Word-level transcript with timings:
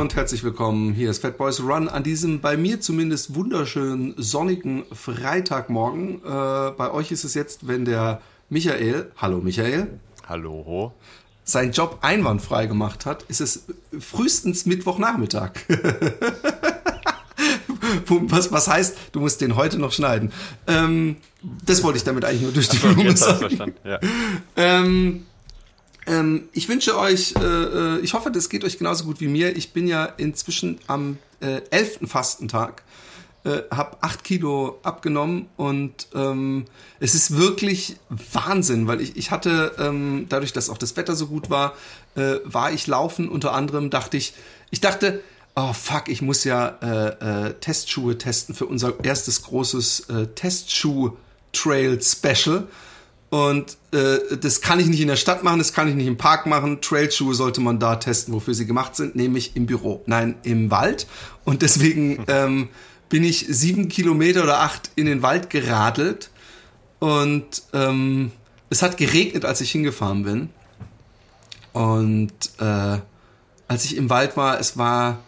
Und 0.00 0.14
herzlich 0.14 0.44
willkommen. 0.44 0.92
Hier 0.92 1.08
ist 1.08 1.22
Fat 1.22 1.38
Boys 1.38 1.60
Run 1.60 1.88
an 1.88 2.02
diesem 2.02 2.40
bei 2.42 2.58
mir 2.58 2.82
zumindest 2.82 3.34
wunderschönen 3.34 4.12
sonnigen 4.18 4.84
Freitagmorgen. 4.92 6.16
Äh, 6.16 6.72
bei 6.76 6.90
euch 6.90 7.12
ist 7.12 7.24
es 7.24 7.32
jetzt, 7.32 7.66
wenn 7.66 7.86
der 7.86 8.20
Michael, 8.50 9.10
hallo 9.16 9.38
Michael, 9.38 9.98
Hallo. 10.28 10.92
seinen 11.44 11.72
Job 11.72 12.00
einwandfrei 12.02 12.66
gemacht 12.66 13.06
hat, 13.06 13.22
ist 13.28 13.40
es 13.40 13.64
frühestens 13.98 14.66
Mittwochnachmittag. 14.66 15.52
was, 18.06 18.52
was 18.52 18.68
heißt, 18.68 18.98
du 19.12 19.20
musst 19.20 19.40
den 19.40 19.56
heute 19.56 19.78
noch 19.78 19.92
schneiden. 19.92 20.30
Ähm, 20.66 21.16
das 21.64 21.82
wollte 21.82 21.96
ich 21.96 22.04
damit 22.04 22.26
eigentlich 22.26 22.42
nur 22.42 22.52
durch 22.52 22.68
die 22.68 22.76
Blume 22.76 23.16
sagen. 23.16 23.38
verstanden. 23.38 23.76
Ja. 23.82 23.98
Ähm, 24.56 25.24
ähm, 26.06 26.48
ich 26.52 26.68
wünsche 26.68 26.98
euch, 26.98 27.34
äh, 27.36 27.42
äh, 27.42 27.98
ich 28.00 28.14
hoffe, 28.14 28.30
das 28.30 28.48
geht 28.48 28.64
euch 28.64 28.78
genauso 28.78 29.04
gut 29.04 29.20
wie 29.20 29.28
mir. 29.28 29.56
Ich 29.56 29.72
bin 29.72 29.86
ja 29.86 30.04
inzwischen 30.04 30.78
am 30.86 31.18
äh, 31.40 31.60
11. 31.70 32.00
Fastentag, 32.06 32.82
äh, 33.44 33.62
habe 33.70 33.98
8 34.00 34.24
Kilo 34.24 34.78
abgenommen 34.82 35.48
und 35.56 36.08
ähm, 36.14 36.64
es 37.00 37.14
ist 37.14 37.36
wirklich 37.36 37.96
Wahnsinn, 38.08 38.86
weil 38.86 39.00
ich, 39.00 39.16
ich 39.16 39.30
hatte, 39.30 39.74
ähm, 39.78 40.26
dadurch, 40.28 40.52
dass 40.52 40.70
auch 40.70 40.78
das 40.78 40.96
Wetter 40.96 41.16
so 41.16 41.26
gut 41.26 41.50
war, 41.50 41.74
äh, 42.14 42.36
war 42.44 42.72
ich 42.72 42.86
laufen. 42.86 43.28
Unter 43.28 43.52
anderem 43.52 43.90
dachte 43.90 44.16
ich, 44.16 44.34
ich 44.70 44.80
dachte, 44.80 45.22
oh 45.56 45.72
fuck, 45.72 46.08
ich 46.08 46.22
muss 46.22 46.44
ja 46.44 46.78
äh, 46.82 47.48
äh, 47.48 47.54
Testschuhe 47.54 48.16
testen 48.18 48.54
für 48.54 48.66
unser 48.66 49.02
erstes 49.04 49.42
großes 49.42 50.08
äh, 50.08 50.28
Testschuh-Trail-Special. 50.28 52.68
Und 53.28 53.76
äh, 53.92 54.36
das 54.40 54.60
kann 54.60 54.78
ich 54.78 54.86
nicht 54.86 55.00
in 55.00 55.08
der 55.08 55.16
Stadt 55.16 55.42
machen, 55.42 55.58
das 55.58 55.72
kann 55.72 55.88
ich 55.88 55.94
nicht 55.94 56.06
im 56.06 56.16
Park 56.16 56.46
machen. 56.46 56.80
Trailschuhe 56.80 57.34
sollte 57.34 57.60
man 57.60 57.80
da 57.80 57.96
testen, 57.96 58.32
wofür 58.32 58.54
sie 58.54 58.66
gemacht 58.66 58.94
sind, 58.94 59.16
nämlich 59.16 59.56
im 59.56 59.66
Büro. 59.66 60.02
Nein, 60.06 60.36
im 60.44 60.70
Wald. 60.70 61.06
Und 61.44 61.62
deswegen 61.62 62.24
ähm, 62.28 62.68
bin 63.08 63.24
ich 63.24 63.46
sieben 63.48 63.88
Kilometer 63.88 64.44
oder 64.44 64.60
acht 64.60 64.90
in 64.94 65.06
den 65.06 65.22
Wald 65.22 65.50
geradelt. 65.50 66.30
Und 66.98 67.62
ähm, 67.72 68.30
es 68.70 68.82
hat 68.82 68.96
geregnet, 68.96 69.44
als 69.44 69.60
ich 69.60 69.70
hingefahren 69.72 70.22
bin. 70.22 70.50
Und 71.72 72.32
äh, 72.58 72.98
als 73.68 73.84
ich 73.84 73.96
im 73.96 74.08
Wald 74.08 74.36
war, 74.36 74.60
es 74.60 74.78
war 74.78 75.18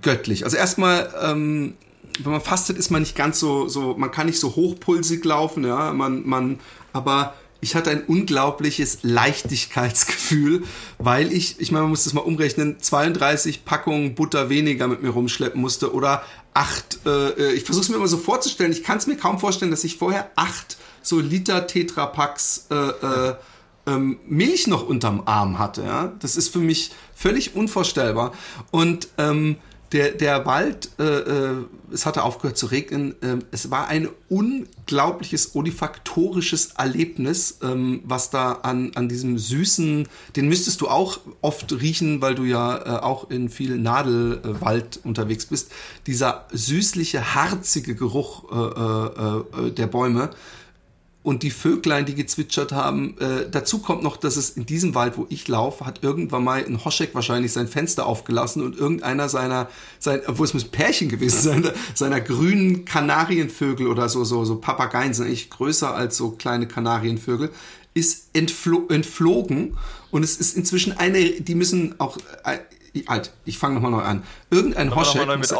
göttlich. 0.00 0.44
Also 0.44 0.56
erstmal, 0.56 1.12
ähm, 1.22 1.74
wenn 2.20 2.32
man 2.32 2.40
fastet, 2.40 2.78
ist 2.78 2.90
man 2.90 3.02
nicht 3.02 3.16
ganz 3.16 3.38
so, 3.38 3.68
so, 3.68 3.94
man 3.96 4.10
kann 4.10 4.26
nicht 4.26 4.40
so 4.40 4.56
hochpulsig 4.56 5.24
laufen, 5.24 5.64
ja, 5.64 5.92
man, 5.92 6.26
man, 6.26 6.58
aber 6.94 7.34
ich 7.60 7.74
hatte 7.74 7.90
ein 7.90 8.04
unglaubliches 8.04 8.98
Leichtigkeitsgefühl, 9.02 10.64
weil 10.98 11.32
ich, 11.32 11.60
ich 11.60 11.72
meine, 11.72 11.82
man 11.82 11.90
muss 11.90 12.04
das 12.04 12.12
mal 12.12 12.20
umrechnen, 12.20 12.76
32 12.80 13.64
Packungen 13.64 14.14
Butter 14.14 14.48
weniger 14.48 14.86
mit 14.86 15.02
mir 15.02 15.10
rumschleppen 15.10 15.60
musste 15.60 15.92
oder 15.92 16.22
acht, 16.52 17.00
äh, 17.06 17.52
ich 17.52 17.64
versuche 17.64 17.84
es 17.84 17.88
mir 17.88 17.96
immer 17.96 18.06
so 18.06 18.18
vorzustellen, 18.18 18.70
ich 18.72 18.84
kann 18.84 18.98
es 18.98 19.06
mir 19.06 19.16
kaum 19.16 19.38
vorstellen, 19.38 19.70
dass 19.70 19.84
ich 19.84 19.96
vorher 19.96 20.30
acht 20.36 20.76
so 21.02 21.20
Liter 21.20 21.66
Tetrapacks 21.66 22.66
äh, 22.70 22.74
äh, 22.74 23.34
ähm, 23.86 24.18
Milch 24.26 24.66
noch 24.66 24.86
unterm 24.86 25.22
Arm 25.26 25.58
hatte. 25.58 25.82
Ja? 25.82 26.12
Das 26.20 26.36
ist 26.36 26.48
für 26.50 26.58
mich 26.60 26.92
völlig 27.14 27.54
unvorstellbar. 27.56 28.32
Und 28.70 29.08
ähm, 29.18 29.56
der, 29.94 30.10
der 30.10 30.44
Wald, 30.44 30.90
äh, 30.98 31.04
äh, 31.04 31.64
es 31.92 32.04
hatte 32.04 32.24
aufgehört 32.24 32.58
zu 32.58 32.66
regnen. 32.66 33.14
Äh, 33.22 33.38
es 33.52 33.70
war 33.70 33.86
ein 33.86 34.08
unglaubliches 34.28 35.54
olifaktorisches 35.54 36.72
Erlebnis, 36.76 37.58
ähm, 37.62 38.02
was 38.04 38.30
da 38.30 38.52
an, 38.54 38.90
an 38.96 39.08
diesem 39.08 39.38
süßen, 39.38 40.08
den 40.34 40.48
müsstest 40.48 40.80
du 40.80 40.88
auch 40.88 41.20
oft 41.40 41.80
riechen, 41.80 42.20
weil 42.20 42.34
du 42.34 42.42
ja 42.42 42.76
äh, 42.76 43.02
auch 43.02 43.30
in 43.30 43.48
viel 43.48 43.78
Nadelwald 43.78 44.98
unterwegs 45.04 45.46
bist. 45.46 45.70
Dieser 46.08 46.46
süßliche, 46.50 47.36
harzige 47.36 47.94
Geruch 47.94 48.50
äh, 48.50 49.66
äh, 49.66 49.70
der 49.70 49.86
Bäume 49.86 50.30
und 51.24 51.42
die 51.42 51.50
Vöglein, 51.50 52.04
die 52.04 52.14
gezwitschert 52.14 52.72
haben. 52.72 53.16
Äh, 53.18 53.48
dazu 53.50 53.78
kommt 53.78 54.02
noch, 54.02 54.18
dass 54.18 54.36
es 54.36 54.50
in 54.50 54.66
diesem 54.66 54.94
Wald, 54.94 55.16
wo 55.16 55.26
ich 55.30 55.48
laufe, 55.48 55.86
hat 55.86 56.02
irgendwann 56.02 56.44
mal 56.44 56.62
ein 56.62 56.84
Hoschek 56.84 57.14
wahrscheinlich 57.14 57.50
sein 57.50 57.66
Fenster 57.66 58.04
aufgelassen 58.04 58.62
und 58.62 58.76
irgendeiner 58.76 59.30
seiner, 59.30 59.68
sein, 59.98 60.20
obwohl 60.26 60.44
es 60.44 60.52
muss 60.52 60.64
Pärchen 60.64 61.08
gewesen 61.08 61.40
sein, 61.40 61.70
seiner 61.94 62.20
grünen 62.20 62.84
Kanarienvögel 62.84 63.86
oder 63.86 64.10
so, 64.10 64.22
so, 64.24 64.44
so 64.44 64.56
Papageien 64.56 65.14
sind 65.14 65.26
eigentlich 65.26 65.48
größer 65.48 65.94
als 65.94 66.18
so 66.18 66.32
kleine 66.32 66.68
Kanarienvögel, 66.68 67.50
ist 67.94 68.28
entflo 68.34 68.86
entflogen 68.90 69.78
und 70.10 70.24
es 70.24 70.36
ist 70.36 70.54
inzwischen 70.58 70.92
eine, 70.92 71.24
die 71.24 71.54
müssen 71.54 71.98
auch, 72.00 72.18
äh, 72.44 72.58
alt, 73.06 73.32
ich 73.46 73.56
fange 73.56 73.76
nochmal 73.76 73.92
neu 73.92 74.02
an. 74.02 74.24
Irgendein 74.50 74.94
Hoschek 74.94 75.26
muss, 75.38 75.54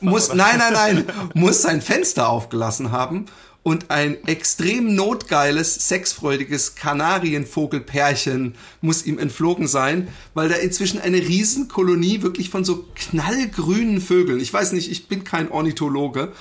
muss 0.00 0.32
nein, 0.32 0.58
nein, 0.58 0.72
nein, 0.72 1.04
muss 1.34 1.62
sein 1.62 1.82
Fenster 1.82 2.28
aufgelassen 2.28 2.92
haben 2.92 3.26
und 3.68 3.90
ein 3.90 4.16
extrem 4.26 4.94
notgeiles, 4.94 5.88
sexfreudiges 5.88 6.74
Kanarienvogelpärchen 6.74 8.54
muss 8.80 9.04
ihm 9.04 9.18
entflogen 9.18 9.68
sein, 9.68 10.08
weil 10.32 10.48
da 10.48 10.54
inzwischen 10.54 10.98
eine 11.00 11.18
Riesenkolonie 11.18 12.22
wirklich 12.22 12.48
von 12.48 12.64
so 12.64 12.86
knallgrünen 12.94 14.00
Vögeln, 14.00 14.40
ich 14.40 14.52
weiß 14.52 14.72
nicht, 14.72 14.90
ich 14.90 15.06
bin 15.06 15.22
kein 15.22 15.50
Ornithologe, 15.50 16.32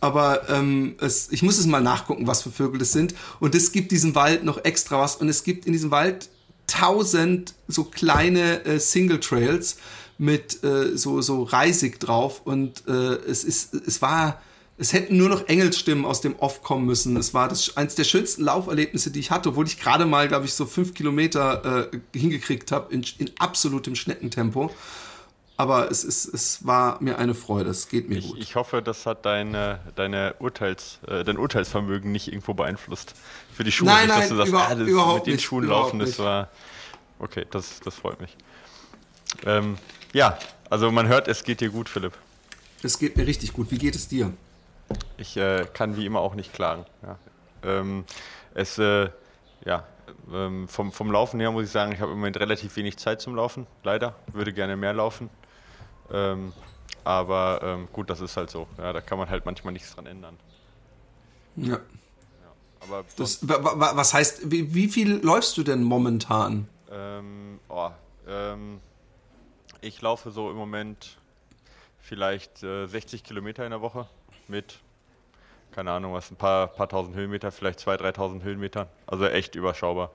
aber 0.00 0.48
ähm, 0.48 0.96
es, 1.00 1.30
ich 1.30 1.44
muss 1.44 1.58
es 1.58 1.66
mal 1.66 1.80
nachgucken, 1.80 2.26
was 2.26 2.42
für 2.42 2.50
Vögel 2.50 2.80
das 2.80 2.90
sind. 2.90 3.14
Und 3.38 3.54
es 3.54 3.70
gibt 3.70 3.92
diesem 3.92 4.16
Wald 4.16 4.42
noch 4.42 4.64
extra 4.64 4.98
was 4.98 5.14
und 5.14 5.28
es 5.28 5.44
gibt 5.44 5.64
in 5.66 5.72
diesem 5.72 5.92
Wald 5.92 6.28
tausend 6.66 7.54
so 7.68 7.84
kleine 7.84 8.64
äh, 8.64 8.80
Single 8.80 9.20
Trails 9.20 9.76
mit 10.18 10.64
äh, 10.64 10.96
so 10.96 11.20
so 11.20 11.44
Reisig 11.44 12.00
drauf 12.00 12.42
und 12.44 12.82
äh, 12.88 12.92
es 12.92 13.44
ist 13.44 13.74
es 13.74 14.02
war 14.02 14.42
es 14.82 14.92
hätten 14.92 15.16
nur 15.16 15.28
noch 15.28 15.46
Engelsstimmen 15.48 16.04
aus 16.04 16.20
dem 16.20 16.36
Off 16.36 16.62
kommen 16.62 16.84
müssen. 16.86 17.16
Es 17.16 17.32
war 17.34 17.48
das 17.48 17.76
eines 17.76 17.94
der 17.94 18.04
schönsten 18.04 18.42
Lauferlebnisse, 18.44 19.10
die 19.10 19.20
ich 19.20 19.30
hatte, 19.30 19.50
obwohl 19.50 19.66
ich 19.66 19.78
gerade 19.78 20.04
mal, 20.06 20.28
glaube 20.28 20.44
ich, 20.44 20.54
so 20.54 20.66
fünf 20.66 20.92
Kilometer 20.94 21.88
äh, 21.92 21.98
hingekriegt 22.18 22.72
habe 22.72 22.92
in, 22.92 23.04
in 23.18 23.30
absolutem 23.38 23.94
Schneckentempo. 23.94 24.70
Aber 25.56 25.90
es 25.90 26.02
ist, 26.02 26.24
es 26.26 26.66
war 26.66 27.00
mir 27.00 27.18
eine 27.18 27.34
Freude. 27.34 27.70
Es 27.70 27.88
geht 27.88 28.08
mir 28.08 28.18
Ich, 28.18 28.28
gut. 28.28 28.38
ich 28.38 28.56
hoffe, 28.56 28.82
das 28.82 29.06
hat 29.06 29.24
deine, 29.24 29.78
deine 29.94 30.34
Urteils, 30.40 30.98
äh, 31.06 31.22
dein 31.22 31.36
Urteilsvermögen 31.38 32.10
nicht 32.10 32.26
irgendwo 32.28 32.54
beeinflusst 32.54 33.14
für 33.54 33.62
die 33.62 33.70
Schuhe. 33.70 33.86
Nein, 33.86 34.06
nicht, 34.06 34.08
nein, 34.08 34.20
dass 34.20 34.28
du 34.30 34.36
sagst, 34.36 34.48
über- 34.48 34.66
ah, 34.68 34.74
das 34.74 34.88
überhaupt 34.88 35.16
mit 35.18 35.26
den 35.26 35.32
nicht, 35.34 35.44
Schuhen 35.44 35.66
laufen, 35.66 35.98
das 36.00 36.08
nicht. 36.08 36.18
war. 36.18 36.48
Okay, 37.20 37.46
das, 37.50 37.78
das 37.84 37.94
freut 37.94 38.20
mich. 38.20 38.36
Ähm, 39.46 39.76
ja, 40.12 40.38
also 40.70 40.90
man 40.90 41.06
hört, 41.06 41.28
es 41.28 41.44
geht 41.44 41.60
dir 41.60 41.68
gut, 41.70 41.88
Philipp. 41.88 42.14
Es 42.82 42.98
geht 42.98 43.16
mir 43.16 43.26
richtig 43.26 43.52
gut. 43.52 43.70
Wie 43.70 43.78
geht 43.78 43.94
es 43.94 44.08
dir? 44.08 44.32
Ich 45.16 45.36
äh, 45.36 45.66
kann 45.72 45.96
wie 45.96 46.06
immer 46.06 46.20
auch 46.20 46.34
nicht 46.34 46.52
klagen. 46.52 46.84
Ja. 47.02 47.18
Ähm, 47.62 48.04
es, 48.54 48.78
äh, 48.78 49.08
ja, 49.64 49.86
ähm, 50.32 50.68
vom, 50.68 50.92
vom 50.92 51.10
Laufen 51.12 51.40
her 51.40 51.50
muss 51.50 51.64
ich 51.64 51.70
sagen, 51.70 51.92
ich 51.92 52.00
habe 52.00 52.12
im 52.12 52.18
Moment 52.18 52.38
relativ 52.38 52.74
wenig 52.76 52.96
Zeit 52.98 53.20
zum 53.20 53.34
Laufen, 53.34 53.66
leider. 53.84 54.14
Würde 54.28 54.52
gerne 54.52 54.76
mehr 54.76 54.92
laufen. 54.92 55.30
Ähm, 56.12 56.52
aber 57.04 57.60
ähm, 57.62 57.88
gut, 57.92 58.10
das 58.10 58.20
ist 58.20 58.36
halt 58.36 58.50
so. 58.50 58.66
Ja, 58.78 58.92
da 58.92 59.00
kann 59.00 59.18
man 59.18 59.28
halt 59.30 59.44
manchmal 59.44 59.72
nichts 59.72 59.94
dran 59.94 60.06
ändern. 60.06 60.38
Ja. 61.56 61.78
Aber 62.80 63.04
Das, 63.16 63.46
wa- 63.48 63.62
wa- 63.62 63.92
was 63.96 64.12
heißt, 64.14 64.50
wie, 64.50 64.74
wie 64.74 64.88
viel 64.88 65.20
läufst 65.24 65.56
du 65.56 65.62
denn 65.62 65.82
momentan? 65.84 66.68
Ähm, 66.90 67.60
oh, 67.68 67.90
ähm, 68.28 68.80
ich 69.80 70.00
laufe 70.02 70.30
so 70.32 70.50
im 70.50 70.56
Moment 70.56 71.16
vielleicht 72.00 72.62
äh, 72.64 72.86
60 72.86 73.22
Kilometer 73.22 73.64
in 73.64 73.70
der 73.70 73.80
Woche 73.80 74.08
mit, 74.48 74.80
keine 75.72 75.90
Ahnung 75.90 76.12
was, 76.12 76.30
ein 76.30 76.36
paar, 76.36 76.68
paar 76.68 76.88
tausend 76.88 77.16
Höhenmeter, 77.16 77.50
vielleicht 77.50 77.80
2.000, 77.80 78.14
3.000 78.16 78.42
Höhenmeter. 78.42 78.88
Also 79.06 79.26
echt 79.26 79.54
überschaubar. 79.54 80.10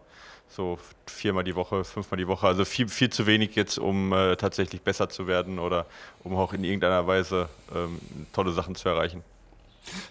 So 0.50 0.80
viermal 1.06 1.44
die 1.44 1.56
Woche, 1.56 1.83
fünfmal 1.83 2.18
die 2.18 2.27
Woche. 2.27 2.48
Also 2.48 2.63
viel, 2.63 2.88
viel 2.88 3.09
zu 3.09 3.27
wenig 3.27 3.56
jetzt, 3.56 3.77
um 3.77 4.13
äh, 4.13 4.36
tatsächlich 4.38 4.81
besser 4.81 5.09
zu 5.09 5.27
werden 5.27 5.59
oder 5.59 5.86
um 6.24 6.36
auch 6.36 6.54
in 6.54 6.63
irgendeiner 6.63 7.06
Weise 7.06 7.50
ähm, 7.75 8.00
tolle 8.31 8.54
Sachen 8.54 8.75
zu 8.75 8.88
erreichen. 8.88 9.24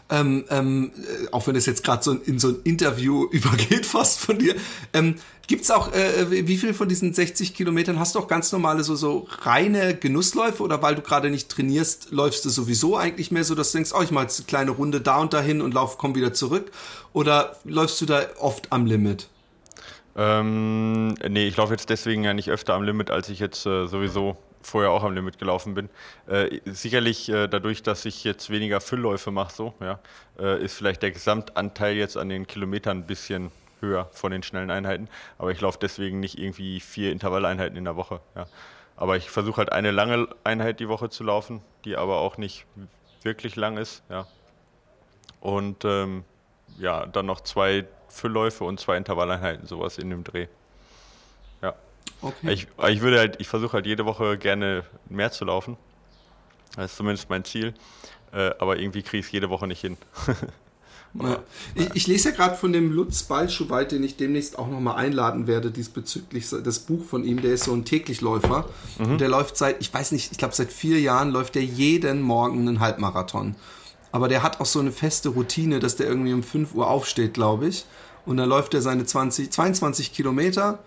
Ähm, 0.08 0.44
ähm, 0.50 0.92
äh, 0.96 1.32
auch 1.32 1.46
wenn 1.46 1.56
es 1.56 1.66
jetzt 1.66 1.82
gerade 1.84 2.02
so 2.02 2.12
in 2.12 2.38
so 2.38 2.48
ein 2.48 2.56
Interview 2.64 3.24
übergeht 3.30 3.86
fast 3.86 4.20
von 4.20 4.38
dir, 4.38 4.54
ähm, 4.92 5.16
gibt's 5.46 5.70
auch, 5.70 5.92
äh, 5.92 6.46
wie 6.46 6.56
viel 6.56 6.74
von 6.74 6.88
diesen 6.88 7.12
60 7.12 7.54
Kilometern 7.54 7.98
hast 7.98 8.14
du 8.14 8.18
auch 8.18 8.28
ganz 8.28 8.52
normale 8.52 8.82
so, 8.82 8.96
so 8.96 9.26
reine 9.42 9.96
Genussläufe? 9.96 10.62
Oder 10.62 10.82
weil 10.82 10.94
du 10.94 11.02
gerade 11.02 11.30
nicht 11.30 11.48
trainierst, 11.48 12.10
läufst 12.10 12.44
du 12.44 12.50
sowieso 12.50 12.96
eigentlich 12.96 13.30
mehr 13.30 13.44
so, 13.44 13.54
dass 13.54 13.72
du 13.72 13.78
denkst, 13.78 13.92
oh, 13.96 14.02
ich 14.02 14.10
mache 14.10 14.24
jetzt 14.24 14.40
eine 14.40 14.46
kleine 14.46 14.70
Runde 14.72 15.00
da 15.00 15.18
und 15.18 15.32
dahin 15.32 15.60
und 15.60 15.74
lauf, 15.74 15.98
komm 15.98 16.14
wieder 16.14 16.32
zurück? 16.32 16.70
Oder 17.12 17.56
läufst 17.64 18.00
du 18.00 18.06
da 18.06 18.22
oft 18.38 18.72
am 18.72 18.86
Limit? 18.86 19.28
Ähm, 20.16 21.14
nee, 21.28 21.46
ich 21.46 21.56
laufe 21.56 21.72
jetzt 21.72 21.90
deswegen 21.90 22.24
ja 22.24 22.32
nicht 22.32 22.50
öfter 22.50 22.74
am 22.74 22.82
Limit, 22.82 23.10
als 23.10 23.28
ich 23.28 23.38
jetzt 23.38 23.66
äh, 23.66 23.86
sowieso 23.86 24.36
vorher 24.66 24.90
auch 24.90 25.04
am 25.04 25.14
Limit 25.14 25.38
gelaufen 25.38 25.74
bin. 25.74 25.88
Äh, 26.26 26.60
sicherlich 26.66 27.28
äh, 27.28 27.48
dadurch, 27.48 27.82
dass 27.82 28.04
ich 28.04 28.24
jetzt 28.24 28.50
weniger 28.50 28.80
Füllläufe 28.80 29.30
mache, 29.30 29.54
so, 29.54 29.74
ja, 29.80 30.00
äh, 30.38 30.62
ist 30.62 30.74
vielleicht 30.74 31.02
der 31.02 31.12
Gesamtanteil 31.12 31.96
jetzt 31.96 32.16
an 32.16 32.28
den 32.28 32.46
Kilometern 32.46 32.98
ein 32.98 33.06
bisschen 33.06 33.52
höher 33.80 34.08
von 34.12 34.32
den 34.32 34.42
schnellen 34.42 34.70
Einheiten. 34.70 35.08
Aber 35.38 35.50
ich 35.50 35.60
laufe 35.60 35.78
deswegen 35.80 36.20
nicht 36.20 36.38
irgendwie 36.38 36.80
vier 36.80 37.12
Intervalleinheiten 37.12 37.76
in 37.76 37.84
der 37.84 37.96
Woche. 37.96 38.20
Ja. 38.34 38.46
Aber 38.96 39.16
ich 39.16 39.30
versuche 39.30 39.58
halt 39.58 39.72
eine 39.72 39.90
lange 39.90 40.28
Einheit 40.44 40.80
die 40.80 40.88
Woche 40.88 41.10
zu 41.10 41.22
laufen, 41.22 41.62
die 41.84 41.96
aber 41.96 42.18
auch 42.18 42.38
nicht 42.38 42.66
wirklich 43.22 43.56
lang 43.56 43.76
ist. 43.76 44.02
Ja. 44.08 44.26
Und 45.40 45.84
ähm, 45.84 46.24
ja, 46.78 47.06
dann 47.06 47.26
noch 47.26 47.40
zwei 47.42 47.86
Füllläufe 48.08 48.64
und 48.64 48.80
zwei 48.80 48.96
Intervalleinheiten, 48.96 49.66
sowas 49.66 49.98
in 49.98 50.10
dem 50.10 50.24
Dreh. 50.24 50.48
Okay. 52.22 52.52
Ich, 52.52 52.66
ich 52.88 53.00
würde 53.00 53.18
halt, 53.18 53.40
ich 53.40 53.48
versuche 53.48 53.74
halt 53.74 53.86
jede 53.86 54.04
Woche 54.04 54.38
gerne 54.38 54.84
mehr 55.08 55.30
zu 55.32 55.44
laufen. 55.44 55.76
Das 56.76 56.92
ist 56.92 56.96
zumindest 56.96 57.30
mein 57.30 57.44
Ziel. 57.44 57.74
Äh, 58.32 58.52
aber 58.58 58.78
irgendwie 58.78 59.02
kriege 59.02 59.18
ich 59.18 59.26
es 59.26 59.32
jede 59.32 59.50
Woche 59.50 59.66
nicht 59.66 59.80
hin. 59.80 59.96
Ja. 61.22 61.38
Ich, 61.74 61.88
ich, 61.94 62.06
lese 62.06 62.30
ja 62.30 62.34
gerade 62.34 62.56
von 62.56 62.72
dem 62.72 62.92
Lutz 62.92 63.22
Balschuweit, 63.22 63.92
den 63.92 64.04
ich 64.04 64.16
demnächst 64.16 64.58
auch 64.58 64.68
nochmal 64.68 64.96
einladen 64.96 65.46
werde, 65.46 65.70
diesbezüglich 65.70 66.46
das 66.62 66.80
Buch 66.80 67.04
von 67.04 67.24
ihm. 67.24 67.40
Der 67.40 67.54
ist 67.54 67.64
so 67.64 67.72
ein 67.72 67.84
Täglichläufer. 67.84 68.68
Mhm. 68.98 69.12
Und 69.12 69.20
der 69.20 69.28
läuft 69.28 69.56
seit, 69.56 69.80
ich 69.80 69.92
weiß 69.92 70.12
nicht, 70.12 70.32
ich 70.32 70.38
glaube 70.38 70.54
seit 70.54 70.72
vier 70.72 71.00
Jahren 71.00 71.30
läuft 71.30 71.56
er 71.56 71.62
jeden 71.62 72.20
Morgen 72.20 72.60
einen 72.60 72.80
Halbmarathon. 72.80 73.54
Aber 74.12 74.28
der 74.28 74.42
hat 74.42 74.60
auch 74.60 74.66
so 74.66 74.80
eine 74.80 74.92
feste 74.92 75.30
Routine, 75.30 75.80
dass 75.80 75.96
der 75.96 76.06
irgendwie 76.06 76.32
um 76.32 76.42
5 76.42 76.74
Uhr 76.74 76.88
aufsteht, 76.88 77.34
glaube 77.34 77.68
ich. 77.68 77.86
Und 78.24 78.36
dann 78.36 78.48
läuft 78.48 78.74
er 78.74 78.82
seine 78.82 79.04
20, 79.04 79.50
22 79.50 80.12
Kilometer 80.12 80.80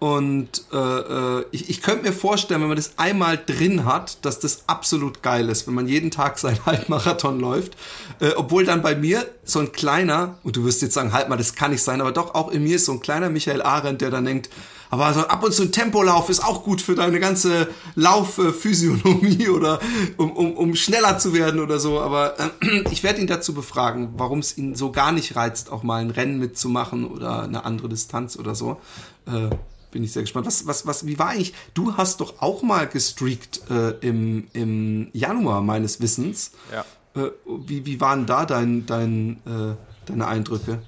und 0.00 0.62
äh, 0.72 0.76
äh, 0.76 1.44
ich, 1.50 1.68
ich 1.68 1.82
könnte 1.82 2.06
mir 2.06 2.14
vorstellen, 2.14 2.62
wenn 2.62 2.68
man 2.68 2.78
das 2.78 2.94
einmal 2.96 3.36
drin 3.36 3.84
hat, 3.84 4.24
dass 4.24 4.40
das 4.40 4.62
absolut 4.66 5.22
geil 5.22 5.50
ist, 5.50 5.66
wenn 5.66 5.74
man 5.74 5.86
jeden 5.86 6.10
Tag 6.10 6.38
seinen 6.38 6.58
Halbmarathon 6.66 7.38
läuft. 7.38 7.76
Äh, 8.18 8.30
obwohl 8.36 8.64
dann 8.64 8.80
bei 8.80 8.94
mir 8.94 9.26
so 9.44 9.58
ein 9.58 9.72
kleiner, 9.72 10.38
und 10.42 10.56
du 10.56 10.64
wirst 10.64 10.80
jetzt 10.80 10.94
sagen, 10.94 11.12
halt 11.12 11.28
mal, 11.28 11.36
das 11.36 11.54
kann 11.54 11.70
nicht 11.70 11.82
sein, 11.82 12.00
aber 12.00 12.12
doch 12.12 12.34
auch 12.34 12.50
in 12.50 12.64
mir 12.64 12.76
ist 12.76 12.86
so 12.86 12.92
ein 12.92 13.00
kleiner 13.00 13.28
Michael 13.28 13.60
Arendt, 13.60 14.00
der 14.00 14.10
dann 14.10 14.24
denkt, 14.24 14.48
aber 14.88 15.12
so 15.12 15.20
ab 15.20 15.44
und 15.44 15.52
zu 15.52 15.64
ein 15.64 15.72
Tempolauf 15.72 16.30
ist 16.30 16.42
auch 16.42 16.64
gut 16.64 16.80
für 16.80 16.94
deine 16.94 17.20
ganze 17.20 17.68
Laufphysiognomie 17.94 19.48
oder 19.54 19.80
um, 20.16 20.32
um, 20.32 20.54
um 20.54 20.74
schneller 20.74 21.18
zu 21.18 21.34
werden 21.34 21.60
oder 21.60 21.78
so. 21.78 22.00
Aber 22.00 22.40
äh, 22.40 22.84
ich 22.90 23.02
werde 23.02 23.20
ihn 23.20 23.26
dazu 23.26 23.52
befragen, 23.52 24.14
warum 24.16 24.38
es 24.38 24.56
ihn 24.56 24.74
so 24.74 24.92
gar 24.92 25.12
nicht 25.12 25.36
reizt, 25.36 25.70
auch 25.70 25.82
mal 25.82 26.00
ein 26.00 26.10
Rennen 26.10 26.38
mitzumachen 26.38 27.04
oder 27.04 27.42
eine 27.42 27.66
andere 27.66 27.90
Distanz 27.90 28.38
oder 28.38 28.54
so. 28.54 28.80
Äh, 29.26 29.50
bin 29.90 30.04
ich 30.04 30.12
sehr 30.12 30.22
gespannt. 30.22 30.46
Was, 30.46 30.66
was, 30.66 30.86
was, 30.86 31.06
wie 31.06 31.18
war 31.18 31.28
eigentlich? 31.28 31.54
Du 31.74 31.96
hast 31.96 32.20
doch 32.20 32.40
auch 32.40 32.62
mal 32.62 32.86
gestreakt 32.86 33.62
äh, 33.70 33.90
im, 34.00 34.48
im 34.52 35.08
Januar 35.12 35.62
meines 35.62 36.00
Wissens. 36.00 36.52
Ja. 36.72 36.84
Äh, 37.20 37.30
wie, 37.46 37.86
wie 37.86 38.00
waren 38.00 38.26
da 38.26 38.46
dein, 38.46 38.86
dein, 38.86 39.40
äh, 39.46 39.74
deine 40.06 40.26
Eindrücke? 40.26 40.80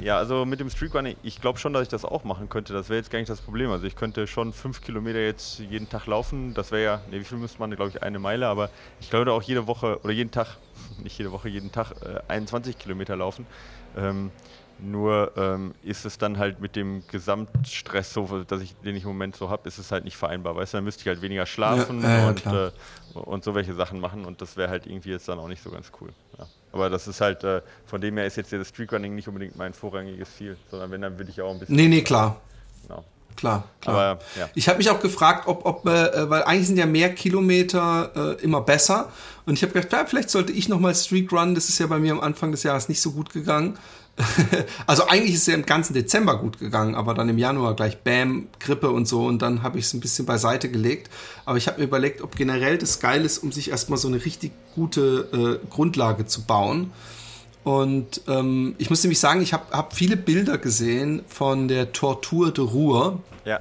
Ja, 0.00 0.16
also 0.18 0.44
mit 0.44 0.60
dem 0.60 0.70
Streakrunning, 0.70 1.16
ich 1.22 1.40
glaube 1.40 1.58
schon, 1.58 1.72
dass 1.72 1.82
ich 1.82 1.88
das 1.88 2.04
auch 2.04 2.22
machen 2.22 2.48
könnte. 2.48 2.72
Das 2.72 2.88
wäre 2.88 2.98
jetzt 2.98 3.10
gar 3.10 3.18
nicht 3.18 3.30
das 3.30 3.40
Problem. 3.40 3.70
Also 3.70 3.86
ich 3.86 3.96
könnte 3.96 4.26
schon 4.28 4.52
fünf 4.52 4.80
Kilometer 4.80 5.18
jetzt 5.18 5.58
jeden 5.58 5.88
Tag 5.88 6.06
laufen. 6.06 6.54
Das 6.54 6.70
wäre 6.70 6.82
ja, 6.84 6.96
ne, 7.10 7.20
wie 7.20 7.24
viel 7.24 7.38
müsste 7.38 7.58
man, 7.58 7.70
glaube 7.74 7.90
ich, 7.90 8.02
eine 8.02 8.18
Meile. 8.18 8.46
Aber 8.46 8.70
ich 9.00 9.10
glaube 9.10 9.32
auch 9.32 9.42
jede 9.42 9.66
Woche 9.66 9.98
oder 10.04 10.12
jeden 10.12 10.30
Tag, 10.30 10.56
nicht 11.02 11.18
jede 11.18 11.32
Woche, 11.32 11.48
jeden 11.48 11.72
Tag 11.72 11.92
äh, 12.02 12.20
21 12.28 12.78
Kilometer 12.78 13.16
laufen. 13.16 13.46
Ähm, 13.96 14.30
nur 14.80 15.32
ähm, 15.36 15.74
ist 15.82 16.04
es 16.04 16.18
dann 16.18 16.38
halt 16.38 16.60
mit 16.60 16.76
dem 16.76 17.02
Gesamtstress, 17.08 18.12
so, 18.12 18.44
dass 18.46 18.62
ich, 18.62 18.76
den 18.76 18.94
ich 18.94 19.02
im 19.02 19.08
Moment 19.08 19.34
so 19.36 19.50
habe, 19.50 19.66
ist 19.68 19.78
es 19.78 19.90
halt 19.90 20.04
nicht 20.04 20.16
vereinbar. 20.16 20.54
Weißt 20.54 20.72
du, 20.72 20.76
dann 20.78 20.84
müsste 20.84 21.02
ich 21.02 21.08
halt 21.08 21.20
weniger 21.20 21.46
schlafen 21.46 22.02
ja, 22.02 22.26
äh, 22.26 22.28
und, 22.28 22.46
äh, 22.46 22.70
und 23.14 23.42
so 23.42 23.54
welche 23.54 23.74
Sachen 23.74 23.98
machen 23.98 24.24
und 24.24 24.40
das 24.40 24.56
wäre 24.56 24.70
halt 24.70 24.86
irgendwie 24.86 25.10
jetzt 25.10 25.28
dann 25.28 25.38
auch 25.38 25.48
nicht 25.48 25.62
so 25.62 25.70
ganz 25.70 25.90
cool. 26.00 26.10
Ja. 26.38 26.46
Aber 26.70 26.90
das 26.90 27.08
ist 27.08 27.20
halt, 27.20 27.42
äh, 27.44 27.62
von 27.86 28.00
dem 28.00 28.16
her 28.16 28.26
ist 28.26 28.36
jetzt 28.36 28.52
das 28.52 28.68
Streakrunning 28.68 29.14
nicht 29.14 29.26
unbedingt 29.26 29.56
mein 29.56 29.72
vorrangiges 29.72 30.36
Ziel, 30.36 30.56
sondern 30.70 30.90
wenn, 30.90 31.00
dann 31.00 31.18
würde 31.18 31.30
ich 31.30 31.40
auch 31.40 31.50
ein 31.50 31.58
bisschen. 31.58 31.74
Nee, 31.74 31.88
nee, 31.88 32.02
klar. 32.02 32.40
Genau. 32.86 33.04
Klar, 33.38 33.62
klar. 33.80 33.96
Aber, 33.96 34.20
ja. 34.36 34.50
Ich 34.56 34.68
habe 34.68 34.78
mich 34.78 34.90
auch 34.90 34.98
gefragt, 34.98 35.46
ob, 35.46 35.64
ob 35.64 35.86
äh, 35.86 36.28
weil 36.28 36.42
eigentlich 36.42 36.66
sind 36.66 36.76
ja 36.76 36.86
mehr 36.86 37.14
Kilometer 37.14 38.36
äh, 38.40 38.42
immer 38.42 38.62
besser. 38.62 39.12
Und 39.46 39.54
ich 39.54 39.62
habe 39.62 39.72
gedacht, 39.72 39.92
ja, 39.92 40.04
vielleicht 40.06 40.30
sollte 40.30 40.52
ich 40.52 40.68
nochmal 40.68 40.92
Streak 40.96 41.30
Run. 41.30 41.54
Das 41.54 41.68
ist 41.68 41.78
ja 41.78 41.86
bei 41.86 42.00
mir 42.00 42.12
am 42.12 42.20
Anfang 42.20 42.50
des 42.50 42.64
Jahres 42.64 42.88
nicht 42.88 43.00
so 43.00 43.12
gut 43.12 43.32
gegangen. 43.32 43.78
also 44.88 45.06
eigentlich 45.06 45.34
ist 45.34 45.42
es 45.42 45.46
ja 45.46 45.54
im 45.54 45.64
ganzen 45.64 45.94
Dezember 45.94 46.36
gut 46.40 46.58
gegangen, 46.58 46.96
aber 46.96 47.14
dann 47.14 47.28
im 47.28 47.38
Januar 47.38 47.76
gleich 47.76 47.98
Bam, 47.98 48.48
Grippe 48.58 48.90
und 48.90 49.06
so 49.06 49.26
und 49.26 49.40
dann 49.40 49.62
habe 49.62 49.78
ich 49.78 49.84
es 49.84 49.94
ein 49.94 50.00
bisschen 50.00 50.26
beiseite 50.26 50.68
gelegt. 50.68 51.08
Aber 51.44 51.58
ich 51.58 51.68
habe 51.68 51.78
mir 51.78 51.84
überlegt, 51.84 52.22
ob 52.22 52.34
generell 52.34 52.76
das 52.76 52.98
geil 52.98 53.24
ist, 53.24 53.38
um 53.38 53.52
sich 53.52 53.70
erstmal 53.70 54.00
so 54.00 54.08
eine 54.08 54.24
richtig 54.24 54.50
gute 54.74 55.60
äh, 55.62 55.66
Grundlage 55.70 56.26
zu 56.26 56.42
bauen. 56.42 56.90
Und 57.68 58.22
ähm, 58.28 58.76
ich 58.78 58.88
muss 58.88 59.02
nämlich 59.02 59.20
sagen, 59.20 59.42
ich 59.42 59.52
habe 59.52 59.64
hab 59.72 59.94
viele 59.94 60.16
Bilder 60.16 60.56
gesehen 60.56 61.22
von 61.28 61.68
der 61.68 61.92
Tortur 61.92 62.50
de 62.50 62.64
Ruhr. 62.64 63.20
Ja. 63.44 63.60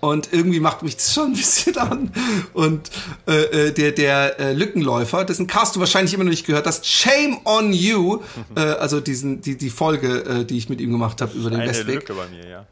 Und 0.00 0.30
irgendwie 0.34 0.60
macht 0.60 0.82
mich 0.82 0.96
das 0.96 1.14
schon 1.14 1.28
ein 1.28 1.32
bisschen 1.32 1.78
an. 1.78 2.12
Und 2.52 2.90
äh, 3.26 3.68
äh, 3.68 3.72
der, 3.72 3.92
der 3.92 4.38
äh, 4.38 4.52
Lückenläufer, 4.52 5.24
dessen 5.24 5.46
Cast 5.46 5.74
du 5.74 5.80
wahrscheinlich 5.80 6.12
immer 6.12 6.24
noch 6.24 6.32
nicht 6.32 6.44
gehört 6.44 6.66
hast, 6.66 6.84
Shame 6.84 7.38
on 7.46 7.72
You, 7.72 8.20
äh, 8.56 8.60
also 8.60 9.00
diesen, 9.00 9.40
die, 9.40 9.56
die 9.56 9.70
Folge, 9.70 10.24
äh, 10.26 10.44
die 10.44 10.58
ich 10.58 10.68
mit 10.68 10.82
ihm 10.82 10.92
gemacht 10.92 11.22
habe 11.22 11.32
über 11.32 11.48
den 11.48 11.60
Eine 11.60 11.70
Westweg. 11.70 11.94
Lücke 11.94 12.12
bei 12.12 12.28
mir, 12.28 12.46
ja. 12.46 12.66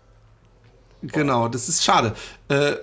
Genau, 1.01 1.49
das 1.49 1.71
ist 1.71 1.83
schade, 1.83 2.15
äh, 2.51 2.73
äh, 2.73 2.77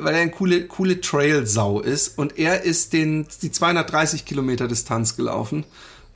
weil 0.00 0.14
er 0.14 0.20
eine 0.20 0.30
coole, 0.30 0.66
coole 0.66 1.00
Trail-Sau 1.00 1.80
ist 1.80 2.18
und 2.18 2.38
er 2.38 2.64
ist 2.64 2.92
den, 2.92 3.26
die 3.40 3.50
230 3.50 4.26
Kilometer 4.26 4.68
Distanz 4.68 5.16
gelaufen, 5.16 5.64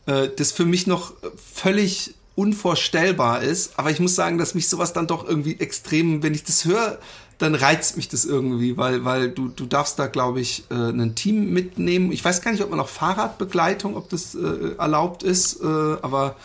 äh, 0.06 0.28
das 0.34 0.52
für 0.52 0.64
mich 0.64 0.86
noch 0.86 1.12
völlig 1.54 2.14
unvorstellbar 2.34 3.42
ist, 3.42 3.78
aber 3.78 3.90
ich 3.90 3.98
muss 3.98 4.14
sagen, 4.14 4.38
dass 4.38 4.54
mich 4.54 4.68
sowas 4.68 4.92
dann 4.92 5.06
doch 5.06 5.26
irgendwie 5.26 5.58
extrem, 5.58 6.22
wenn 6.22 6.34
ich 6.34 6.44
das 6.44 6.66
höre, 6.66 6.98
dann 7.38 7.54
reizt 7.54 7.96
mich 7.96 8.08
das 8.08 8.24
irgendwie, 8.24 8.76
weil, 8.76 9.04
weil 9.04 9.30
du, 9.30 9.48
du 9.48 9.66
darfst 9.66 9.98
da, 9.98 10.06
glaube 10.06 10.40
ich, 10.40 10.64
äh, 10.70 10.74
ein 10.74 11.14
Team 11.14 11.52
mitnehmen. 11.52 12.12
Ich 12.12 12.24
weiß 12.24 12.40
gar 12.40 12.50
nicht, 12.50 12.62
ob 12.62 12.70
man 12.70 12.80
auch 12.80 12.88
Fahrradbegleitung, 12.88 13.96
ob 13.96 14.08
das 14.08 14.34
äh, 14.34 14.74
erlaubt 14.78 15.22
ist, 15.22 15.60
äh, 15.60 15.66
aber 15.66 16.36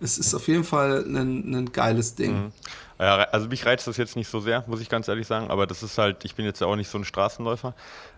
es 0.00 0.18
ist 0.18 0.34
auf 0.34 0.48
jeden 0.48 0.64
Fall 0.64 1.04
ein, 1.04 1.54
ein 1.54 1.72
geiles 1.72 2.14
Ding. 2.14 2.44
Mhm. 2.44 2.52
Ja, 2.98 3.16
also 3.32 3.48
mich 3.48 3.64
reizt 3.64 3.86
das 3.86 3.96
jetzt 3.96 4.16
nicht 4.16 4.28
so 4.28 4.40
sehr, 4.40 4.64
muss 4.66 4.80
ich 4.80 4.88
ganz 4.88 5.08
ehrlich 5.08 5.26
sagen, 5.26 5.50
aber 5.50 5.66
das 5.66 5.82
ist 5.82 5.98
halt, 5.98 6.24
ich 6.24 6.34
bin 6.34 6.44
jetzt 6.44 6.60
ja 6.60 6.66
auch 6.66 6.76
nicht 6.76 6.90
so 6.90 6.98
ein 6.98 7.04
Straßenläufer, 7.04 7.74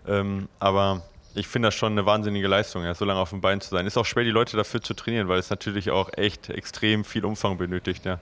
ähm, 0.07 0.49
aber 0.59 1.03
ich 1.35 1.47
finde 1.47 1.67
das 1.67 1.75
schon 1.75 1.93
eine 1.93 2.05
wahnsinnige 2.05 2.47
Leistung, 2.47 2.83
ja, 2.83 2.93
so 2.93 3.05
lange 3.05 3.19
auf 3.19 3.31
dem 3.31 3.41
Bein 3.41 3.61
zu 3.61 3.69
sein. 3.69 3.87
Ist 3.87 3.97
auch 3.97 4.05
schwer, 4.05 4.23
die 4.23 4.31
Leute 4.31 4.57
dafür 4.57 4.81
zu 4.81 4.93
trainieren, 4.93 5.27
weil 5.27 5.39
es 5.39 5.49
natürlich 5.49 5.91
auch 5.91 6.09
echt 6.15 6.49
extrem 6.49 7.03
viel 7.03 7.25
Umfang 7.25 7.57
benötigt, 7.57 8.05
ja. 8.05 8.19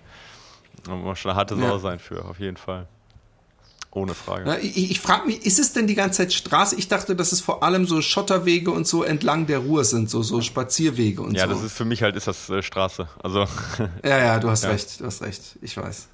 Man 0.88 1.02
muss 1.02 1.20
schon 1.20 1.32
eine 1.32 1.38
harte 1.38 1.56
Sau 1.56 1.64
ja. 1.64 1.80
sein 1.80 2.00
für, 2.00 2.26
auf 2.26 2.40
jeden 2.40 2.58
Fall. 2.58 2.88
Ohne 3.94 4.14
Frage. 4.14 4.50
Ja, 4.50 4.58
ich, 4.58 4.92
ich 4.92 5.02
frage 5.02 5.28
mich, 5.28 5.46
ist 5.46 5.60
es 5.60 5.74
denn 5.74 5.86
die 5.86 5.96
ganze 5.96 6.20
Zeit 6.20 6.32
Straße? 6.32 6.78
Ich 6.78 6.88
dachte, 6.88 7.14
dass 7.14 7.34
es 7.34 7.42
vor 7.42 7.62
allem 7.62 7.86
so 7.86 8.02
Schotterwege 8.02 8.72
und 8.72 8.88
so 8.88 9.04
entlang 9.04 9.48
der 9.48 9.60
Ruhr 9.60 9.84
sind, 9.84 10.10
so, 10.10 10.24
so 10.24 10.40
Spazierwege 10.40 11.22
und 11.22 11.36
ja, 11.36 11.44
so. 11.44 11.50
Ja, 11.50 11.54
das 11.56 11.64
ist 11.64 11.74
für 11.74 11.84
mich 11.84 12.02
halt 12.02 12.16
ist 12.16 12.28
das 12.28 12.50
äh, 12.50 12.64
Straße. 12.64 13.10
Also. 13.22 13.46
ja, 14.04 14.18
ja, 14.18 14.40
du 14.40 14.50
hast 14.50 14.64
ja. 14.64 14.70
recht, 14.70 15.02
du 15.02 15.06
hast 15.06 15.22
recht. 15.22 15.58
Ich 15.62 15.76
weiß. 15.76 16.08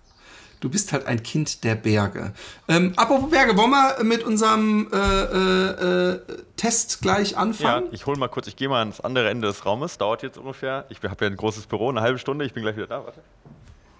Du 0.60 0.70
bist 0.70 0.92
halt 0.92 1.06
ein 1.06 1.22
Kind 1.22 1.64
der 1.64 1.76
Berge. 1.76 2.34
Ähm, 2.68 2.94
apropos 2.96 3.30
Berge, 3.30 3.56
wollen 3.58 3.70
wir 3.70 4.04
mit 4.04 4.24
unserem 4.24 4.88
äh, 4.92 4.98
äh, 4.98 6.14
äh 6.14 6.20
Test 6.56 7.02
gleich 7.02 7.38
anfangen? 7.38 7.86
Ja, 7.86 7.94
ich 7.94 8.08
hole 8.08 8.18
mal 8.18 8.28
kurz, 8.28 8.48
ich 8.48 8.56
gehe 8.56 8.68
mal 8.68 8.80
ans 8.80 9.00
andere 9.00 9.30
Ende 9.30 9.48
des 9.48 9.66
Raumes. 9.66 10.00
Dauert 10.00 10.24
jetzt 10.24 10.40
ungefähr. 10.40 10.86
Ich 10.90 10.98
habe 11.04 11.26
ja 11.26 11.32
ein 11.32 11.38
großes 11.38 11.68
Büro, 11.68 11.90
eine 11.90 12.02
halbe 12.02 12.18
Stunde. 12.18 12.46
Ich 12.46 12.54
bin 12.54 12.64
gleich 12.64 12.76
wieder 12.76 12.88
da. 12.88 13.06
Warte. 13.06 13.22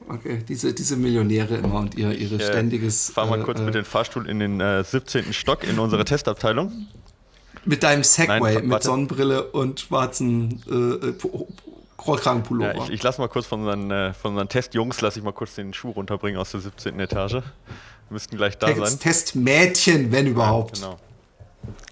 Okay, 0.10 0.44
diese, 0.48 0.74
diese 0.74 0.96
Millionäre 0.96 1.58
immer 1.58 1.80
und 1.80 1.96
ihr, 1.96 2.12
ihre 2.12 2.36
ich, 2.36 2.42
äh, 2.42 2.48
ständiges. 2.48 3.12
Fahr 3.12 3.26
mal 3.26 3.40
äh, 3.40 3.44
kurz 3.44 3.60
mit 3.60 3.76
dem 3.76 3.86
Fahrstuhl 3.86 4.28
in 4.28 4.40
den 4.40 4.62
äh, 4.62 4.84
17. 4.84 5.34
Stock 5.34 5.64
in 5.64 5.78
unsere 5.80 6.06
Testabteilung. 6.06 6.88
Mit 7.66 7.84
deinem 7.84 8.04
Segway, 8.04 8.56
Nein, 8.56 8.68
mit 8.68 8.84
Sonnenbrille 8.84 9.44
und 9.52 9.82
schwarzen 9.82 10.64
äh, 10.68 11.12
Rollkragenpullover. 12.06 12.76
Ja, 12.76 12.84
ich, 12.84 12.90
ich 12.92 13.04
lasse 13.04 13.20
mal 13.20 13.28
kurz 13.28 13.48
von 13.48 13.62
unseren, 13.62 13.92
äh, 13.92 14.14
von 14.14 14.32
unseren 14.32 14.50
Testjungs, 14.50 15.02
lasse 15.02 15.20
ich 15.20 15.26
mal 15.26 15.34
kurz 15.34 15.56
den 15.56 15.74
Schuh 15.74 15.92
runterbringen 15.92 16.40
aus 16.40 16.52
der 16.52 16.62
17. 16.62 17.00
Etage. 17.00 17.34
Wir 17.34 17.44
müssten 18.10 18.38
gleich 18.38 18.58
da 18.58 18.68
Test, 18.68 18.80
sein. 18.80 19.00
Testmädchen, 19.00 20.12
wenn 20.12 20.28
überhaupt. 20.28 20.78
Ja, 20.78 20.90
genau. 20.90 21.00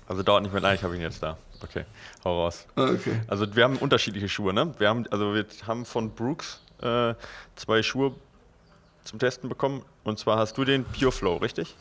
Also 0.07 0.23
dauert 0.23 0.43
nicht 0.43 0.51
mehr 0.51 0.61
lange, 0.61 0.75
ich 0.75 0.83
habe 0.83 0.95
ihn 0.95 1.01
jetzt 1.01 1.21
da. 1.21 1.37
Okay, 1.61 1.85
hau 2.23 2.43
raus. 2.43 2.65
Okay. 2.75 3.21
Also 3.27 3.55
wir 3.55 3.63
haben 3.63 3.77
unterschiedliche 3.77 4.29
Schuhe, 4.29 4.53
ne? 4.53 4.73
Wir 4.77 4.89
haben, 4.89 5.05
also 5.09 5.33
wir 5.33 5.45
haben 5.65 5.85
von 5.85 6.11
Brooks 6.11 6.61
äh, 6.81 7.15
zwei 7.55 7.81
Schuhe 7.81 8.13
zum 9.03 9.19
Testen 9.19 9.49
bekommen. 9.49 9.83
Und 10.03 10.19
zwar 10.19 10.37
hast 10.37 10.57
du 10.57 10.65
den 10.65 10.83
Pure 10.85 11.11
Flow, 11.11 11.37
richtig? 11.37 11.75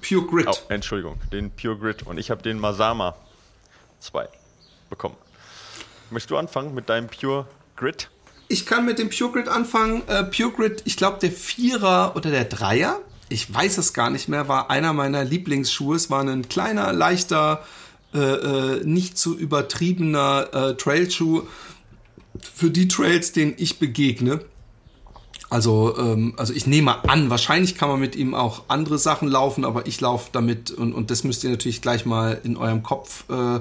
Pure 0.00 0.26
Grit. 0.26 0.48
Oh, 0.48 0.56
Entschuldigung, 0.68 1.18
den 1.32 1.50
Pure 1.50 1.76
Grit. 1.78 2.02
Und 2.04 2.18
ich 2.18 2.30
habe 2.30 2.42
den 2.42 2.58
Masama 2.58 3.16
2 4.00 4.28
bekommen. 4.90 5.16
Möchtest 6.12 6.30
du 6.30 6.36
anfangen 6.36 6.74
mit 6.74 6.90
deinem 6.90 7.08
Pure 7.08 7.46
Grit? 7.74 8.10
Ich 8.48 8.66
kann 8.66 8.84
mit 8.84 8.98
dem 8.98 9.08
Pure 9.08 9.32
Grit 9.32 9.48
anfangen. 9.48 10.02
Äh, 10.08 10.24
Pure 10.24 10.50
Grit, 10.50 10.82
ich 10.84 10.98
glaube, 10.98 11.18
der 11.18 11.32
Vierer 11.32 12.14
oder 12.16 12.30
der 12.30 12.44
Dreier, 12.44 13.00
ich 13.30 13.52
weiß 13.52 13.78
es 13.78 13.94
gar 13.94 14.10
nicht 14.10 14.28
mehr, 14.28 14.46
war 14.46 14.70
einer 14.70 14.92
meiner 14.92 15.24
Lieblingsschuhe. 15.24 15.96
Es 15.96 16.10
war 16.10 16.22
ein 16.22 16.48
kleiner, 16.50 16.92
leichter, 16.92 17.64
äh, 18.12 18.18
äh, 18.18 18.84
nicht 18.84 19.16
zu 19.16 19.38
übertriebener 19.38 20.48
äh, 20.52 20.74
Trailschuh 20.76 21.44
für 22.40 22.70
die 22.70 22.88
Trails, 22.88 23.32
denen 23.32 23.54
ich 23.56 23.78
begegne. 23.78 24.40
Also, 25.48 25.96
ähm, 25.98 26.34
also 26.36 26.52
ich 26.52 26.66
nehme 26.66 27.08
an, 27.08 27.30
wahrscheinlich 27.30 27.76
kann 27.76 27.88
man 27.88 28.00
mit 28.00 28.16
ihm 28.16 28.34
auch 28.34 28.64
andere 28.68 28.98
Sachen 28.98 29.28
laufen, 29.28 29.64
aber 29.64 29.86
ich 29.86 29.98
laufe 30.00 30.28
damit 30.32 30.70
und, 30.70 30.92
und 30.92 31.10
das 31.10 31.24
müsst 31.24 31.42
ihr 31.44 31.50
natürlich 31.50 31.80
gleich 31.80 32.04
mal 32.04 32.38
in 32.44 32.58
eurem 32.58 32.82
Kopf 32.82 33.24
äh, 33.30 33.60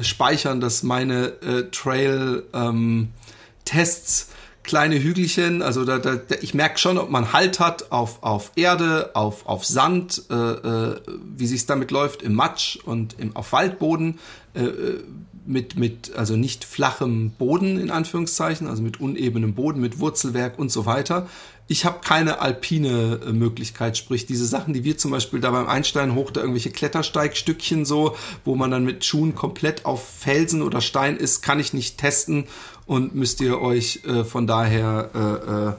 speichern, 0.00 0.60
dass 0.60 0.82
meine 0.82 1.26
äh, 1.42 1.70
Trail-Tests 1.70 2.52
ähm, 2.54 4.34
kleine 4.68 5.02
Hügelchen, 5.02 5.62
also 5.62 5.86
da, 5.86 5.98
da, 5.98 6.18
ich 6.42 6.52
merke 6.52 6.78
schon, 6.78 6.98
ob 6.98 7.08
man 7.08 7.32
Halt 7.32 7.58
hat 7.58 7.90
auf, 7.90 8.22
auf 8.22 8.52
Erde, 8.54 9.12
auf, 9.14 9.46
auf 9.46 9.64
Sand, 9.64 10.24
äh, 10.30 10.34
äh, 10.34 11.00
wie 11.24 11.46
sich 11.46 11.64
damit 11.64 11.90
läuft, 11.90 12.22
im 12.22 12.34
Matsch 12.34 12.76
und 12.84 13.18
im, 13.18 13.34
auf 13.34 13.52
Waldboden, 13.52 14.18
äh, 14.54 14.60
äh, 14.60 15.04
mit, 15.48 15.76
mit, 15.76 16.14
also 16.14 16.36
nicht 16.36 16.64
flachem 16.64 17.30
Boden 17.30 17.80
in 17.80 17.90
Anführungszeichen, 17.90 18.68
also 18.68 18.82
mit 18.82 19.00
unebenem 19.00 19.54
Boden, 19.54 19.80
mit 19.80 19.98
Wurzelwerk 19.98 20.58
und 20.58 20.70
so 20.70 20.84
weiter. 20.84 21.26
Ich 21.68 21.84
habe 21.84 22.00
keine 22.04 22.40
alpine 22.40 23.20
äh, 23.26 23.32
Möglichkeit, 23.32 23.96
sprich 23.96 24.26
diese 24.26 24.46
Sachen, 24.46 24.74
die 24.74 24.84
wir 24.84 24.98
zum 24.98 25.10
Beispiel 25.10 25.40
da 25.40 25.50
beim 25.50 25.66
Einstein 25.66 26.14
hoch, 26.14 26.30
da 26.30 26.40
irgendwelche 26.40 26.70
Klettersteigstückchen 26.70 27.86
so, 27.86 28.14
wo 28.44 28.56
man 28.56 28.70
dann 28.70 28.84
mit 28.84 29.04
Schuhen 29.04 29.34
komplett 29.34 29.86
auf 29.86 30.06
Felsen 30.06 30.60
oder 30.60 30.82
Stein 30.82 31.16
ist, 31.16 31.42
kann 31.42 31.60
ich 31.60 31.72
nicht 31.72 31.98
testen 31.98 32.44
und 32.86 33.14
müsst 33.14 33.40
ihr 33.40 33.60
euch 33.60 34.04
äh, 34.04 34.24
von 34.24 34.46
daher 34.46 35.76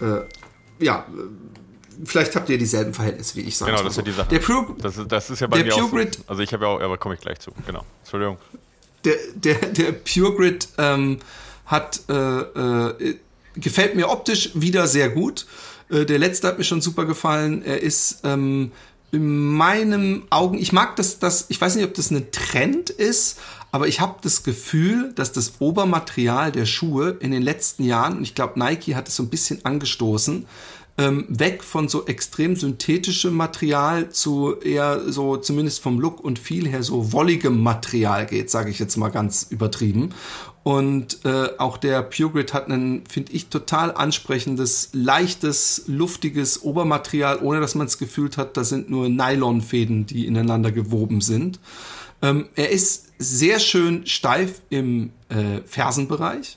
äh, 0.00 0.04
äh, 0.04 0.08
äh 0.08 0.22
ja 0.80 1.06
vielleicht 2.04 2.34
habt 2.34 2.48
ihr 2.50 2.58
dieselben 2.58 2.92
Verhältnisse 2.92 3.36
wie 3.36 3.42
ich. 3.42 3.58
Genau, 3.60 3.78
das 3.78 3.92
ist 3.92 3.96
ja 3.96 4.02
die 4.02 4.10
Sache. 4.10 4.28
Der 4.28 4.40
Pure, 4.40 4.74
das, 4.78 4.96
ist, 4.96 5.12
das 5.12 5.30
ist 5.30 5.40
ja 5.40 5.46
bei 5.46 5.62
der 5.62 5.66
mir 5.66 5.82
Pure 5.88 6.02
auch 6.02 6.12
so. 6.12 6.22
Also 6.26 6.42
ich 6.42 6.52
habe 6.52 6.64
ja 6.64 6.70
auch, 6.70 6.80
aber 6.80 6.98
komme 6.98 7.14
ich 7.14 7.20
gleich 7.20 7.38
zu. 7.38 7.52
Genau. 7.64 7.84
Entschuldigung. 8.02 8.38
Der, 9.04 9.16
der, 9.34 9.54
der 9.54 9.92
Pure 9.92 10.34
Grid 10.34 10.68
ähm, 10.78 11.18
hat 11.66 12.00
äh, 12.08 12.14
äh, 12.14 13.16
gefällt 13.56 13.94
mir 13.94 14.08
optisch 14.08 14.50
wieder 14.54 14.86
sehr 14.86 15.10
gut. 15.10 15.46
Äh, 15.90 16.04
der 16.04 16.18
letzte 16.18 16.48
hat 16.48 16.58
mir 16.58 16.64
schon 16.64 16.80
super 16.80 17.04
gefallen. 17.04 17.62
Er 17.64 17.82
ist 17.82 18.20
ähm, 18.24 18.72
in 19.12 19.48
meinen 19.48 20.24
Augen, 20.30 20.58
ich 20.58 20.72
mag 20.72 20.96
das, 20.96 21.18
das, 21.18 21.46
ich 21.48 21.60
weiß 21.60 21.76
nicht, 21.76 21.84
ob 21.84 21.94
das 21.94 22.10
ein 22.10 22.30
Trend 22.32 22.90
ist, 22.90 23.38
aber 23.70 23.86
ich 23.88 24.00
habe 24.00 24.16
das 24.22 24.42
Gefühl, 24.42 25.12
dass 25.14 25.32
das 25.32 25.54
Obermaterial 25.60 26.52
der 26.52 26.66
Schuhe 26.66 27.16
in 27.20 27.30
den 27.30 27.42
letzten 27.42 27.84
Jahren, 27.84 28.18
und 28.18 28.22
ich 28.22 28.34
glaube, 28.34 28.58
Nike 28.58 28.94
hat 28.94 29.08
es 29.08 29.16
so 29.16 29.22
ein 29.22 29.30
bisschen 29.30 29.64
angestoßen, 29.64 30.46
ähm, 30.96 31.24
weg 31.28 31.64
von 31.64 31.88
so 31.88 32.06
extrem 32.06 32.54
synthetischem 32.54 33.34
Material 33.34 34.10
zu 34.10 34.56
eher 34.60 35.10
so 35.10 35.36
zumindest 35.36 35.82
vom 35.82 35.98
Look 35.98 36.20
und 36.22 36.38
Feel 36.38 36.68
her 36.68 36.82
so 36.82 37.12
wolligem 37.12 37.60
Material 37.60 38.26
geht, 38.26 38.50
sage 38.50 38.70
ich 38.70 38.78
jetzt 38.78 38.96
mal 38.96 39.08
ganz 39.08 39.46
übertrieben. 39.50 40.10
Und 40.62 41.24
äh, 41.26 41.48
auch 41.58 41.76
der 41.76 42.02
Pure 42.02 42.30
Grid 42.30 42.54
hat 42.54 42.68
ein, 42.68 43.04
finde 43.06 43.32
ich, 43.32 43.48
total 43.48 43.92
ansprechendes, 43.92 44.90
leichtes, 44.92 45.84
luftiges 45.88 46.62
Obermaterial, 46.62 47.40
ohne 47.42 47.60
dass 47.60 47.74
man 47.74 47.86
es 47.86 47.98
gefühlt 47.98 48.38
hat, 48.38 48.56
da 48.56 48.64
sind 48.64 48.88
nur 48.88 49.10
Nylonfäden, 49.10 50.06
die 50.06 50.26
ineinander 50.26 50.72
gewoben 50.72 51.20
sind. 51.20 51.60
Ähm, 52.22 52.48
er 52.54 52.70
ist 52.70 53.12
sehr 53.18 53.58
schön 53.58 54.06
steif 54.06 54.62
im 54.70 55.10
äh, 55.28 55.60
Fersenbereich. 55.66 56.56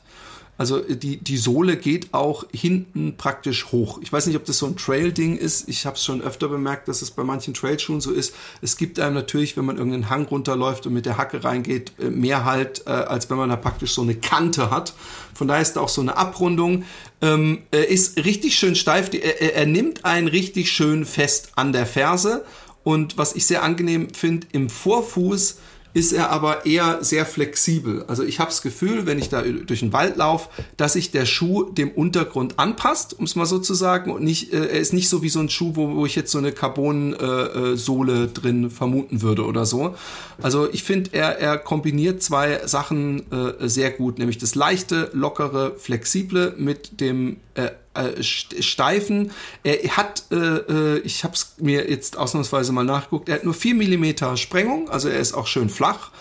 Also 0.57 0.79
die, 0.79 1.17
die 1.17 1.37
Sohle 1.37 1.77
geht 1.77 2.13
auch 2.13 2.45
hinten 2.51 3.15
praktisch 3.17 3.71
hoch. 3.71 3.99
Ich 4.01 4.11
weiß 4.11 4.25
nicht, 4.25 4.35
ob 4.35 4.45
das 4.45 4.57
so 4.57 4.65
ein 4.65 4.75
Trail-Ding 4.75 5.37
ist. 5.37 5.69
Ich 5.69 5.85
habe 5.85 5.95
es 5.97 6.03
schon 6.03 6.21
öfter 6.21 6.47
bemerkt, 6.47 6.87
dass 6.87 7.01
es 7.01 7.11
bei 7.11 7.23
manchen 7.23 7.53
Trailschuhen 7.53 8.01
so 8.01 8.11
ist. 8.11 8.33
Es 8.61 8.77
gibt 8.77 8.99
einem 8.99 9.13
natürlich, 9.13 9.55
wenn 9.55 9.65
man 9.65 9.77
irgendeinen 9.77 10.09
Hang 10.09 10.25
runterläuft 10.25 10.87
und 10.87 10.93
mit 10.93 11.05
der 11.05 11.17
Hacke 11.17 11.43
reingeht, 11.43 11.93
äh, 11.99 12.09
mehr 12.09 12.43
halt, 12.43 12.83
äh, 12.87 12.89
als 12.89 13.29
wenn 13.29 13.37
man 13.37 13.49
da 13.49 13.55
praktisch 13.55 13.93
so 13.93 14.01
eine 14.01 14.15
Kante 14.15 14.71
hat. 14.71 14.93
Von 15.35 15.47
daher 15.47 15.61
ist 15.61 15.73
da 15.73 15.81
auch 15.81 15.89
so 15.89 16.01
eine 16.01 16.17
Abrundung. 16.17 16.85
Ähm, 17.21 17.59
er 17.71 17.87
ist 17.89 18.17
richtig 18.25 18.55
schön 18.55 18.75
steif. 18.75 19.11
Er, 19.13 19.55
er 19.55 19.65
nimmt 19.67 20.05
einen 20.05 20.27
richtig 20.27 20.71
schön 20.71 21.05
fest 21.05 21.51
an 21.55 21.71
der 21.71 21.85
Ferse. 21.85 22.43
Und 22.83 23.17
was 23.17 23.35
ich 23.35 23.45
sehr 23.45 23.63
angenehm 23.63 24.13
finde, 24.13 24.47
im 24.53 24.69
Vorfuß 24.69 25.57
ist 25.98 26.13
er 26.13 26.30
aber 26.30 26.68
eher 26.68 27.04
sehr 27.04 27.25
flexibel. 27.25 28.06
Also 28.08 28.22
ich 28.22 28.39
habe 28.39 28.51
das 28.51 28.62
Gefühl, 28.62 29.08
wenn 29.08 29.18
ich 29.18 29.30
da 29.30 29.42
durch 29.42 29.80
den 29.80 29.94
Wald 29.94 30.18
laufe, 30.18 30.48
dass 30.77 30.94
sich 30.94 31.10
der 31.10 31.25
Schuh 31.25 31.63
dem 31.63 31.89
Untergrund 31.89 32.60
anpasst, 32.60 33.18
um 33.18 33.25
es 33.25 33.36
mal 33.36 33.48
so 33.48 33.58
zu 33.58 33.74
sagen. 33.74 34.12
Und 34.12 34.24
nicht, 34.24 34.54
äh, 34.54 34.68
er 34.68 34.80
ist 34.80 34.94
nicht 34.94 35.10
so 35.10 35.24
wie 35.24 35.30
so 35.30 35.39
ein 35.39 35.50
Schuh, 35.50 35.72
wo, 35.74 35.96
wo 35.96 36.06
ich 36.06 36.16
jetzt 36.16 36.32
so 36.32 36.38
eine 36.38 36.51
Carbon-Sohle 36.51 38.13
äh, 38.13 38.24
äh 38.25 38.27
drin 38.27 38.70
vermuten 38.70 39.24
würde 39.24 39.44
oder 39.44 39.66
so. 39.66 39.96
Also 40.39 40.70
ich 40.72 40.84
finde, 40.84 41.10
er, 41.13 41.39
er 41.39 41.58
kombiniert 41.58 42.22
zwei 42.22 42.68
Sachen 42.68 43.32
äh, 43.32 43.68
sehr 43.68 43.89
gut, 43.89 44.20
nämlich 44.20 44.38
das 44.38 44.54
leichte, 44.54 45.10
lockere, 45.13 45.74
flexible 45.80 46.54
mit 46.60 47.01
dem 47.01 47.38
äh, 47.56 47.70
äh, 47.98 48.24
steifen. 48.24 49.32
Er 49.63 49.98
hat, 49.98 50.24
äh, 50.32 50.36
äh 50.36 51.00
ich 51.00 51.24
habe 51.24 51.34
es 51.34 51.56
mir 51.58 51.89
jetzt 51.89 52.18
ausnahmsweise 52.18 52.72
mal 52.72 52.84
nachgeguckt, 52.84 53.30
er 53.30 53.36
hat 53.36 53.44
nur 53.44 53.54
4 53.54 53.75
mm 53.75 54.38
Sprengung, 54.38 54.89
also 54.89 55.10
er 55.10 55.20
ist 55.20 55.34
auch 55.34 55.48
schön 55.48 55.70
flach 55.70 56.12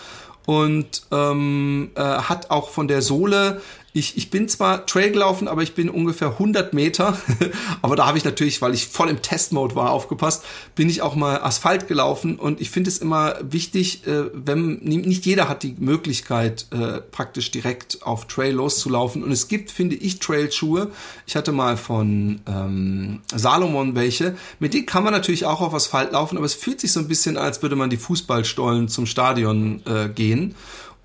und 0.47 1.03
ähm, 1.11 1.91
äh, 1.95 2.01
hat 2.01 2.51
auch 2.51 2.69
von 2.69 2.87
der 2.87 3.01
Sohle 3.01 3.61
ich, 3.97 4.17
ich 4.17 4.29
bin 4.29 4.47
zwar 4.47 4.85
Trail 4.85 5.11
gelaufen, 5.11 5.47
aber 5.47 5.63
ich 5.63 5.73
bin 5.73 5.89
ungefähr 5.89 6.29
100 6.29 6.73
Meter. 6.73 7.17
aber 7.81 7.95
da 7.95 8.05
habe 8.05 8.17
ich 8.17 8.23
natürlich, 8.23 8.61
weil 8.61 8.73
ich 8.73 8.87
voll 8.87 9.09
im 9.09 9.21
Testmode 9.21 9.75
war, 9.75 9.91
aufgepasst, 9.91 10.43
bin 10.75 10.89
ich 10.89 11.01
auch 11.01 11.15
mal 11.15 11.41
Asphalt 11.41 11.87
gelaufen. 11.87 12.37
Und 12.37 12.61
ich 12.61 12.69
finde 12.69 12.89
es 12.89 12.99
immer 12.99 13.35
wichtig, 13.41 14.05
äh, 14.05 14.25
wenn 14.33 14.75
nicht 14.79 15.25
jeder 15.25 15.49
hat 15.49 15.63
die 15.63 15.75
Möglichkeit, 15.79 16.67
äh, 16.71 17.01
praktisch 17.01 17.51
direkt 17.51 18.03
auf 18.03 18.25
Trail 18.27 18.53
loszulaufen. 18.53 19.23
Und 19.23 19.31
es 19.31 19.47
gibt, 19.47 19.71
finde 19.71 19.95
ich, 19.95 20.19
Trailschuhe. 20.19 20.91
Ich 21.25 21.35
hatte 21.35 21.51
mal 21.51 21.77
von 21.77 22.41
ähm, 22.47 23.21
Salomon 23.33 23.95
welche. 23.95 24.35
Mit 24.59 24.73
denen 24.73 24.85
kann 24.85 25.03
man 25.03 25.13
natürlich 25.13 25.45
auch 25.45 25.61
auf 25.61 25.73
Asphalt 25.73 26.11
laufen, 26.11 26.37
aber 26.37 26.45
es 26.45 26.53
fühlt 26.53 26.79
sich 26.79 26.91
so 26.91 26.99
ein 26.99 27.07
bisschen, 27.07 27.37
als 27.37 27.61
würde 27.61 27.75
man 27.75 27.89
die 27.89 27.97
Fußballstollen 27.97 28.87
zum 28.87 29.05
Stadion 29.05 29.81
äh, 29.85 30.09
gehen. 30.09 30.55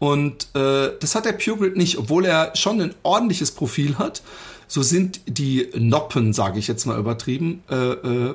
Und 0.03 0.49
äh, 0.57 0.91
das 0.99 1.15
hat 1.15 1.27
der 1.27 1.33
Pure 1.35 1.59
Grid 1.59 1.77
nicht, 1.77 1.97
obwohl 1.97 2.25
er 2.25 2.57
schon 2.57 2.81
ein 2.81 2.93
ordentliches 3.05 3.53
Profil 3.53 3.99
hat. 3.99 4.21
So 4.67 4.83
sind 4.83 5.21
die 5.27 5.69
Noppen, 5.77 6.33
sage 6.33 6.59
ich 6.59 6.67
jetzt 6.67 6.87
mal 6.87 6.99
übertrieben, 6.99 7.63
äh, 7.71 7.77
äh, 7.77 8.35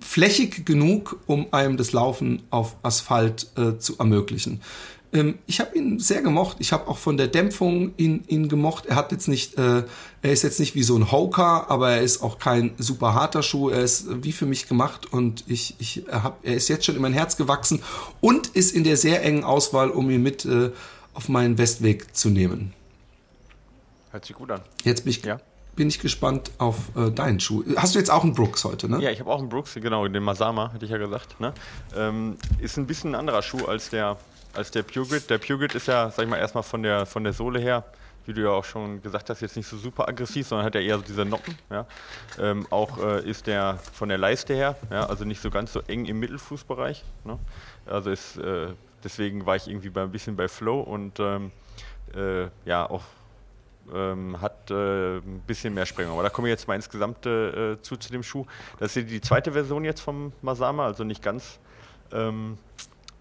flächig 0.00 0.64
genug, 0.64 1.20
um 1.26 1.48
einem 1.50 1.76
das 1.76 1.92
Laufen 1.92 2.44
auf 2.48 2.76
Asphalt 2.82 3.48
äh, 3.58 3.76
zu 3.76 3.98
ermöglichen. 3.98 4.62
Ähm, 5.12 5.38
ich 5.46 5.60
habe 5.60 5.76
ihn 5.76 5.98
sehr 5.98 6.22
gemocht. 6.22 6.56
Ich 6.60 6.72
habe 6.72 6.88
auch 6.88 6.96
von 6.96 7.18
der 7.18 7.28
Dämpfung 7.28 7.92
ihn, 7.98 8.24
ihn 8.26 8.48
gemocht. 8.48 8.86
Er 8.86 8.96
hat 8.96 9.12
jetzt 9.12 9.28
nicht, 9.28 9.58
äh, 9.58 9.82
er 10.22 10.32
ist 10.32 10.42
jetzt 10.42 10.58
nicht 10.58 10.74
wie 10.74 10.82
so 10.82 10.96
ein 10.96 11.12
Hoka, 11.12 11.66
aber 11.68 11.90
er 11.90 12.00
ist 12.00 12.22
auch 12.22 12.38
kein 12.38 12.72
super 12.78 13.12
harter 13.12 13.42
Schuh. 13.42 13.68
Er 13.68 13.82
ist 13.82 14.06
wie 14.24 14.32
für 14.32 14.46
mich 14.46 14.68
gemacht 14.68 15.12
und 15.12 15.44
ich, 15.48 15.74
ich 15.78 16.04
hab, 16.10 16.38
er 16.42 16.54
ist 16.54 16.68
jetzt 16.68 16.86
schon 16.86 16.96
in 16.96 17.02
mein 17.02 17.12
Herz 17.12 17.36
gewachsen 17.36 17.82
und 18.22 18.48
ist 18.48 18.74
in 18.74 18.84
der 18.84 18.96
sehr 18.96 19.22
engen 19.22 19.44
Auswahl, 19.44 19.90
um 19.90 20.08
ihn 20.08 20.22
mit 20.22 20.46
äh, 20.46 20.70
auf 21.14 21.28
meinen 21.28 21.58
Westweg 21.58 22.14
zu 22.14 22.28
nehmen. 22.28 22.74
Hört 24.10 24.24
sich 24.26 24.36
gut 24.36 24.50
an. 24.50 24.60
Jetzt 24.84 25.04
bin 25.04 25.10
ich, 25.10 25.24
ja. 25.24 25.40
bin 25.74 25.88
ich 25.88 25.98
gespannt 25.98 26.50
auf 26.58 26.76
äh, 26.96 27.10
deinen 27.10 27.40
Schuh. 27.40 27.64
Hast 27.76 27.94
du 27.94 27.98
jetzt 27.98 28.10
auch 28.10 28.22
einen 28.22 28.34
Brooks 28.34 28.64
heute, 28.64 28.88
ne? 28.88 29.00
Ja, 29.00 29.10
ich 29.10 29.20
habe 29.20 29.30
auch 29.30 29.40
einen 29.40 29.48
Brooks, 29.48 29.74
genau, 29.74 30.06
den 30.06 30.22
Masama, 30.22 30.72
hätte 30.72 30.84
ich 30.84 30.90
ja 30.90 30.98
gesagt. 30.98 31.40
Ne? 31.40 31.52
Ähm, 31.96 32.36
ist 32.60 32.76
ein 32.76 32.86
bisschen 32.86 33.12
ein 33.12 33.18
anderer 33.18 33.42
Schuh 33.42 33.64
als 33.64 33.90
der, 33.90 34.16
als 34.52 34.70
der 34.70 34.82
Pure 34.82 35.06
Grid. 35.06 35.30
Der 35.30 35.38
Pure 35.38 35.58
Grid 35.60 35.74
ist 35.74 35.88
ja, 35.88 36.10
sag 36.10 36.24
ich 36.24 36.30
mal, 36.30 36.36
erstmal 36.36 36.62
von 36.62 36.82
der, 36.82 37.06
von 37.06 37.24
der 37.24 37.32
Sohle 37.32 37.58
her, 37.58 37.84
wie 38.26 38.32
du 38.32 38.42
ja 38.42 38.50
auch 38.50 38.64
schon 38.64 39.02
gesagt 39.02 39.30
hast, 39.30 39.40
jetzt 39.40 39.56
nicht 39.56 39.68
so 39.68 39.76
super 39.76 40.08
aggressiv, 40.08 40.46
sondern 40.46 40.66
hat 40.66 40.74
ja 40.74 40.80
eher 40.80 40.98
so 40.98 41.04
diese 41.04 41.24
Noppen. 41.24 41.56
Ja? 41.70 41.86
Ähm, 42.38 42.66
auch 42.70 42.98
äh, 42.98 43.28
ist 43.28 43.46
der 43.46 43.78
von 43.92 44.08
der 44.08 44.18
Leiste 44.18 44.54
her, 44.54 44.76
ja, 44.90 45.06
also 45.06 45.24
nicht 45.24 45.42
so 45.42 45.50
ganz 45.50 45.72
so 45.72 45.80
eng 45.88 46.06
im 46.06 46.20
Mittelfußbereich. 46.20 47.04
Ne? 47.24 47.38
Also 47.84 48.10
ist 48.10 48.36
äh, 48.36 48.68
deswegen 49.04 49.46
war 49.46 49.56
ich 49.56 49.68
irgendwie 49.68 49.90
bei, 49.90 50.02
ein 50.02 50.10
bisschen 50.10 50.36
bei 50.36 50.48
Flow 50.48 50.80
und 50.80 51.20
ähm, 51.20 51.52
äh, 52.14 52.48
ja, 52.64 52.88
auch 52.88 53.02
ähm, 53.92 54.40
hat 54.40 54.70
äh, 54.70 55.18
ein 55.18 55.42
bisschen 55.46 55.74
mehr 55.74 55.86
Sprengung. 55.86 56.14
Aber 56.14 56.22
da 56.22 56.30
komme 56.30 56.48
ich 56.48 56.52
jetzt 56.52 56.66
mal 56.66 56.74
insgesamt 56.74 57.26
äh, 57.26 57.78
zu, 57.80 57.96
zu 57.96 58.10
dem 58.10 58.22
Schuh. 58.22 58.46
Das 58.78 58.96
ist 58.96 59.10
die 59.10 59.20
zweite 59.20 59.52
Version 59.52 59.84
jetzt 59.84 60.00
vom 60.00 60.32
Masama, 60.42 60.86
also 60.86 61.04
nicht 61.04 61.22
ganz 61.22 61.58
ähm, 62.12 62.58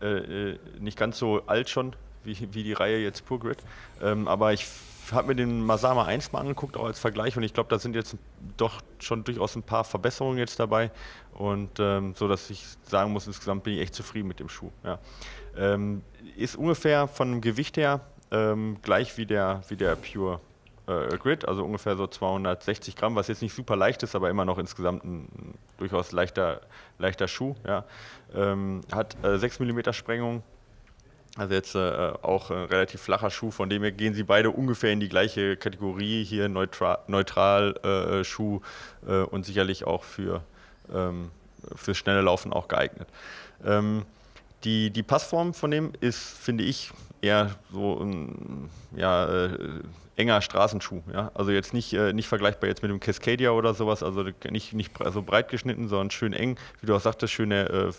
äh, 0.01 0.51
äh, 0.51 0.59
nicht 0.79 0.97
ganz 0.97 1.17
so 1.17 1.43
alt 1.47 1.69
schon, 1.69 1.95
wie, 2.23 2.37
wie 2.53 2.63
die 2.63 2.73
Reihe 2.73 2.99
jetzt 2.99 3.25
Pure 3.25 3.39
Grid. 3.39 3.57
Ähm, 4.01 4.27
aber 4.27 4.53
ich 4.53 4.67
habe 5.11 5.27
mir 5.27 5.35
den 5.35 5.65
Masama 5.65 6.05
1 6.05 6.31
mal 6.31 6.39
angeguckt, 6.39 6.77
auch 6.77 6.85
als 6.85 6.99
Vergleich, 6.99 7.35
und 7.35 7.43
ich 7.43 7.53
glaube, 7.53 7.69
da 7.69 7.79
sind 7.79 7.95
jetzt 7.95 8.15
doch 8.57 8.81
schon 8.99 9.23
durchaus 9.23 9.55
ein 9.55 9.63
paar 9.63 9.83
Verbesserungen 9.83 10.37
jetzt 10.37 10.59
dabei. 10.59 10.91
Und 11.33 11.79
ähm, 11.79 12.13
so, 12.15 12.27
dass 12.27 12.49
ich 12.49 12.63
sagen 12.83 13.11
muss, 13.11 13.27
insgesamt 13.27 13.63
bin 13.63 13.73
ich 13.73 13.81
echt 13.81 13.95
zufrieden 13.95 14.27
mit 14.27 14.39
dem 14.39 14.49
Schuh. 14.49 14.71
Ja. 14.83 14.99
Ähm, 15.57 16.01
ist 16.35 16.55
ungefähr 16.55 17.07
von 17.07 17.31
dem 17.31 17.41
Gewicht 17.41 17.77
her 17.77 18.01
ähm, 18.31 18.77
gleich 18.81 19.17
wie 19.17 19.25
der, 19.25 19.61
wie 19.67 19.75
der 19.75 19.95
Pure 19.95 20.39
äh, 20.87 21.17
Grid, 21.17 21.47
also 21.47 21.63
ungefähr 21.63 21.95
so 21.95 22.07
260 22.07 22.95
Gramm, 22.95 23.15
was 23.15 23.27
jetzt 23.27 23.41
nicht 23.41 23.55
super 23.55 23.75
leicht 23.75 24.03
ist, 24.03 24.15
aber 24.15 24.29
immer 24.29 24.45
noch 24.45 24.57
insgesamt 24.57 25.03
ein, 25.05 25.53
durchaus 25.77 26.11
leichter, 26.11 26.61
leichter 26.97 27.27
Schuh. 27.27 27.55
Ja. 27.65 27.85
Ähm, 28.35 28.81
hat 28.91 29.15
äh, 29.23 29.37
6 29.37 29.59
mm 29.59 29.91
Sprengung, 29.91 30.43
also 31.37 31.53
jetzt 31.53 31.75
äh, 31.75 32.13
auch 32.21 32.51
ein 32.51 32.65
relativ 32.65 33.01
flacher 33.01 33.29
Schuh, 33.29 33.51
von 33.51 33.69
dem 33.69 33.83
her 33.83 33.91
gehen 33.91 34.13
sie 34.13 34.23
beide 34.23 34.51
ungefähr 34.51 34.91
in 34.91 34.99
die 34.99 35.09
gleiche 35.09 35.55
Kategorie, 35.55 36.23
hier 36.23 36.49
neutral, 36.49 36.99
neutral 37.07 37.75
äh, 37.83 38.23
Schuh 38.23 38.61
äh, 39.07 39.21
und 39.21 39.45
sicherlich 39.45 39.85
auch 39.85 40.03
für 40.03 40.43
ähm, 40.93 41.31
fürs 41.75 41.97
schnelle 41.97 42.21
Laufen 42.21 42.51
auch 42.51 42.67
geeignet. 42.67 43.07
Ähm, 43.65 44.05
die, 44.63 44.89
die 44.91 45.03
Passform 45.03 45.53
von 45.53 45.71
dem 45.71 45.93
ist, 45.99 46.19
finde 46.19 46.63
ich, 46.63 46.91
eher 47.21 47.51
so 47.71 48.01
ein 48.01 48.69
ja, 48.95 49.45
äh, 49.45 49.81
enger 50.15 50.41
Straßenschuh. 50.41 51.01
Ja? 51.11 51.31
Also 51.33 51.51
jetzt 51.51 51.73
nicht, 51.73 51.93
äh, 51.93 52.13
nicht 52.13 52.27
vergleichbar 52.27 52.69
jetzt 52.69 52.81
mit 52.81 52.91
dem 52.91 52.99
Cascadia 52.99 53.51
oder 53.51 53.73
sowas, 53.73 54.03
also 54.03 54.25
nicht, 54.49 54.73
nicht 54.73 54.91
so 55.11 55.21
breit 55.21 55.49
geschnitten, 55.49 55.87
sondern 55.87 56.11
schön 56.11 56.33
eng, 56.33 56.57
wie 56.81 56.87
du 56.87 56.95
auch 56.95 57.01
sagtest, 57.01 57.33
schöne, 57.33 57.93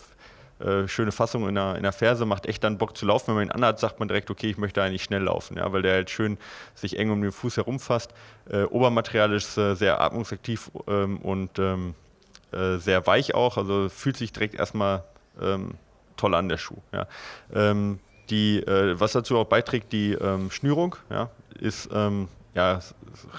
äh, 0.59 0.63
äh, 0.63 0.87
schöne 0.87 1.11
Fassung 1.11 1.49
in 1.49 1.55
der, 1.55 1.75
in 1.75 1.83
der 1.83 1.91
Ferse, 1.91 2.25
macht 2.25 2.45
echt 2.45 2.63
dann 2.63 2.77
Bock 2.77 2.95
zu 2.95 3.05
laufen. 3.05 3.27
Wenn 3.27 3.35
man 3.35 3.47
ihn 3.47 3.51
anhat, 3.51 3.79
sagt 3.79 3.99
man 3.99 4.07
direkt, 4.07 4.29
okay, 4.29 4.49
ich 4.49 4.57
möchte 4.57 4.81
eigentlich 4.81 5.03
schnell 5.03 5.23
laufen, 5.23 5.57
ja? 5.57 5.71
weil 5.73 5.81
der 5.81 5.93
halt 5.93 6.09
schön 6.09 6.37
sich 6.75 6.97
eng 6.97 7.09
um 7.09 7.21
den 7.21 7.31
Fuß 7.31 7.57
herumfasst. 7.57 8.13
Äh, 8.49 8.63
Obermaterial 8.63 9.33
ist 9.33 9.57
äh, 9.57 9.75
sehr 9.75 9.99
atmungsaktiv 9.99 10.71
ähm, 10.87 11.17
und 11.17 11.59
ähm, 11.59 11.95
äh, 12.51 12.77
sehr 12.77 13.05
weich 13.07 13.35
auch, 13.35 13.57
also 13.57 13.89
fühlt 13.89 14.17
sich 14.17 14.31
direkt 14.31 14.55
erstmal 14.55 15.03
ähm, 15.41 15.73
toll 16.17 16.35
an, 16.35 16.49
der 16.49 16.57
Schuh. 16.57 16.77
Ja. 16.91 17.07
Ähm, 17.53 17.99
die, 18.29 18.59
äh, 18.59 18.99
was 18.99 19.11
dazu 19.13 19.37
auch 19.37 19.45
beiträgt, 19.45 19.91
die 19.91 20.13
ähm, 20.13 20.49
Schnürung 20.51 20.95
ja, 21.09 21.29
ist 21.59 21.89
ähm, 21.93 22.27
ja, 22.55 22.79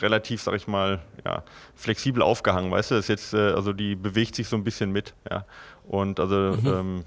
relativ, 0.01 0.43
sag 0.43 0.55
ich 0.55 0.69
mal, 0.69 1.01
ja, 1.25 1.43
flexibel 1.75 2.23
aufgehangen, 2.23 2.71
weißt 2.71 2.91
du, 2.91 2.95
das 2.97 3.05
ist 3.07 3.09
jetzt, 3.09 3.35
äh, 3.35 3.53
also 3.53 3.73
die 3.73 3.97
bewegt 3.97 4.35
sich 4.35 4.49
so 4.49 4.57
ein 4.57 4.65
bisschen 4.65 4.93
mit, 4.93 5.15
ja. 5.31 5.45
Und 5.89 6.21
also 6.21 6.37
mhm. 6.37 6.67
ähm, 6.67 7.05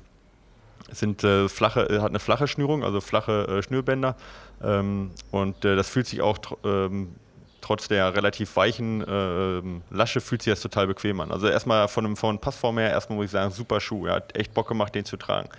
sind 0.92 1.24
äh, 1.24 1.48
flache, 1.50 1.90
äh, 1.90 2.00
hat 2.00 2.10
eine 2.10 2.20
flache 2.20 2.48
Schnürung, 2.48 2.84
also 2.84 3.02
flache 3.02 3.48
äh, 3.48 3.64
Schnürbänder. 3.64 4.16
Ähm, 4.62 5.12
und 5.32 5.64
äh, 5.66 5.76
das 5.76 5.90
fühlt 5.90 6.08
sich 6.08 6.22
auch 6.22 6.40
ähm, 6.64 7.16
trotz 7.62 7.88
der 7.88 8.16
relativ 8.16 8.56
weichen 8.56 9.02
äh, 9.02 9.96
Lasche 9.96 10.22
fühlt 10.22 10.42
sich 10.42 10.52
das 10.52 10.62
total 10.62 10.88
bequem 10.88 11.20
an. 11.20 11.32
Also 11.32 11.48
erstmal 11.48 11.88
von, 11.88 12.06
einem, 12.06 12.18
von 12.18 12.40
Passform 12.40 12.78
her, 12.78 12.92
erstmal 12.92 13.18
muss 13.18 13.26
ich 13.26 13.32
sagen, 13.32 13.52
super 13.52 13.80
Schuh. 13.80 14.08
Er 14.08 14.16
hat 14.16 14.36
echt 14.38 14.54
Bock 14.54 14.68
gemacht, 14.68 14.96
den 14.96 15.06
zu 15.06 15.18
tragen. 15.18 15.50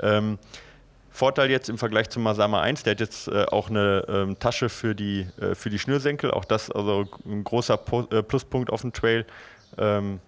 Ähm, 0.00 0.38
Vorteil 1.10 1.50
jetzt 1.50 1.68
im 1.68 1.76
Vergleich 1.76 2.08
zum 2.08 2.22
Masama 2.22 2.62
1, 2.62 2.84
der 2.84 2.92
hat 2.92 3.00
jetzt 3.00 3.28
äh, 3.28 3.44
auch 3.44 3.68
eine 3.68 4.04
ähm, 4.08 4.38
Tasche 4.38 4.70
für 4.70 4.94
die, 4.94 5.26
äh, 5.38 5.54
für 5.54 5.68
die 5.68 5.78
Schnürsenkel, 5.78 6.30
auch 6.30 6.46
das 6.46 6.70
also 6.70 7.04
ein 7.26 7.44
großer 7.44 7.76
po 7.76 8.08
äh, 8.10 8.22
Pluspunkt 8.22 8.70
auf 8.70 8.80
dem 8.80 8.94
Trail. 8.94 9.26
Ähm, 9.76 10.20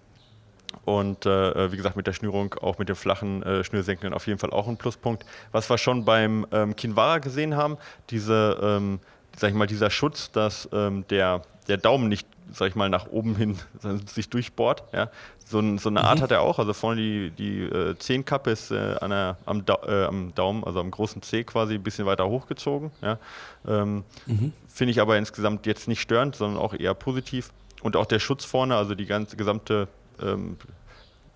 und 0.84 1.24
äh, 1.24 1.50
äh, 1.50 1.72
wie 1.72 1.76
gesagt, 1.76 1.96
mit 1.96 2.06
der 2.06 2.12
Schnürung, 2.12 2.54
auch 2.60 2.78
mit 2.78 2.88
den 2.88 2.96
flachen 2.96 3.42
äh, 3.42 3.64
Schnürsenkeln 3.64 4.12
auf 4.12 4.26
jeden 4.26 4.38
Fall 4.38 4.50
auch 4.50 4.68
ein 4.68 4.76
Pluspunkt. 4.76 5.24
Was 5.52 5.70
wir 5.70 5.78
schon 5.78 6.04
beim 6.04 6.46
ähm, 6.52 6.76
Kinvara 6.76 7.18
gesehen 7.18 7.56
haben, 7.56 7.78
diese 8.10 8.58
ähm, 8.60 9.00
sag 9.36 9.50
ich 9.50 9.56
mal, 9.56 9.66
dieser 9.66 9.90
Schutz, 9.90 10.30
dass 10.30 10.68
ähm, 10.72 11.04
der, 11.08 11.42
der 11.68 11.76
Daumen 11.76 12.08
nicht, 12.08 12.26
sag 12.52 12.68
ich 12.68 12.74
mal, 12.74 12.88
nach 12.88 13.06
oben 13.08 13.36
hin 13.36 13.58
sich 14.06 14.28
durchbohrt. 14.28 14.84
Ja? 14.92 15.10
So, 15.46 15.60
so 15.78 15.88
eine 15.88 16.04
Art 16.04 16.18
mhm. 16.18 16.22
hat 16.22 16.30
er 16.30 16.40
auch. 16.42 16.58
Also 16.58 16.72
vorne 16.72 17.00
die, 17.00 17.30
die 17.30 17.62
äh, 17.62 17.98
Zehenkappe 17.98 18.50
ist 18.50 18.70
äh, 18.70 18.96
an 19.00 19.10
der, 19.10 19.36
am, 19.46 19.64
da, 19.64 19.78
äh, 19.86 20.04
am, 20.04 20.34
Daumen, 20.34 20.64
also 20.64 20.80
am 20.80 20.90
großen 20.90 21.22
C 21.22 21.44
quasi 21.44 21.74
ein 21.74 21.82
bisschen 21.82 22.06
weiter 22.06 22.28
hochgezogen. 22.28 22.90
Ja? 23.02 23.18
Ähm, 23.66 24.04
mhm. 24.26 24.52
Finde 24.68 24.92
ich 24.92 25.00
aber 25.00 25.18
insgesamt 25.18 25.66
jetzt 25.66 25.88
nicht 25.88 26.00
störend, 26.00 26.36
sondern 26.36 26.60
auch 26.60 26.74
eher 26.74 26.94
positiv. 26.94 27.50
Und 27.82 27.96
auch 27.96 28.06
der 28.06 28.18
Schutz 28.18 28.44
vorne, 28.44 28.76
also 28.76 28.94
die 28.94 29.06
ganze 29.06 29.36
gesamte 29.36 29.88
ähm, 30.22 30.56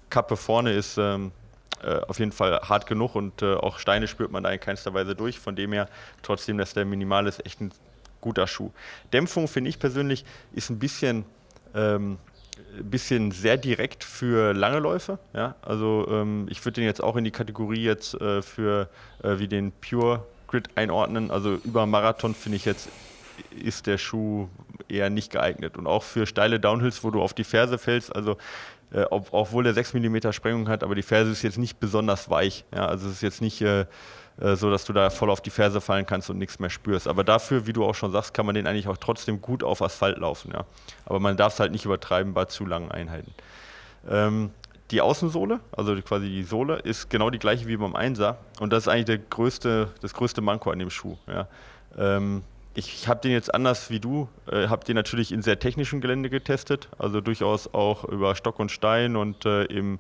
Kappe 0.08 0.36
vorne 0.36 0.72
ist 0.72 0.96
ähm, 0.96 1.32
äh, 1.82 2.00
auf 2.08 2.18
jeden 2.18 2.32
Fall 2.32 2.60
hart 2.60 2.86
genug 2.86 3.14
und 3.14 3.42
äh, 3.42 3.54
auch 3.54 3.78
Steine 3.78 4.08
spürt 4.08 4.32
man 4.32 4.42
da 4.42 4.50
in 4.50 4.58
keinster 4.58 4.94
Weise 4.94 5.14
durch. 5.14 5.38
Von 5.38 5.54
dem 5.54 5.72
her, 5.72 5.88
trotzdem, 6.22 6.58
dass 6.58 6.74
der 6.74 6.84
minimal 6.84 7.26
ist, 7.26 7.44
echt 7.44 7.60
ein 7.60 7.70
guter 8.20 8.46
Schuh. 8.46 8.70
Dämpfung 9.12 9.48
finde 9.48 9.70
ich 9.70 9.78
persönlich 9.78 10.24
ist 10.52 10.70
ein 10.70 10.78
bisschen, 10.78 11.24
ähm, 11.74 12.18
bisschen 12.82 13.30
sehr 13.32 13.56
direkt 13.56 14.04
für 14.04 14.52
lange 14.52 14.78
Läufe. 14.78 15.18
Ja? 15.34 15.54
Also 15.62 16.06
ähm, 16.10 16.46
ich 16.50 16.64
würde 16.64 16.80
den 16.80 16.84
jetzt 16.84 17.02
auch 17.02 17.16
in 17.16 17.24
die 17.24 17.30
Kategorie 17.30 17.82
jetzt 17.82 18.14
äh, 18.14 18.42
für 18.42 18.88
äh, 19.22 19.38
wie 19.38 19.48
den 19.48 19.72
Pure 19.72 20.24
Grid 20.46 20.70
einordnen. 20.74 21.30
Also 21.30 21.54
über 21.64 21.86
Marathon 21.86 22.34
finde 22.34 22.56
ich 22.56 22.64
jetzt 22.64 22.88
ist 23.50 23.86
der 23.86 23.98
Schuh 23.98 24.48
eher 24.88 25.10
nicht 25.10 25.32
geeignet. 25.32 25.76
Und 25.76 25.86
auch 25.86 26.02
für 26.02 26.26
steile 26.26 26.60
Downhills, 26.60 27.04
wo 27.04 27.10
du 27.10 27.22
auf 27.22 27.34
die 27.34 27.44
Ferse 27.44 27.78
fällst, 27.78 28.14
also 28.14 28.36
äh, 28.92 29.02
ob, 29.10 29.28
obwohl 29.32 29.64
der 29.64 29.74
6 29.74 29.94
mm 29.94 30.32
Sprengung 30.32 30.68
hat, 30.68 30.82
aber 30.82 30.94
die 30.94 31.02
Ferse 31.02 31.30
ist 31.30 31.42
jetzt 31.42 31.58
nicht 31.58 31.78
besonders 31.78 32.30
weich. 32.30 32.64
Ja? 32.74 32.86
Also 32.86 33.06
es 33.08 33.14
ist 33.14 33.22
jetzt 33.22 33.42
nicht 33.42 33.60
äh, 34.40 34.56
so 34.56 34.70
dass 34.70 34.84
du 34.84 34.92
da 34.92 35.10
voll 35.10 35.30
auf 35.30 35.40
die 35.40 35.50
Ferse 35.50 35.80
fallen 35.80 36.06
kannst 36.06 36.30
und 36.30 36.38
nichts 36.38 36.58
mehr 36.58 36.70
spürst. 36.70 37.08
Aber 37.08 37.24
dafür, 37.24 37.66
wie 37.66 37.72
du 37.72 37.84
auch 37.84 37.94
schon 37.94 38.12
sagst, 38.12 38.34
kann 38.34 38.46
man 38.46 38.54
den 38.54 38.66
eigentlich 38.66 38.88
auch 38.88 38.96
trotzdem 38.96 39.40
gut 39.40 39.62
auf 39.62 39.82
Asphalt 39.82 40.18
laufen. 40.18 40.52
Ja. 40.52 40.64
Aber 41.06 41.20
man 41.20 41.36
darf 41.36 41.54
es 41.54 41.60
halt 41.60 41.72
nicht 41.72 41.84
übertreiben 41.84 42.34
bei 42.34 42.44
zu 42.44 42.64
langen 42.66 42.90
Einheiten. 42.90 43.34
Ähm, 44.08 44.50
die 44.90 45.00
Außensohle, 45.00 45.60
also 45.72 45.94
quasi 45.96 46.28
die 46.28 46.44
Sohle, 46.44 46.76
ist 46.76 47.10
genau 47.10 47.30
die 47.30 47.38
gleiche 47.38 47.66
wie 47.66 47.76
beim 47.76 47.94
Einser. 47.94 48.38
Und 48.60 48.72
das 48.72 48.84
ist 48.84 48.88
eigentlich 48.88 49.04
der 49.04 49.18
größte, 49.18 49.90
das 50.00 50.14
größte 50.14 50.40
Manko 50.40 50.70
an 50.70 50.78
dem 50.78 50.90
Schuh. 50.90 51.16
Ja. 51.26 51.48
Ähm, 51.96 52.42
ich 52.74 53.08
habe 53.08 53.20
den 53.20 53.32
jetzt 53.32 53.52
anders 53.52 53.90
wie 53.90 53.98
du, 53.98 54.28
äh, 54.50 54.68
habe 54.68 54.84
den 54.84 54.94
natürlich 54.94 55.32
in 55.32 55.42
sehr 55.42 55.58
technischem 55.58 56.00
Gelände 56.00 56.30
getestet, 56.30 56.88
also 56.96 57.20
durchaus 57.20 57.74
auch 57.74 58.04
über 58.04 58.36
Stock 58.36 58.60
und 58.60 58.70
Stein 58.70 59.16
und 59.16 59.44
äh, 59.44 59.64
im 59.64 59.98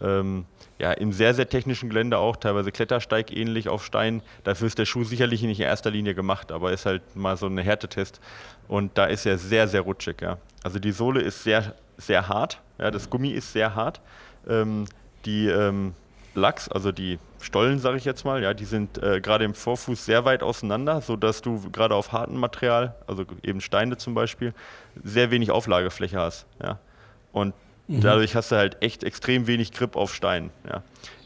ähm, 0.00 0.46
ja, 0.80 0.92
im 0.92 1.12
sehr, 1.12 1.34
sehr 1.34 1.46
technischen 1.46 1.90
Gelände 1.90 2.16
auch, 2.16 2.36
teilweise 2.36 2.72
Klettersteig 2.72 3.36
ähnlich 3.36 3.68
auf 3.68 3.84
Stein. 3.84 4.22
Dafür 4.44 4.66
ist 4.66 4.78
der 4.78 4.86
Schuh 4.86 5.04
sicherlich 5.04 5.42
nicht 5.42 5.60
in 5.60 5.66
erster 5.66 5.90
Linie 5.90 6.14
gemacht, 6.14 6.50
aber 6.50 6.72
ist 6.72 6.86
halt 6.86 7.02
mal 7.14 7.36
so 7.36 7.46
ein 7.46 7.58
Härtetest. 7.58 8.18
Und 8.66 8.96
da 8.96 9.04
ist 9.04 9.26
er 9.26 9.36
sehr, 9.36 9.68
sehr 9.68 9.82
rutschig. 9.82 10.22
Ja. 10.22 10.38
Also 10.64 10.78
die 10.78 10.92
Sohle 10.92 11.20
ist 11.20 11.44
sehr, 11.44 11.74
sehr 11.98 12.28
hart. 12.28 12.62
Ja, 12.78 12.90
das 12.90 13.10
Gummi 13.10 13.28
ist 13.30 13.52
sehr 13.52 13.74
hart. 13.74 14.00
Ähm, 14.48 14.86
die 15.26 15.48
ähm, 15.48 15.92
Lachs, 16.34 16.70
also 16.70 16.92
die 16.92 17.18
Stollen, 17.42 17.78
sage 17.78 17.98
ich 17.98 18.06
jetzt 18.06 18.24
mal, 18.24 18.42
ja, 18.42 18.54
die 18.54 18.64
sind 18.64 19.02
äh, 19.02 19.20
gerade 19.20 19.44
im 19.44 19.52
Vorfuß 19.52 20.02
sehr 20.02 20.24
weit 20.24 20.42
auseinander, 20.42 21.02
sodass 21.02 21.42
du 21.42 21.70
gerade 21.70 21.94
auf 21.94 22.12
hartem 22.12 22.38
Material, 22.38 22.94
also 23.06 23.26
eben 23.42 23.60
Steine 23.60 23.98
zum 23.98 24.14
Beispiel, 24.14 24.54
sehr 25.04 25.30
wenig 25.30 25.50
Auflagefläche 25.50 26.18
hast. 26.18 26.46
Ja. 26.62 26.78
Und 27.32 27.52
Mhm. 27.90 28.02
Dadurch 28.02 28.36
hast 28.36 28.52
du 28.52 28.56
halt 28.56 28.80
echt 28.82 29.02
extrem 29.02 29.48
wenig 29.48 29.72
Grip 29.72 29.96
auf 29.96 30.14
Stein. 30.14 30.50
Ja. 30.68 30.84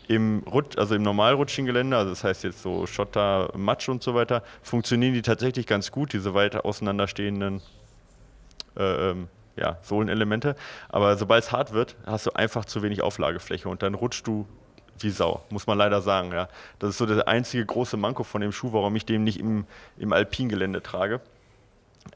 Im 0.09 0.43
Rutsch, 0.51 0.79
also 0.79 0.95
im 0.95 1.03
normalrutschigen 1.03 1.67
Gelände, 1.67 1.97
also 1.97 2.11
das 2.11 2.25
heißt 2.25 2.45
jetzt 2.45 2.63
so 2.63 2.87
Schotter, 2.87 3.51
Matsch 3.55 3.89
und 3.89 4.03
so 4.03 4.15
weiter, 4.15 4.43
funktionieren 4.63 5.13
die 5.13 5.23
tatsächlich 5.23 5.67
ganz 5.67 5.91
gut, 5.91 6.15
diese 6.15 6.33
weit 6.33 6.57
auseinanderstehenden 6.65 7.61
äh, 8.79 9.11
ähm, 9.11 9.29
ja, 9.57 9.77
Sohlenelemente. 9.83 10.57
Aber 10.89 11.19
sobald 11.19 11.45
es 11.45 11.53
hart 11.53 11.73
wird, 11.75 11.97
hast 12.07 12.27
du 12.27 12.31
einfach 12.33 12.65
zu 12.65 12.83
wenig 12.83 13.03
Auflagefläche 13.03 13.69
und 13.69 13.83
dann 13.83 13.95
rutschst 13.95 14.27
du 14.27 14.47
wie 15.01 15.11
Sau, 15.11 15.43
muss 15.51 15.67
man 15.67 15.77
leider 15.77 16.01
sagen. 16.01 16.33
Ja. 16.33 16.49
Das 16.79 16.91
ist 16.91 16.99
so 16.99 17.05
der 17.05 17.29
einzige 17.29 17.65
große 17.67 17.99
Manko 17.99 18.25
von 18.25 18.41
dem 18.41 18.53
Schuh, 18.53 18.73
warum 18.73 18.97
ich 18.97 19.05
den 19.05 19.25
nicht 19.25 19.39
im, 19.39 19.67
im 19.99 20.15
Alpingelände 20.15 20.83
trage. 20.83 21.21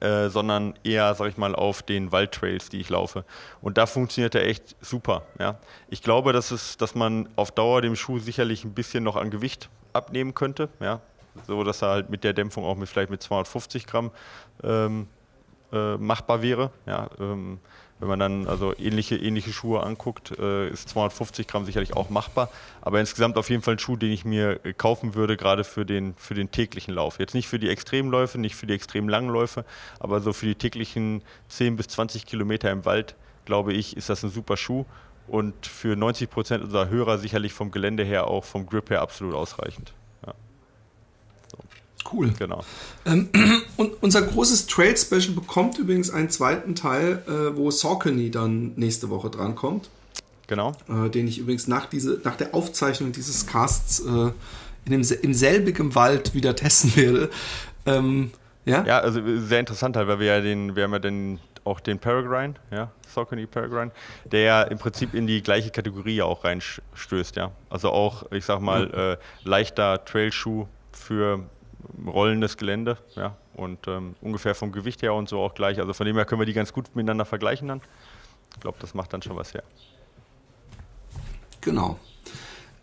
Äh, 0.00 0.28
sondern 0.28 0.74
eher, 0.84 1.12
sag 1.14 1.28
ich 1.28 1.36
mal, 1.38 1.56
auf 1.56 1.82
den 1.82 2.12
Waldtrails, 2.12 2.68
die 2.68 2.80
ich 2.80 2.88
laufe. 2.88 3.24
Und 3.60 3.78
da 3.78 3.86
funktioniert 3.86 4.34
er 4.36 4.46
echt 4.46 4.76
super. 4.80 5.22
Ja. 5.40 5.58
Ich 5.88 6.02
glaube, 6.02 6.32
dass, 6.32 6.52
es, 6.52 6.76
dass 6.76 6.94
man 6.94 7.28
auf 7.34 7.50
Dauer 7.50 7.82
dem 7.82 7.96
Schuh 7.96 8.20
sicherlich 8.20 8.64
ein 8.64 8.74
bisschen 8.74 9.02
noch 9.02 9.16
an 9.16 9.30
Gewicht 9.30 9.68
abnehmen 9.92 10.34
könnte, 10.34 10.68
ja. 10.78 11.00
so 11.48 11.64
dass 11.64 11.82
er 11.82 11.88
halt 11.88 12.10
mit 12.10 12.22
der 12.22 12.32
Dämpfung 12.32 12.64
auch 12.64 12.76
mit 12.76 12.88
vielleicht 12.88 13.10
mit 13.10 13.22
250 13.22 13.86
Gramm 13.86 14.12
ähm, 14.62 15.08
äh, 15.72 15.96
machbar 15.96 16.42
wäre. 16.42 16.70
Ja. 16.86 17.08
Ähm, 17.18 17.58
wenn 18.00 18.08
man 18.08 18.18
dann 18.18 18.46
also 18.46 18.74
ähnliche, 18.78 19.16
ähnliche 19.16 19.52
Schuhe 19.52 19.82
anguckt, 19.82 20.38
äh, 20.38 20.68
ist 20.68 20.88
250 20.90 21.46
Gramm 21.46 21.64
sicherlich 21.64 21.94
auch 21.96 22.10
machbar. 22.10 22.48
Aber 22.80 23.00
insgesamt 23.00 23.36
auf 23.36 23.50
jeden 23.50 23.62
Fall 23.62 23.74
ein 23.74 23.78
Schuh, 23.78 23.96
den 23.96 24.12
ich 24.12 24.24
mir 24.24 24.60
äh, 24.64 24.72
kaufen 24.72 25.14
würde, 25.14 25.36
gerade 25.36 25.64
für 25.64 25.84
den, 25.84 26.14
für 26.16 26.34
den 26.34 26.50
täglichen 26.50 26.94
Lauf. 26.94 27.18
Jetzt 27.18 27.34
nicht 27.34 27.48
für 27.48 27.58
die 27.58 27.68
Extremläufe, 27.68 28.38
nicht 28.38 28.54
für 28.54 28.66
die 28.66 28.74
extrem 28.74 29.08
langen 29.08 29.30
Läufe, 29.30 29.64
aber 29.98 30.20
so 30.20 30.32
für 30.32 30.46
die 30.46 30.54
täglichen 30.54 31.22
10 31.48 31.76
bis 31.76 31.88
20 31.88 32.26
Kilometer 32.26 32.70
im 32.70 32.84
Wald, 32.84 33.16
glaube 33.44 33.72
ich, 33.72 33.96
ist 33.96 34.08
das 34.08 34.22
ein 34.22 34.30
super 34.30 34.56
Schuh. 34.56 34.84
und 35.26 35.66
für 35.66 35.94
90 35.94 36.30
Prozent 36.30 36.64
unserer 36.64 36.88
Hörer 36.88 37.18
sicherlich 37.18 37.52
vom 37.52 37.70
Gelände 37.70 38.02
her 38.02 38.28
auch 38.28 38.44
vom 38.44 38.64
Grip 38.64 38.88
her 38.88 39.02
absolut 39.02 39.34
ausreichend. 39.34 39.92
Ja. 42.04 42.10
Cool. 42.12 42.32
Genau. 42.38 42.64
Ähm, 43.04 43.28
und 43.76 44.02
unser 44.02 44.22
großes 44.22 44.66
Trail-Special 44.66 45.34
bekommt 45.34 45.78
übrigens 45.78 46.10
einen 46.10 46.30
zweiten 46.30 46.74
Teil, 46.74 47.22
äh, 47.26 47.56
wo 47.56 47.70
Saucony 47.70 48.30
dann 48.30 48.72
nächste 48.76 49.10
Woche 49.10 49.30
drankommt. 49.30 49.90
Genau. 50.46 50.72
Äh, 50.88 51.10
den 51.10 51.28
ich 51.28 51.38
übrigens 51.38 51.68
nach, 51.68 51.86
diese, 51.86 52.20
nach 52.24 52.36
der 52.36 52.54
Aufzeichnung 52.54 53.12
dieses 53.12 53.46
Casts 53.46 54.00
äh, 54.00 54.32
in 54.86 54.92
dem, 54.92 55.02
im 55.22 55.34
selbigen 55.34 55.94
Wald 55.94 56.34
wieder 56.34 56.56
testen 56.56 56.96
werde. 56.96 57.30
Ähm, 57.84 58.30
ja? 58.64 58.84
ja, 58.84 58.98
also 58.98 59.20
sehr 59.38 59.60
interessant 59.60 59.96
halt, 59.96 60.08
weil 60.08 60.20
wir 60.20 60.26
ja 60.26 60.40
den, 60.40 60.74
wir 60.74 60.84
haben 60.84 60.92
ja 60.92 60.98
den, 60.98 61.38
auch 61.64 61.80
den 61.80 61.98
Peregrine, 61.98 62.54
ja, 62.70 62.90
Saucony 63.06 63.46
Peregrine, 63.46 63.90
der 64.24 64.40
ja 64.40 64.62
im 64.62 64.78
Prinzip 64.78 65.14
in 65.14 65.26
die 65.26 65.42
gleiche 65.42 65.70
Kategorie 65.70 66.22
auch 66.22 66.44
reinstößt, 66.44 67.36
ja. 67.36 67.52
Also 67.68 67.90
auch, 67.90 68.30
ich 68.32 68.44
sag 68.44 68.60
mal, 68.60 68.86
mhm. 68.86 68.94
äh, 68.94 69.16
leichter 69.44 70.04
Trailschuh 70.04 70.66
für 70.92 71.44
rollendes 72.06 72.56
Gelände, 72.56 72.98
ja. 73.16 73.36
Und 73.54 73.88
ähm, 73.88 74.14
ungefähr 74.20 74.54
vom 74.54 74.72
Gewicht 74.72 75.02
her 75.02 75.14
und 75.14 75.28
so 75.28 75.40
auch 75.40 75.54
gleich. 75.54 75.80
Also 75.80 75.92
von 75.92 76.06
dem 76.06 76.16
her 76.16 76.24
können 76.24 76.40
wir 76.40 76.46
die 76.46 76.52
ganz 76.52 76.72
gut 76.72 76.94
miteinander 76.94 77.24
vergleichen 77.24 77.68
dann. 77.68 77.80
Ich 78.54 78.60
glaube, 78.60 78.78
das 78.80 78.94
macht 78.94 79.12
dann 79.12 79.22
schon 79.22 79.36
was 79.36 79.54
her. 79.54 79.62
Genau. 81.60 81.98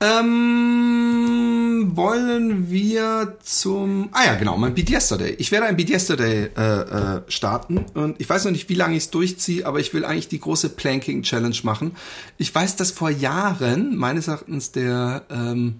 Ähm, 0.02 1.92
wollen 1.96 2.70
wir 2.70 3.38
zum. 3.42 4.10
Ah 4.12 4.26
ja, 4.26 4.36
genau, 4.36 4.58
mein 4.58 4.76
Beat 4.76 4.90
Yesterday. 4.90 5.36
Ich 5.38 5.52
werde 5.52 5.68
ein 5.68 5.78
Beat 5.78 5.90
Yesterday 5.90 6.50
äh, 6.56 6.62
äh, 6.62 7.22
starten 7.30 7.86
und 7.94 8.20
ich 8.20 8.30
weiß 8.30 8.44
noch 8.44 8.52
nicht, 8.52 8.68
wie 8.68 8.76
lange 8.76 8.98
ich 8.98 9.04
es 9.04 9.10
durchziehe, 9.12 9.66
aber 9.66 9.80
ich 9.80 9.94
will 9.94 10.04
eigentlich 10.04 10.28
die 10.28 10.42
große 10.42 10.70
Planking 10.70 11.24
Challenge 11.24 11.56
machen. 11.64 11.96
Ich 12.38 12.54
weiß, 12.54 12.76
dass 12.76 12.92
vor 12.92 13.10
Jahren 13.10 13.96
meines 13.96 14.28
Erachtens 14.28 14.74
der 14.74 15.24
ähm, 15.30 15.80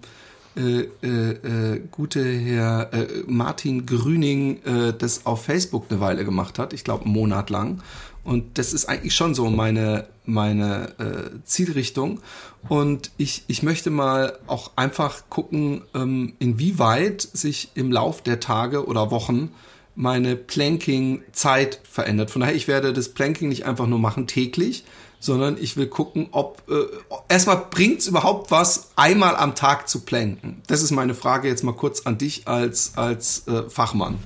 äh, 0.58 0.88
äh, 1.04 1.76
äh, 1.76 1.82
gute 1.92 2.24
Herr 2.24 2.94
äh, 2.94 3.08
Martin 3.28 3.86
Grüning 3.86 4.62
äh, 4.64 4.94
das 4.98 5.26
auf 5.26 5.44
Facebook 5.44 5.86
eine 5.90 6.00
Weile 6.00 6.26
gemacht 6.26 6.60
hat. 6.60 6.74
Ich 6.74 6.84
glaube, 6.84 7.06
einen 7.06 7.14
Monat 7.14 7.50
lang. 7.50 7.82
Und 8.24 8.58
das 8.58 8.74
ist 8.74 8.86
eigentlich 8.86 9.14
schon 9.14 9.36
so 9.36 9.50
meine, 9.50 10.08
meine 10.26 10.94
äh, 10.98 11.46
Zielrichtung. 11.46 12.22
Und 12.68 13.12
ich, 13.18 13.44
ich 13.48 13.62
möchte 13.62 13.92
mal 13.92 14.40
auch 14.48 14.72
einfach 14.76 15.24
gucken, 15.30 15.84
ähm, 15.94 16.34
inwieweit 16.40 17.22
sich 17.22 17.70
im 17.76 17.92
Lauf 17.92 18.22
der 18.22 18.40
Tage 18.40 18.88
oder 18.88 19.12
Wochen 19.12 19.52
meine 19.96 20.36
Planking-Zeit 20.36 21.80
verändert. 21.84 22.32
Von 22.32 22.42
daher, 22.42 22.56
ich 22.56 22.68
werde 22.68 22.94
das 22.94 23.10
Planking 23.10 23.50
nicht 23.50 23.66
einfach 23.66 23.88
nur 23.88 24.00
machen 24.00 24.28
täglich, 24.28 24.84
sondern 25.26 25.58
ich 25.58 25.76
will 25.76 25.88
gucken, 25.88 26.28
ob 26.32 26.62
äh, 26.70 26.86
erstmal 27.28 27.66
es 27.76 28.08
überhaupt 28.08 28.52
was, 28.52 28.92
einmal 28.96 29.36
am 29.36 29.56
Tag 29.56 29.90
zu 29.90 30.02
planken. 30.02 30.62
Das 30.68 30.84
ist 30.84 30.92
meine 30.92 31.16
Frage 31.16 31.48
jetzt 31.48 31.64
mal 31.64 31.74
kurz 31.74 32.06
an 32.06 32.18
dich 32.20 32.48
als, 32.48 32.94
als 32.96 33.48
äh, 33.48 33.68
Fachmann. 33.70 34.20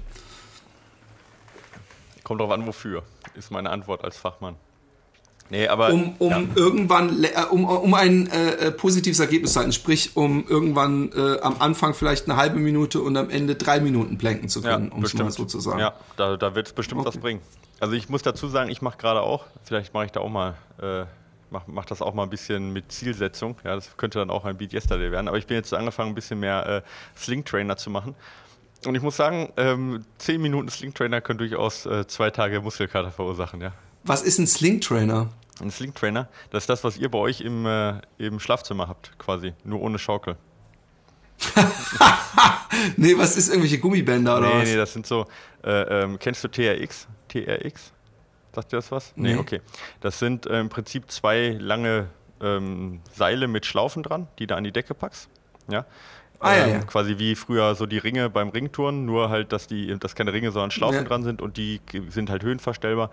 Kommt 2.24 2.42
drauf 2.42 2.52
an, 2.52 2.68
wofür, 2.68 3.04
ist 3.36 3.50
meine 3.50 3.70
Antwort 3.70 4.04
als 4.04 4.18
Fachmann. 4.18 4.56
Nee, 5.52 5.68
aber, 5.68 5.92
um, 5.92 6.16
um 6.20 6.30
ja. 6.30 6.42
irgendwann, 6.56 7.24
äh, 7.24 7.30
um, 7.50 7.66
um 7.66 7.94
ein 7.96 8.28
äh, 8.28 8.68
äh, 8.68 8.72
positives 8.72 9.20
Ergebnis 9.20 9.54
zu 9.54 9.60
halten, 9.60 9.72
sprich, 9.72 10.16
um 10.16 10.46
irgendwann 10.48 11.12
äh, 11.14 11.40
am 11.42 11.56
Anfang 11.60 11.96
vielleicht 11.96 12.30
eine 12.30 12.38
halbe 12.38 12.60
Minute 12.60 13.02
und 13.02 13.18
am 13.18 13.30
Ende 13.32 13.56
drei 13.56 13.80
Minuten 13.80 14.18
planken 14.18 14.48
zu 14.48 14.62
können, 14.62 14.90
ja, 14.90 14.96
um 14.96 15.04
es 15.04 15.14
mal 15.16 15.32
so 15.32 15.46
zu 15.46 15.60
sagen. 15.60 15.80
Ja, 15.80 15.94
da, 16.18 16.38
da 16.38 16.54
wird 16.54 16.68
es 16.68 16.74
bestimmt 16.74 17.02
okay. 17.02 17.08
was 17.08 17.18
bringen. 17.18 17.42
Also 17.80 17.96
ich 17.96 18.10
muss 18.10 18.22
dazu 18.22 18.48
sagen, 18.48 18.70
ich 18.70 18.82
mache 18.82 18.98
gerade 18.98 19.22
auch, 19.22 19.46
vielleicht 19.64 19.94
mache 19.94 20.06
ich 20.06 20.12
da 20.12 20.20
auch 20.20 20.30
mal, 20.30 20.56
äh, 20.82 21.06
mach, 21.50 21.64
mach 21.66 21.86
das 21.86 22.04
auch 22.04 22.14
mal 22.14 22.24
ein 22.24 22.30
bisschen 22.30 22.72
mit 22.72 22.92
Zielsetzung. 22.92 23.56
Ja, 23.64 23.74
das 23.74 23.98
könnte 23.98 24.20
dann 24.20 24.30
auch 24.30 24.46
ein 24.46 24.58
Beat 24.58 24.74
Yesterday 24.74 25.12
werden. 25.12 25.28
Aber 25.28 25.38
ich 25.38 25.48
bin 25.48 25.58
jetzt 25.58 25.74
angefangen, 25.74 26.12
ein 26.12 26.16
bisschen 26.16 26.40
mehr 26.40 26.68
äh, 26.68 26.82
Sling 27.18 27.44
Trainer 27.44 27.76
zu 27.78 27.90
machen. 27.90 28.14
Und 28.86 28.96
ich 28.96 29.02
muss 29.02 29.18
sagen, 29.18 29.52
ähm, 29.58 30.06
zehn 30.20 30.42
Minuten 30.42 30.70
Sling 30.70 30.94
Trainer 30.94 31.22
können 31.22 31.40
durchaus 31.40 31.86
äh, 31.86 32.06
zwei 32.08 32.30
Tage 32.30 32.62
Muskelkater 32.62 33.12
verursachen, 33.12 33.62
ja. 33.62 33.74
Was 34.04 34.22
ist 34.22 34.40
ein 34.40 34.48
Sling 34.48 34.80
Trainer? 34.80 35.30
Ein 35.62 35.72
Sling 35.72 35.94
Trainer, 35.94 36.28
das 36.52 36.64
ist 36.64 36.70
das, 36.70 36.84
was 36.84 36.98
ihr 36.98 37.10
bei 37.10 37.18
euch 37.18 37.42
im, 37.42 37.66
äh, 37.66 38.02
im 38.18 38.40
Schlafzimmer 38.40 38.88
habt, 38.88 39.18
quasi, 39.20 39.54
nur 39.64 39.82
ohne 39.82 40.00
Schaukel. 40.00 40.38
nee, 42.98 43.18
was 43.18 43.38
ist 43.38 43.50
irgendwelche 43.50 43.80
Gummibänder 43.80 44.38
oder 44.38 44.50
nee, 44.50 44.62
was? 44.62 44.70
Nee, 44.70 44.76
das 44.76 44.94
sind 44.94 45.06
so, 45.06 45.26
äh, 45.64 46.04
ähm, 46.04 46.20
kennst 46.20 46.44
du 46.44 46.48
TRX? 46.50 47.08
TRX? 47.28 47.94
Sagt 48.54 48.72
dir 48.72 48.78
das 48.78 48.92
was? 48.92 49.14
Nee, 49.16 49.34
nee 49.34 49.40
okay. 49.40 49.62
Das 50.02 50.20
sind 50.20 50.46
äh, 50.46 50.60
im 50.60 50.70
Prinzip 50.70 51.10
zwei 51.12 51.56
lange 51.60 52.08
ähm, 52.42 53.02
Seile 53.14 53.48
mit 53.48 53.66
Schlaufen 53.66 54.04
dran, 54.04 54.28
die 54.40 54.48
du 54.48 54.56
an 54.56 54.64
die 54.64 54.72
Decke 54.72 54.94
packst. 54.94 55.30
Ja. 55.70 55.86
Ah, 56.40 56.56
ähm, 56.56 56.60
ja, 56.60 56.68
ja. 56.76 56.80
Quasi 56.80 57.20
wie 57.20 57.36
früher 57.36 57.76
so 57.76 57.86
die 57.86 57.98
Ringe 57.98 58.30
beim 58.30 58.50
Ringtouren, 58.50 59.06
nur 59.06 59.30
halt, 59.30 59.52
dass 59.52 59.68
die, 59.68 59.98
dass 60.00 60.16
keine 60.16 60.34
Ringe, 60.34 60.52
sondern 60.52 60.72
Schlaufen 60.72 61.00
ja. 61.00 61.04
dran 61.04 61.24
sind 61.24 61.42
und 61.42 61.58
die 61.58 61.82
sind 62.10 62.30
halt 62.30 62.44
höhenverstellbar. 62.44 63.12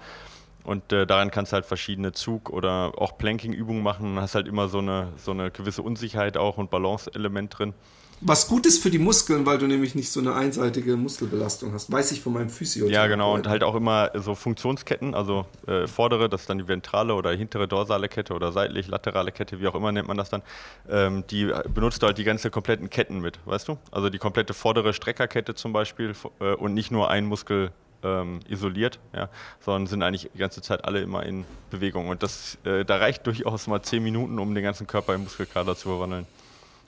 Und 0.66 0.92
äh, 0.92 1.06
daran 1.06 1.30
kannst 1.30 1.52
du 1.52 1.54
halt 1.54 1.64
verschiedene 1.64 2.10
Zug- 2.10 2.50
oder 2.50 2.92
auch 2.96 3.16
Planking-Übungen 3.16 3.84
machen 3.84 4.16
und 4.16 4.20
hast 4.20 4.34
halt 4.34 4.48
immer 4.48 4.68
so 4.68 4.78
eine, 4.78 5.12
so 5.16 5.30
eine 5.30 5.52
gewisse 5.52 5.80
Unsicherheit 5.82 6.36
auch 6.36 6.58
und 6.58 6.70
Balance-Element 6.70 7.56
drin. 7.56 7.72
Was 8.20 8.48
gut 8.48 8.64
ist 8.64 8.82
für 8.82 8.90
die 8.90 8.98
Muskeln, 8.98 9.44
weil 9.44 9.58
du 9.58 9.66
nämlich 9.66 9.94
nicht 9.94 10.10
so 10.10 10.20
eine 10.20 10.34
einseitige 10.34 10.96
Muskelbelastung 10.96 11.72
hast. 11.72 11.92
Weiß 11.92 12.12
ich 12.12 12.22
von 12.22 12.32
meinem 12.32 12.48
Physio. 12.48 12.88
Ja, 12.88 13.06
genau. 13.06 13.34
Und 13.34 13.46
halt 13.46 13.62
auch 13.62 13.74
immer 13.74 14.10
so 14.14 14.34
Funktionsketten, 14.34 15.14
also 15.14 15.44
äh, 15.66 15.86
vordere, 15.86 16.28
das 16.28 16.42
ist 16.42 16.50
dann 16.50 16.58
die 16.58 16.66
ventrale 16.66 17.14
oder 17.14 17.30
hintere 17.32 17.68
dorsale 17.68 18.08
Kette 18.08 18.32
oder 18.32 18.52
seitlich 18.52 18.88
laterale 18.88 19.32
Kette, 19.32 19.60
wie 19.60 19.68
auch 19.68 19.74
immer 19.74 19.92
nennt 19.92 20.08
man 20.08 20.16
das 20.16 20.30
dann. 20.30 20.42
Ähm, 20.88 21.24
die 21.30 21.52
benutzt 21.72 22.02
du 22.02 22.06
halt 22.06 22.16
die 22.16 22.24
ganze 22.24 22.50
kompletten 22.50 22.88
Ketten 22.88 23.20
mit, 23.20 23.38
weißt 23.44 23.68
du? 23.68 23.76
Also 23.92 24.08
die 24.08 24.18
komplette 24.18 24.54
vordere 24.54 24.94
Streckerkette 24.94 25.54
zum 25.54 25.74
Beispiel 25.74 26.14
äh, 26.40 26.54
und 26.54 26.72
nicht 26.72 26.90
nur 26.90 27.10
ein 27.10 27.26
Muskel 27.26 27.70
ähm, 28.06 28.40
isoliert, 28.48 28.98
ja, 29.14 29.28
sondern 29.60 29.86
sind 29.86 30.02
eigentlich 30.02 30.30
die 30.32 30.38
ganze 30.38 30.62
Zeit 30.62 30.84
alle 30.84 31.00
immer 31.00 31.24
in 31.24 31.44
Bewegung. 31.70 32.08
Und 32.08 32.22
das, 32.22 32.58
äh, 32.64 32.84
da 32.84 32.96
reicht 32.96 33.26
durchaus 33.26 33.66
mal 33.66 33.82
zehn 33.82 34.02
Minuten, 34.02 34.38
um 34.38 34.54
den 34.54 34.62
ganzen 34.62 34.86
Körper 34.86 35.14
in 35.14 35.24
Muskelkater 35.24 35.76
zu 35.76 35.88
verwandeln. 35.88 36.26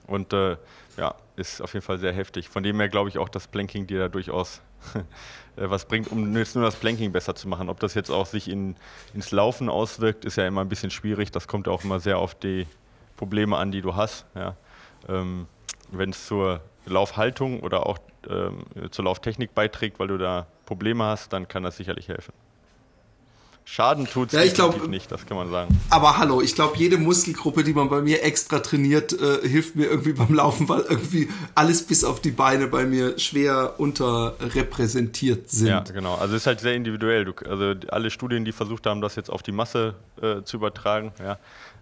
Und 0.06 0.32
äh, 0.32 0.56
ja, 0.96 1.14
ist 1.36 1.60
auf 1.60 1.74
jeden 1.74 1.84
Fall 1.84 1.98
sehr 1.98 2.12
heftig. 2.12 2.48
Von 2.48 2.62
dem 2.62 2.78
her 2.78 2.88
glaube 2.88 3.08
ich 3.08 3.18
auch, 3.18 3.28
dass 3.28 3.46
Planking 3.46 3.86
dir 3.86 3.98
da 3.98 4.08
durchaus 4.08 4.60
äh, 5.56 5.68
was 5.68 5.84
bringt, 5.86 6.10
um 6.10 6.36
jetzt 6.36 6.54
nur 6.54 6.64
das 6.64 6.76
Planking 6.76 7.12
besser 7.12 7.34
zu 7.34 7.48
machen. 7.48 7.68
Ob 7.68 7.80
das 7.80 7.94
jetzt 7.94 8.10
auch 8.10 8.26
sich 8.26 8.48
in, 8.48 8.76
ins 9.14 9.30
Laufen 9.30 9.68
auswirkt, 9.68 10.24
ist 10.24 10.36
ja 10.36 10.46
immer 10.46 10.62
ein 10.62 10.68
bisschen 10.68 10.90
schwierig. 10.90 11.30
Das 11.30 11.46
kommt 11.48 11.68
auch 11.68 11.84
immer 11.84 12.00
sehr 12.00 12.18
auf 12.18 12.34
die 12.34 12.66
Probleme 13.16 13.56
an, 13.56 13.70
die 13.70 13.80
du 13.80 13.96
hast. 13.96 14.26
Ja. 14.34 14.56
Ähm, 15.08 15.46
Wenn 15.90 16.10
es 16.10 16.26
zur 16.26 16.60
Laufhaltung 16.86 17.60
oder 17.60 17.86
auch 17.86 17.98
ähm, 18.28 18.64
zur 18.90 19.04
Lauftechnik 19.04 19.54
beiträgt, 19.54 19.98
weil 19.98 20.08
du 20.08 20.18
da 20.18 20.46
Probleme 20.66 21.04
hast, 21.04 21.32
dann 21.32 21.48
kann 21.48 21.62
das 21.62 21.76
sicherlich 21.76 22.08
helfen. 22.08 22.32
Schaden 23.70 24.06
tut 24.06 24.32
es 24.32 24.56
ja, 24.56 24.68
nicht, 24.88 25.12
das 25.12 25.26
kann 25.26 25.36
man 25.36 25.50
sagen. 25.50 25.78
Aber 25.90 26.16
hallo, 26.16 26.40
ich 26.40 26.54
glaube, 26.54 26.78
jede 26.78 26.96
Muskelgruppe, 26.96 27.62
die 27.64 27.74
man 27.74 27.90
bei 27.90 28.00
mir 28.00 28.22
extra 28.24 28.60
trainiert, 28.60 29.12
äh, 29.12 29.46
hilft 29.46 29.76
mir 29.76 29.84
irgendwie 29.90 30.14
beim 30.14 30.32
Laufen, 30.32 30.70
weil 30.70 30.80
irgendwie 30.88 31.28
alles 31.54 31.86
bis 31.86 32.02
auf 32.02 32.22
die 32.22 32.30
Beine 32.30 32.68
bei 32.68 32.86
mir 32.86 33.18
schwer 33.18 33.74
unterrepräsentiert 33.76 35.50
sind. 35.50 35.66
Ja, 35.66 35.80
genau. 35.80 36.14
Also 36.14 36.34
es 36.34 36.42
ist 36.42 36.46
halt 36.46 36.60
sehr 36.60 36.76
individuell. 36.76 37.26
Du, 37.26 37.32
also 37.46 37.74
alle 37.88 38.10
Studien, 38.10 38.46
die 38.46 38.52
versucht 38.52 38.86
haben, 38.86 39.02
das 39.02 39.16
jetzt 39.16 39.28
auf 39.28 39.42
die 39.42 39.52
Masse 39.52 39.96
äh, 40.22 40.42
zu 40.44 40.56
übertragen, 40.56 41.12
ja, 41.22 41.38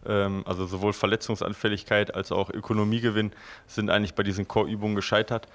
ähm, 0.08 0.42
also 0.44 0.66
sowohl 0.66 0.92
Verletzungsanfälligkeit 0.92 2.12
als 2.12 2.32
auch 2.32 2.50
Ökonomiegewinn, 2.50 3.30
sind 3.68 3.90
eigentlich 3.90 4.14
bei 4.14 4.24
diesen 4.24 4.48
Core-Übungen 4.48 4.96
gescheitert. 4.96 5.46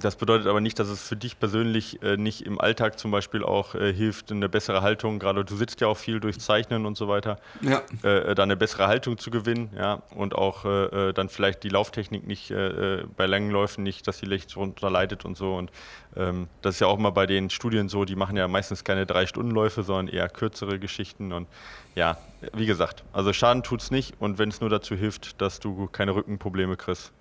Das 0.00 0.16
bedeutet 0.16 0.46
aber 0.46 0.60
nicht, 0.60 0.78
dass 0.78 0.88
es 0.88 1.06
für 1.06 1.16
dich 1.16 1.38
persönlich 1.38 2.02
äh, 2.02 2.16
nicht 2.16 2.42
im 2.42 2.60
Alltag 2.60 2.98
zum 2.98 3.10
Beispiel 3.10 3.44
auch 3.44 3.74
äh, 3.74 3.92
hilft, 3.92 4.32
eine 4.32 4.48
bessere 4.48 4.82
Haltung, 4.82 5.18
gerade 5.18 5.44
du 5.44 5.54
sitzt 5.54 5.80
ja 5.80 5.88
auch 5.88 5.96
viel 5.96 6.18
durch 6.18 6.40
Zeichnen 6.40 6.86
und 6.86 6.96
so 6.96 7.08
weiter, 7.08 7.38
ja. 7.60 7.82
äh, 8.02 8.30
äh 8.30 8.34
da 8.34 8.42
eine 8.42 8.56
bessere 8.56 8.86
Haltung 8.86 9.18
zu 9.18 9.30
gewinnen, 9.30 9.70
ja, 9.76 10.02
und 10.14 10.34
auch 10.34 10.64
äh, 10.64 11.08
äh, 11.08 11.12
dann 11.12 11.28
vielleicht 11.28 11.62
die 11.62 11.68
Lauftechnik 11.68 12.26
nicht 12.26 12.52
bei 12.52 13.26
langen 13.26 13.50
Läufen 13.50 13.82
nicht, 13.82 14.06
dass 14.06 14.18
die 14.18 14.26
Licht 14.26 14.56
runter 14.56 14.90
leidet 14.90 15.24
und 15.24 15.36
so. 15.36 15.54
Und 15.54 15.70
ähm, 16.16 16.48
das 16.60 16.76
ist 16.76 16.80
ja 16.80 16.86
auch 16.86 16.98
mal 16.98 17.10
bei 17.10 17.26
den 17.26 17.50
Studien 17.50 17.88
so, 17.88 18.04
die 18.04 18.16
machen 18.16 18.36
ja 18.36 18.48
meistens 18.48 18.84
keine 18.84 19.06
Drei-Stunden-Läufe, 19.06 19.82
sondern 19.82 20.08
eher 20.08 20.28
kürzere 20.28 20.78
Geschichten. 20.78 21.32
Und 21.32 21.48
ja, 21.94 22.18
wie 22.52 22.66
gesagt, 22.66 23.04
also 23.12 23.32
Schaden 23.32 23.62
tut 23.62 23.82
es 23.82 23.90
nicht 23.90 24.14
und 24.20 24.38
wenn 24.38 24.48
es 24.48 24.60
nur 24.60 24.70
dazu 24.70 24.94
hilft, 24.94 25.40
dass 25.40 25.60
du 25.60 25.86
keine 25.86 26.14
Rückenprobleme 26.14 26.76
kriegst, 26.76 27.12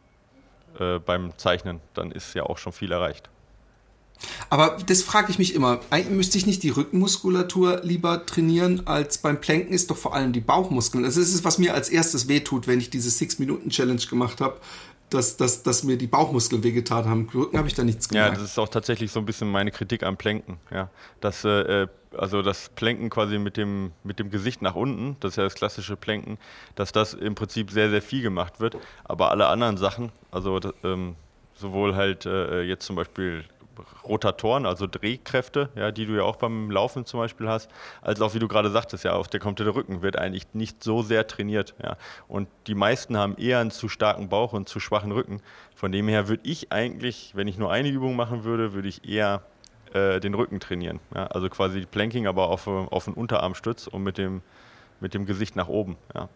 äh, 0.79 0.99
beim 0.99 1.37
Zeichnen, 1.37 1.79
dann 1.93 2.11
ist 2.11 2.33
ja 2.33 2.43
auch 2.43 2.57
schon 2.57 2.73
viel 2.73 2.91
erreicht. 2.91 3.29
Aber 4.49 4.77
das 4.85 5.01
frage 5.01 5.31
ich 5.31 5.39
mich 5.39 5.55
immer. 5.55 5.79
Eigentlich 5.89 6.15
müsste 6.15 6.37
ich 6.37 6.45
nicht 6.45 6.63
die 6.63 6.69
Rückenmuskulatur 6.69 7.81
lieber 7.83 8.25
trainieren, 8.25 8.85
als 8.85 9.17
beim 9.17 9.41
Planken 9.41 9.73
ist 9.73 9.89
doch 9.89 9.97
vor 9.97 10.13
allem 10.13 10.33
die 10.33 10.41
Bauchmuskeln. 10.41 11.05
Also 11.05 11.19
das 11.19 11.29
ist, 11.29 11.43
was 11.43 11.57
mir 11.57 11.73
als 11.73 11.89
erstes 11.89 12.27
wehtut, 12.27 12.67
wenn 12.67 12.79
ich 12.79 12.89
diese 12.89 13.09
Six-Minuten-Challenge 13.09 14.01
gemacht 14.09 14.41
habe. 14.41 14.57
Dass, 15.13 15.37
dass, 15.37 15.63
dass 15.63 15.83
mir 15.83 15.97
die 15.97 16.07
Bauchmuskeln 16.07 16.63
wehgetan 16.63 17.05
haben. 17.05 17.29
Rücken 17.33 17.57
habe 17.57 17.67
ich 17.67 17.73
da 17.73 17.83
nichts 17.83 18.09
gemerkt. 18.09 18.35
Ja, 18.35 18.41
das 18.41 18.51
ist 18.51 18.57
auch 18.57 18.69
tatsächlich 18.69 19.11
so 19.11 19.19
ein 19.19 19.25
bisschen 19.25 19.51
meine 19.51 19.71
Kritik 19.71 20.03
am 20.03 20.17
Planken. 20.17 20.57
Ja. 20.71 20.89
Das, 21.19 21.43
äh, 21.43 21.87
also 22.17 22.41
das 22.41 22.69
Planken 22.69 23.09
quasi 23.09 23.37
mit 23.37 23.57
dem, 23.57 23.91
mit 24.03 24.19
dem 24.19 24.29
Gesicht 24.29 24.61
nach 24.61 24.75
unten, 24.75 25.17
das 25.19 25.33
ist 25.33 25.35
ja 25.37 25.43
das 25.43 25.55
klassische 25.55 25.95
Planken, 25.95 26.37
dass 26.75 26.91
das 26.91 27.13
im 27.13 27.35
Prinzip 27.35 27.71
sehr, 27.71 27.89
sehr 27.89 28.01
viel 28.01 28.21
gemacht 28.21 28.59
wird. 28.59 28.77
Aber 29.03 29.31
alle 29.31 29.47
anderen 29.47 29.77
Sachen, 29.77 30.11
also 30.31 30.59
ähm, 30.83 31.15
sowohl 31.53 31.95
halt 31.95 32.25
äh, 32.25 32.63
jetzt 32.63 32.85
zum 32.85 32.95
Beispiel 32.95 33.43
Rotatoren, 34.03 34.65
also 34.65 34.87
Drehkräfte, 34.87 35.69
ja, 35.75 35.91
die 35.91 36.05
du 36.05 36.13
ja 36.13 36.23
auch 36.23 36.35
beim 36.35 36.69
Laufen 36.71 37.05
zum 37.05 37.19
Beispiel 37.19 37.47
hast, 37.47 37.69
als 38.01 38.21
auch 38.21 38.33
wie 38.33 38.39
du 38.39 38.47
gerade 38.47 38.69
sagtest, 38.69 39.03
ja, 39.03 39.13
auch 39.13 39.27
der 39.27 39.39
komplette 39.39 39.75
Rücken 39.75 40.01
wird 40.01 40.17
eigentlich 40.17 40.47
nicht 40.53 40.83
so 40.83 41.01
sehr 41.01 41.27
trainiert. 41.27 41.73
Ja. 41.81 41.97
Und 42.27 42.47
die 42.67 42.75
meisten 42.75 43.17
haben 43.17 43.35
eher 43.37 43.59
einen 43.59 43.71
zu 43.71 43.89
starken 43.89 44.29
Bauch 44.29 44.53
und 44.53 44.67
zu 44.67 44.79
schwachen 44.79 45.11
Rücken. 45.11 45.41
Von 45.75 45.91
dem 45.91 46.07
her 46.07 46.27
würde 46.27 46.43
ich 46.45 46.71
eigentlich, 46.71 47.35
wenn 47.35 47.47
ich 47.47 47.57
nur 47.57 47.71
eine 47.71 47.89
Übung 47.89 48.15
machen 48.15 48.43
würde, 48.43 48.73
würde 48.73 48.87
ich 48.87 49.07
eher 49.07 49.43
äh, 49.93 50.19
den 50.19 50.33
Rücken 50.33 50.59
trainieren. 50.59 50.99
Ja. 51.15 51.27
Also 51.27 51.49
quasi 51.49 51.85
Planking, 51.85 52.27
aber 52.27 52.49
auf, 52.49 52.67
auf 52.67 53.07
einen 53.07 53.15
Unterarmstütz 53.15 53.87
und 53.87 54.03
mit 54.03 54.17
dem, 54.17 54.41
mit 54.99 55.13
dem 55.13 55.25
Gesicht 55.25 55.55
nach 55.55 55.67
oben. 55.67 55.97
Ja. 56.13 56.29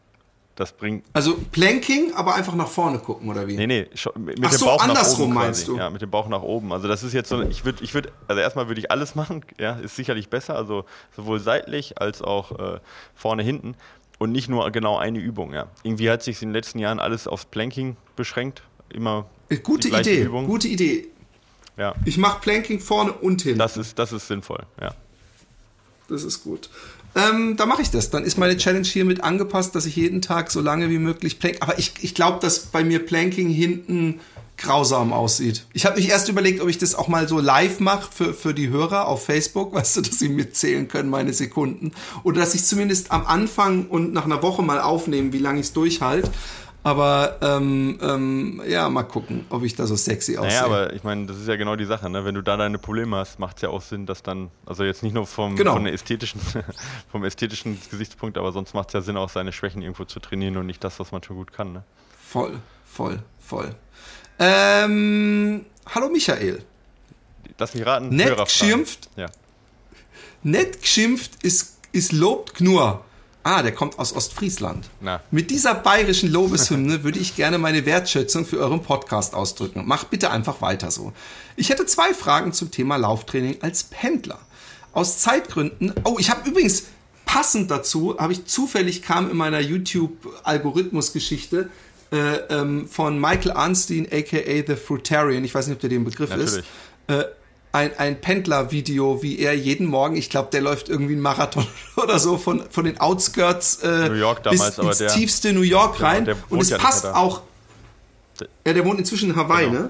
Das 0.55 0.71
bringt. 0.71 1.05
Also 1.11 1.37
Planking, 1.51 2.13
aber 2.15 2.35
einfach 2.35 2.55
nach 2.55 2.69
vorne 2.69 2.99
gucken, 2.99 3.29
oder 3.29 3.45
wie? 3.45 3.57
Nee, 3.57 3.67
nee, 3.67 3.87
mit 4.15 4.39
Ach 4.41 4.49
dem 4.51 4.57
so, 4.57 4.65
Bauch 4.67 4.81
andersrum 4.81 5.19
nach 5.19 5.25
oben 5.25 5.33
meinst 5.33 5.67
du? 5.67 5.77
Ja, 5.77 5.89
mit 5.89 6.01
dem 6.01 6.09
Bauch 6.09 6.29
nach 6.29 6.43
oben. 6.43 6.71
Also 6.71 6.87
das 6.87 7.03
ist 7.03 7.11
jetzt 7.11 7.27
so, 7.27 7.41
ich 7.41 7.65
würde, 7.65 7.83
ich 7.83 7.93
würde, 7.93 8.13
also 8.29 8.41
erstmal 8.41 8.69
würde 8.69 8.79
ich 8.79 8.89
alles 8.89 9.15
machen, 9.15 9.43
ja, 9.59 9.73
ist 9.73 9.97
sicherlich 9.97 10.29
besser, 10.29 10.55
also 10.55 10.85
sowohl 11.13 11.41
seitlich 11.41 11.99
als 11.99 12.21
auch 12.21 12.57
äh, 12.57 12.79
vorne, 13.15 13.43
hinten 13.43 13.75
und 14.17 14.31
nicht 14.31 14.47
nur 14.47 14.71
genau 14.71 14.97
eine 14.97 15.19
Übung, 15.19 15.53
ja. 15.53 15.67
Irgendwie 15.83 16.09
hat 16.09 16.23
sich 16.23 16.41
in 16.41 16.49
den 16.49 16.53
letzten 16.53 16.79
Jahren 16.79 17.01
alles 17.01 17.27
aufs 17.27 17.45
Planking 17.45 17.97
beschränkt, 18.15 18.61
immer 18.87 19.25
äh, 19.49 19.57
Gute 19.57 19.89
Idee, 19.89 20.23
Übung. 20.23 20.47
gute 20.47 20.69
Idee. 20.69 21.09
Ja. 21.75 21.95
Ich 22.05 22.17
mache 22.17 22.39
Planking 22.39 22.79
vorne 22.79 23.11
und 23.11 23.41
hinten. 23.41 23.59
Das 23.59 23.75
ist, 23.75 23.99
das 23.99 24.13
ist 24.13 24.27
sinnvoll, 24.27 24.63
ja. 24.79 24.93
Das 26.07 26.23
ist 26.23 26.43
gut. 26.43 26.69
Ähm, 27.15 27.55
da 27.55 27.65
mache 27.65 27.81
ich 27.81 27.89
das. 27.89 28.09
Dann 28.09 28.23
ist 28.25 28.37
meine 28.37 28.57
Challenge 28.57 28.85
hiermit 28.85 29.23
angepasst, 29.23 29.73
dass 29.73 29.85
ich 29.85 29.95
jeden 29.95 30.21
Tag 30.21 30.51
so 30.51 30.59
lange 30.61 30.89
wie 30.89 30.99
möglich 30.99 31.39
plank. 31.39 31.57
Aber 31.61 31.79
ich, 31.79 31.93
ich 32.01 32.13
glaube, 32.13 32.39
dass 32.41 32.59
bei 32.59 32.83
mir 32.83 33.05
Planking 33.05 33.49
hinten 33.49 34.19
grausam 34.57 35.11
aussieht. 35.13 35.65
Ich 35.73 35.85
habe 35.85 35.97
mich 35.97 36.09
erst 36.09 36.29
überlegt, 36.29 36.61
ob 36.61 36.69
ich 36.69 36.77
das 36.77 36.95
auch 36.95 37.07
mal 37.07 37.27
so 37.27 37.39
live 37.39 37.79
mache 37.79 38.09
für, 38.11 38.33
für 38.33 38.53
die 38.53 38.69
Hörer 38.69 39.07
auf 39.07 39.25
Facebook, 39.25 39.73
weißt 39.73 39.97
du, 39.97 40.01
dass 40.01 40.19
sie 40.19 40.29
mitzählen 40.29 40.87
können, 40.87 41.09
meine 41.09 41.33
Sekunden. 41.33 41.91
Oder 42.23 42.41
dass 42.41 42.55
ich 42.55 42.65
zumindest 42.65 43.11
am 43.11 43.25
Anfang 43.25 43.87
und 43.87 44.13
nach 44.13 44.25
einer 44.25 44.41
Woche 44.41 44.61
mal 44.61 44.79
aufnehme, 44.79 45.33
wie 45.33 45.39
lange 45.39 45.59
ich 45.59 45.67
es 45.67 45.73
durchhalte. 45.73 46.31
Aber 46.85 47.39
ähm, 47.41 47.97
ähm, 47.99 48.61
ja, 48.67 48.87
mal 48.89 49.01
gucken, 49.01 49.47
ob 49.49 49.63
ich 49.63 49.73
da 49.73 49.87
so 49.87 49.95
sexy 49.95 50.37
aussehe. 50.37 50.51
Naja, 50.51 50.65
aber 50.65 50.93
ich 50.93 51.03
meine, 51.03 51.25
das 51.25 51.37
ist 51.37 51.47
ja 51.47 51.55
genau 51.55 51.75
die 51.75 51.85
Sache, 51.85 52.11
ne? 52.11 52.25
Wenn 52.25 52.35
du 52.35 52.43
da 52.43 52.57
deine 52.57 52.77
Probleme 52.77 53.17
hast, 53.17 53.39
macht 53.39 53.55
es 53.55 53.63
ja 53.63 53.69
auch 53.69 53.81
Sinn, 53.81 54.05
dass 54.05 54.21
dann, 54.21 54.51
also 54.67 54.83
jetzt 54.83 55.01
nicht 55.01 55.13
nur 55.13 55.25
vom, 55.25 55.55
genau. 55.55 55.73
von 55.73 55.87
ästhetischen, 55.87 56.39
vom 57.11 57.23
ästhetischen 57.23 57.81
Gesichtspunkt, 57.89 58.37
aber 58.37 58.51
sonst 58.51 58.75
macht 58.75 58.89
es 58.89 58.93
ja 58.93 59.01
Sinn, 59.01 59.17
auch 59.17 59.31
seine 59.31 59.51
Schwächen 59.51 59.81
irgendwo 59.81 60.05
zu 60.05 60.19
trainieren 60.19 60.57
und 60.57 60.67
nicht 60.67 60.83
das, 60.83 60.99
was 60.99 61.11
man 61.11 61.23
schon 61.23 61.37
gut 61.37 61.51
kann. 61.51 61.73
Ne? 61.73 61.83
Voll, 62.23 62.59
voll, 62.85 63.17
voll. 63.39 63.73
Ähm, 64.37 65.65
hallo 65.87 66.09
Michael. 66.09 66.61
Lass 67.57 67.73
mich 67.73 67.83
raten. 67.83 68.09
Nett 68.09 68.37
geschimpft. 68.37 69.09
Ja. 69.15 69.31
Nett 70.43 70.83
geschimpft 70.83 71.43
ist, 71.43 71.79
ist 71.93 72.11
lobt 72.11 72.53
Knur. 72.53 73.03
Ah, 73.47 73.61
der 73.61 73.73
kommt 73.73 73.99
aus 73.99 74.15
Ostfriesland. 74.15 74.89
Na. 75.01 75.21
Mit 75.29 75.51
dieser 75.51 75.75
bayerischen 75.75 76.31
Lobeshymne 76.31 77.03
würde 77.03 77.19
ich 77.19 77.35
gerne 77.35 77.59
meine 77.59 77.85
Wertschätzung 77.85 78.43
für 78.43 78.57
euren 78.57 78.81
Podcast 78.81 79.35
ausdrücken. 79.35 79.85
Macht 79.85 80.09
bitte 80.09 80.31
einfach 80.31 80.61
weiter 80.61 80.89
so. 80.89 81.13
Ich 81.55 81.69
hätte 81.69 81.85
zwei 81.85 82.15
Fragen 82.15 82.53
zum 82.53 82.71
Thema 82.71 82.95
Lauftraining 82.95 83.57
als 83.61 83.83
Pendler. 83.83 84.39
Aus 84.93 85.19
Zeitgründen. 85.19 85.93
Oh, 86.05 86.15
ich 86.17 86.31
habe 86.31 86.49
übrigens 86.49 86.85
passend 87.27 87.69
dazu, 87.69 88.17
habe 88.17 88.33
ich 88.33 88.45
zufällig 88.45 89.03
kam 89.03 89.29
in 89.29 89.37
meiner 89.37 89.59
YouTube-Algorithmus-Geschichte 89.59 91.69
äh, 92.11 92.37
ähm, 92.49 92.87
von 92.87 93.21
Michael 93.21 93.51
Arnstein, 93.51 94.07
aka 94.11 94.63
The 94.65 94.75
Fruitarian. 94.75 95.43
Ich 95.43 95.53
weiß 95.53 95.67
nicht, 95.67 95.75
ob 95.75 95.81
der 95.81 95.91
den 95.91 96.03
Begriff 96.03 96.31
Natürlich. 96.31 96.55
ist. 96.55 96.63
Äh, 97.09 97.25
ein, 97.75 97.97
ein 97.99 98.21
Pendler-Video, 98.21 99.21
wie 99.21 99.37
er 99.37 99.53
jeden 99.53 99.85
Morgen, 99.85 100.15
ich 100.15 100.29
glaube, 100.29 100.49
der 100.51 100.61
läuft 100.61 100.87
irgendwie 100.87 101.13
einen 101.13 101.21
Marathon 101.21 101.67
oder 101.97 102.19
so 102.19 102.37
von, 102.37 102.63
von 102.69 102.85
den 102.85 102.99
Outskirts 102.99 103.79
äh, 103.83 104.09
New 104.09 104.15
York 104.15 104.43
damals, 104.43 104.77
bis 104.77 104.85
ins 104.85 104.97
der, 104.99 105.07
tiefste 105.09 105.53
New 105.53 105.61
York 105.61 106.01
rein. 106.01 106.23
Der, 106.23 106.35
der 106.35 106.43
und 106.49 106.61
es 106.61 106.69
ja 106.69 106.77
passt 106.77 107.05
auch. 107.05 107.41
Ja, 108.65 108.73
der 108.73 108.85
wohnt 108.85 108.99
inzwischen 108.99 109.31
in 109.31 109.35
Hawaii, 109.35 109.65
genau. 109.65 109.79
ne? 109.81 109.89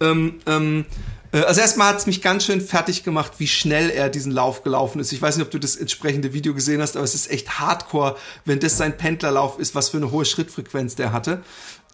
Ähm, 0.00 0.40
ähm, 0.46 0.84
äh, 1.32 1.40
also 1.40 1.60
erstmal 1.60 1.88
hat 1.88 1.98
es 1.98 2.06
mich 2.06 2.22
ganz 2.22 2.46
schön 2.46 2.62
fertig 2.62 3.04
gemacht, 3.04 3.32
wie 3.38 3.46
schnell 3.46 3.90
er 3.90 4.08
diesen 4.08 4.32
Lauf 4.32 4.62
gelaufen 4.62 5.00
ist. 5.00 5.12
Ich 5.12 5.20
weiß 5.20 5.36
nicht, 5.36 5.44
ob 5.44 5.50
du 5.50 5.58
das 5.58 5.76
entsprechende 5.76 6.32
Video 6.32 6.54
gesehen 6.54 6.80
hast, 6.80 6.96
aber 6.96 7.04
es 7.04 7.14
ist 7.14 7.30
echt 7.30 7.58
hardcore, 7.58 8.16
wenn 8.46 8.58
das 8.58 8.78
sein 8.78 8.96
Pendlerlauf 8.96 9.58
ist, 9.58 9.74
was 9.74 9.90
für 9.90 9.98
eine 9.98 10.10
hohe 10.10 10.24
Schrittfrequenz 10.24 10.94
der 10.94 11.12
hatte 11.12 11.42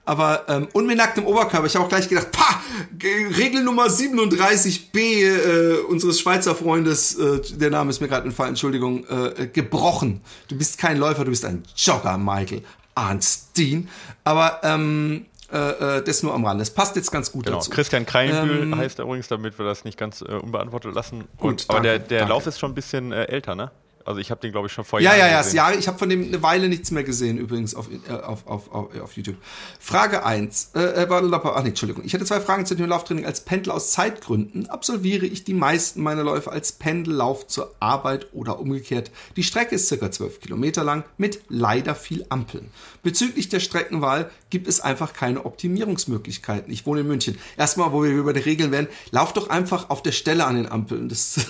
aber 0.04 0.44
ähm, 0.48 0.68
und 0.72 0.86
mit 0.86 0.96
nacktem 0.96 1.26
Oberkörper. 1.26 1.66
Ich 1.66 1.74
habe 1.74 1.84
auch 1.84 1.88
gleich 1.88 2.08
gedacht, 2.08 2.32
pa, 2.32 2.60
Regel 3.02 3.62
Nummer 3.62 3.86
37b 3.86 4.98
äh, 4.98 5.78
unseres 5.88 6.20
Schweizer 6.20 6.54
Freundes, 6.54 7.16
äh, 7.16 7.40
der 7.52 7.70
Name 7.70 7.90
ist 7.90 8.00
mir 8.00 8.08
gerade 8.08 8.26
entfallen, 8.26 8.50
Entschuldigung, 8.50 9.04
äh, 9.06 9.46
gebrochen. 9.46 10.20
Du 10.48 10.56
bist 10.56 10.78
kein 10.78 10.98
Läufer, 10.98 11.24
du 11.24 11.30
bist 11.30 11.44
ein 11.44 11.62
Jogger, 11.76 12.18
Michael 12.18 12.62
Arnstein. 12.94 13.88
Aber 14.24 14.60
ähm, 14.62 15.26
äh, 15.52 15.58
äh 15.98 16.02
das 16.02 16.22
nur 16.22 16.34
am 16.34 16.44
Rande. 16.44 16.62
Das 16.62 16.70
passt 16.70 16.96
jetzt 16.96 17.10
ganz 17.10 17.30
gut 17.30 17.44
genau. 17.44 17.58
dazu. 17.58 17.70
Christian 17.70 18.06
Kreinbühl 18.06 18.62
ähm, 18.62 18.76
heißt 18.76 18.98
er 18.98 19.04
übrigens, 19.04 19.28
damit 19.28 19.58
wir 19.58 19.66
das 19.66 19.84
nicht 19.84 19.98
ganz 19.98 20.22
äh, 20.22 20.32
unbeantwortet 20.32 20.94
lassen. 20.94 21.24
Gut, 21.36 21.50
Und, 21.50 21.66
aber 21.68 21.80
danke, 21.80 21.88
der, 21.88 21.98
der 21.98 22.18
danke. 22.20 22.34
Lauf 22.34 22.46
ist 22.46 22.58
schon 22.58 22.72
ein 22.72 22.74
bisschen 22.74 23.12
äh, 23.12 23.24
älter, 23.24 23.54
ne? 23.54 23.70
Also 24.04 24.20
ich 24.20 24.30
habe 24.30 24.40
den, 24.40 24.52
glaube 24.52 24.66
ich, 24.66 24.72
schon 24.72 24.84
vor 24.84 25.00
ja, 25.00 25.14
Jahren 25.14 25.30
Ja, 25.30 25.42
ja, 25.42 25.70
ja. 25.70 25.78
Ich 25.78 25.86
habe 25.86 25.98
von 25.98 26.08
dem 26.08 26.24
eine 26.24 26.42
Weile 26.42 26.68
nichts 26.68 26.90
mehr 26.90 27.04
gesehen, 27.04 27.38
übrigens, 27.38 27.74
auf, 27.74 27.88
äh, 27.90 28.12
auf, 28.12 28.46
auf, 28.46 28.72
auf, 28.72 29.00
auf 29.00 29.12
YouTube. 29.12 29.36
Frage 29.78 30.24
1. 30.24 30.70
Äh, 30.74 30.80
äh 30.80 31.06
ach 31.10 31.62
nee, 31.62 31.68
Entschuldigung. 31.68 32.04
Ich 32.04 32.12
hätte 32.12 32.24
zwei 32.24 32.40
Fragen 32.40 32.66
zu 32.66 32.74
dem 32.74 32.86
Lauftraining. 32.86 33.26
Als 33.26 33.42
Pendel 33.42 33.72
aus 33.72 33.92
Zeitgründen 33.92 34.68
absolviere 34.70 35.26
ich 35.26 35.44
die 35.44 35.54
meisten 35.54 36.02
meiner 36.02 36.22
Läufe 36.22 36.50
als 36.50 36.72
Pendellauf 36.72 37.46
zur 37.46 37.74
Arbeit 37.80 38.28
oder 38.32 38.58
umgekehrt. 38.58 39.10
Die 39.36 39.42
Strecke 39.42 39.74
ist 39.74 39.88
circa 39.88 40.10
12 40.10 40.40
Kilometer 40.40 40.82
lang 40.82 41.04
mit 41.18 41.40
leider 41.48 41.94
viel 41.94 42.24
Ampeln. 42.28 42.70
Bezüglich 43.02 43.48
der 43.48 43.60
Streckenwahl 43.60 44.30
gibt 44.50 44.68
es 44.68 44.80
einfach 44.80 45.14
keine 45.14 45.46
Optimierungsmöglichkeiten. 45.46 46.72
Ich 46.72 46.84
wohne 46.84 47.00
in 47.00 47.06
München. 47.06 47.38
Erstmal, 47.56 47.92
wo 47.92 48.02
wir 48.02 48.10
über 48.10 48.34
die 48.34 48.40
Regeln 48.40 48.72
werden, 48.72 48.88
lauf 49.10 49.32
doch 49.32 49.48
einfach 49.48 49.88
auf 49.88 50.02
der 50.02 50.12
Stelle 50.12 50.44
an 50.44 50.56
den 50.56 50.70
Ampeln. 50.70 51.08
Das 51.08 51.40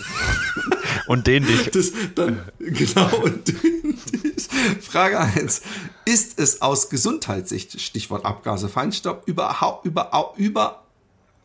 und 1.08 1.26
den 1.26 1.44
dich. 1.44 1.70
Das, 1.70 1.92
dann, 2.14 2.40
genau, 2.58 3.16
und 3.16 3.48
den 3.48 3.98
dich. 4.12 4.48
Frage 4.80 5.18
1. 5.18 5.62
Ist 6.04 6.38
es 6.38 6.62
aus 6.62 6.88
Gesundheitssicht, 6.88 7.80
Stichwort 7.80 8.24
Abgase, 8.24 8.68
Feinstaub, 8.68 9.22
überhaupt, 9.26 9.86
über, 9.86 10.32
über, 10.36 10.84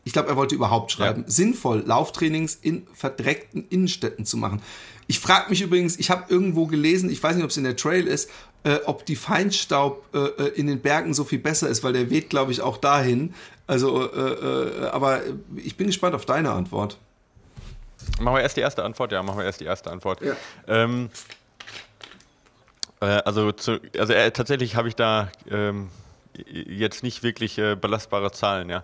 ich 0.04 0.12
glaube, 0.12 0.28
er 0.28 0.36
wollte 0.36 0.54
überhaupt 0.54 0.92
schreiben, 0.92 1.22
ja. 1.22 1.30
sinnvoll, 1.30 1.82
Lauftrainings 1.84 2.58
in 2.60 2.86
verdreckten 2.94 3.66
Innenstädten 3.68 4.24
zu 4.24 4.36
machen? 4.36 4.62
Ich 5.08 5.20
frage 5.20 5.50
mich 5.50 5.62
übrigens, 5.62 5.98
ich 5.98 6.10
habe 6.10 6.24
irgendwo 6.28 6.66
gelesen, 6.66 7.10
ich 7.10 7.22
weiß 7.22 7.36
nicht, 7.36 7.44
ob 7.44 7.50
es 7.50 7.56
in 7.56 7.64
der 7.64 7.76
Trail 7.76 8.06
ist, 8.06 8.28
äh, 8.66 8.80
ob 8.86 9.06
die 9.06 9.14
Feinstaub 9.14 10.04
äh, 10.12 10.18
äh, 10.18 10.48
in 10.56 10.66
den 10.66 10.80
Bergen 10.80 11.14
so 11.14 11.22
viel 11.22 11.38
besser 11.38 11.68
ist, 11.68 11.84
weil 11.84 11.92
der 11.92 12.10
weht, 12.10 12.30
glaube 12.30 12.50
ich, 12.50 12.62
auch 12.62 12.78
dahin. 12.78 13.32
Also, 13.68 14.12
äh, 14.12 14.18
äh, 14.18 14.88
aber 14.88 15.22
ich 15.54 15.76
bin 15.76 15.86
gespannt 15.86 16.16
auf 16.16 16.26
deine 16.26 16.50
Antwort. 16.50 16.98
Machen 18.18 18.34
wir 18.34 18.42
erst 18.42 18.56
die 18.56 18.62
erste 18.62 18.82
Antwort? 18.82 19.12
Ja, 19.12 19.22
machen 19.22 19.38
wir 19.38 19.44
erst 19.44 19.60
die 19.60 19.66
erste 19.66 19.92
Antwort. 19.92 20.20
Ja. 20.20 20.34
Ähm, 20.66 21.10
äh, 23.00 23.06
also, 23.06 23.52
zu, 23.52 23.78
also 23.96 24.12
tatsächlich 24.32 24.74
habe 24.74 24.88
ich 24.88 24.96
da 24.96 25.30
ähm, 25.48 25.90
jetzt 26.34 27.04
nicht 27.04 27.22
wirklich 27.22 27.56
belastbare 27.80 28.32
Zahlen, 28.32 28.68
ja. 28.68 28.82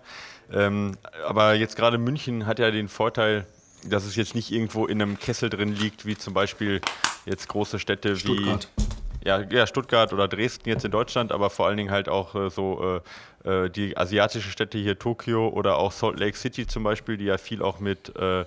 Ähm, 0.51 0.97
aber 1.27 1.55
jetzt 1.55 1.75
gerade 1.75 1.97
München 1.97 2.45
hat 2.45 2.59
ja 2.59 2.71
den 2.71 2.87
Vorteil, 2.87 3.45
dass 3.83 4.05
es 4.05 4.15
jetzt 4.15 4.33
nicht 4.33 4.49
irgendwo 4.51 4.85
in 4.85 5.01
einem 5.01 5.19
Kessel 5.19 5.49
drin 5.49 5.75
liegt, 5.75 6.05
wie 6.05 6.17
zum 6.17 6.33
Beispiel 6.33 6.79
jetzt 7.25 7.49
große 7.49 7.79
Städte 7.79 8.15
Stuttgart. 8.15 8.69
wie 8.77 8.92
ja, 9.25 9.41
ja, 9.41 9.67
Stuttgart 9.67 10.11
oder 10.13 10.27
Dresden 10.27 10.67
jetzt 10.69 10.83
in 10.85 10.91
Deutschland, 10.91 11.31
aber 11.31 11.49
vor 11.49 11.67
allen 11.67 11.77
Dingen 11.77 11.91
halt 11.91 12.09
auch 12.09 12.35
äh, 12.35 12.49
so 12.49 13.01
äh, 13.45 13.65
äh 13.65 13.69
die 13.69 13.95
asiatischen 13.97 14.51
Städte 14.51 14.77
hier, 14.77 14.99
Tokio 14.99 15.47
oder 15.47 15.77
auch 15.77 15.91
Salt 15.91 16.19
Lake 16.19 16.37
City 16.37 16.67
zum 16.67 16.83
Beispiel, 16.83 17.17
die 17.17 17.25
ja 17.25 17.37
viel 17.37 17.61
auch 17.61 17.79
mit, 17.79 18.13
äh, 18.17 18.45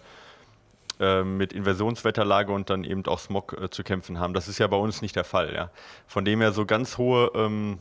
äh 1.01 1.25
mit 1.25 1.53
Inversionswetterlage 1.53 2.53
und 2.53 2.69
dann 2.69 2.85
eben 2.85 3.05
auch 3.07 3.19
Smog 3.19 3.57
äh, 3.61 3.71
zu 3.71 3.85
kämpfen 3.85 4.19
haben. 4.19 4.35
Das 4.35 4.49
ist 4.49 4.59
ja 4.59 4.67
bei 4.67 4.77
uns 4.77 5.01
nicht 5.01 5.17
der 5.17 5.25
Fall. 5.25 5.55
Ja. 5.55 5.71
Von 6.07 6.25
dem 6.25 6.41
her 6.41 6.53
so 6.53 6.67
ganz 6.67 6.99
hohe 6.99 7.31
ähm, 7.35 7.79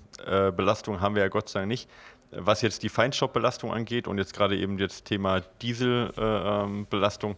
Belastung 0.55 1.01
haben 1.01 1.15
wir 1.15 1.21
ja 1.21 1.27
Gott 1.27 1.49
sei 1.49 1.59
Dank 1.59 1.69
nicht. 1.69 1.89
Was 2.31 2.61
jetzt 2.61 2.83
die 2.83 2.89
Feinstaubbelastung 2.89 3.71
angeht 3.71 4.07
und 4.07 4.17
jetzt 4.17 4.33
gerade 4.33 4.57
eben 4.57 4.79
jetzt 4.79 5.05
Thema 5.05 5.41
Dieselbelastung, 5.61 7.37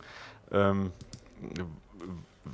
ähm, 0.51 0.91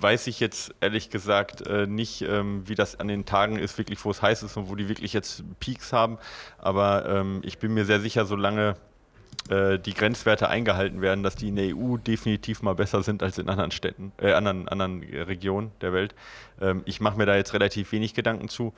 weiß 0.01 0.27
ich 0.27 0.39
jetzt 0.39 0.73
ehrlich 0.81 1.09
gesagt 1.09 1.65
äh, 1.67 1.87
nicht, 1.87 2.21
ähm, 2.21 2.63
wie 2.67 2.75
das 2.75 2.99
an 2.99 3.07
den 3.07 3.25
Tagen 3.25 3.57
ist, 3.57 3.77
wirklich, 3.77 4.03
wo 4.05 4.11
es 4.11 4.21
heiß 4.21 4.43
ist 4.43 4.57
und 4.57 4.69
wo 4.69 4.75
die 4.75 4.89
wirklich 4.89 5.13
jetzt 5.13 5.43
Peaks 5.59 5.93
haben. 5.93 6.17
Aber 6.57 7.05
ähm, 7.07 7.41
ich 7.43 7.57
bin 7.57 7.73
mir 7.73 7.85
sehr 7.85 7.99
sicher, 7.99 8.25
solange 8.25 8.75
äh, 9.49 9.77
die 9.77 9.93
Grenzwerte 9.93 10.47
eingehalten 10.47 11.01
werden, 11.01 11.23
dass 11.23 11.35
die 11.35 11.49
in 11.49 11.55
der 11.55 11.75
EU 11.75 11.97
definitiv 11.97 12.61
mal 12.61 12.75
besser 12.75 13.03
sind 13.03 13.23
als 13.23 13.37
in 13.37 13.49
anderen 13.49 13.71
Städten, 13.71 14.13
äh, 14.17 14.33
anderen, 14.33 14.67
anderen 14.69 15.03
Regionen 15.03 15.71
der 15.81 15.91
Welt. 15.91 16.15
Ähm, 16.61 16.81
ich 16.85 17.01
mache 17.01 17.17
mir 17.17 17.25
da 17.25 17.35
jetzt 17.35 17.53
relativ 17.53 17.91
wenig 17.91 18.13
Gedanken 18.13 18.47
zu. 18.47 18.73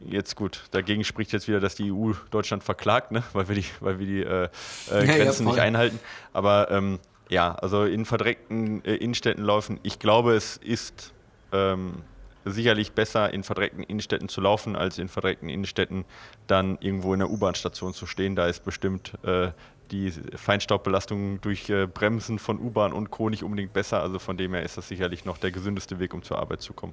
Jetzt 0.00 0.36
gut, 0.36 0.64
dagegen 0.70 1.04
spricht 1.04 1.32
jetzt 1.32 1.48
wieder, 1.48 1.60
dass 1.60 1.74
die 1.74 1.92
EU 1.92 2.12
Deutschland 2.30 2.62
verklagt, 2.62 3.10
ne? 3.10 3.24
weil 3.32 3.48
wir 3.48 3.56
die, 3.56 3.64
weil 3.80 3.98
wir 3.98 4.06
die 4.06 4.22
äh, 4.22 4.44
äh 4.44 5.06
Grenzen 5.06 5.44
ja, 5.44 5.50
ja, 5.50 5.56
nicht 5.56 5.60
einhalten. 5.60 5.98
Aber 6.32 6.70
ähm, 6.70 6.98
ja, 7.28 7.54
also 7.54 7.84
in 7.84 8.04
verdreckten 8.04 8.84
äh, 8.84 8.96
Innenstädten 8.96 9.44
laufen, 9.44 9.80
ich 9.82 9.98
glaube, 9.98 10.34
es 10.34 10.56
ist 10.58 11.12
ähm, 11.52 12.02
sicherlich 12.44 12.92
besser, 12.92 13.32
in 13.32 13.42
verdreckten 13.42 13.82
Innenstädten 13.82 14.28
zu 14.28 14.40
laufen, 14.40 14.76
als 14.76 14.98
in 14.98 15.08
verdreckten 15.08 15.48
Innenstädten 15.48 16.04
dann 16.46 16.78
irgendwo 16.80 17.12
in 17.12 17.18
der 17.18 17.30
U-Bahn-Station 17.30 17.92
zu 17.92 18.06
stehen. 18.06 18.36
Da 18.36 18.46
ist 18.46 18.64
bestimmt 18.64 19.12
äh, 19.24 19.50
die 19.90 20.10
Feinstaubbelastung 20.10 21.40
durch 21.40 21.68
äh, 21.68 21.86
Bremsen 21.86 22.38
von 22.38 22.60
U-Bahn 22.60 22.92
und 22.92 23.10
Co. 23.10 23.28
nicht 23.28 23.42
unbedingt 23.42 23.72
besser. 23.72 24.02
Also 24.02 24.18
von 24.18 24.36
dem 24.36 24.54
her 24.54 24.62
ist 24.62 24.76
das 24.76 24.88
sicherlich 24.88 25.24
noch 25.24 25.38
der 25.38 25.50
gesündeste 25.50 25.98
Weg, 25.98 26.14
um 26.14 26.22
zur 26.22 26.38
Arbeit 26.38 26.60
zu 26.60 26.72
kommen. 26.72 26.92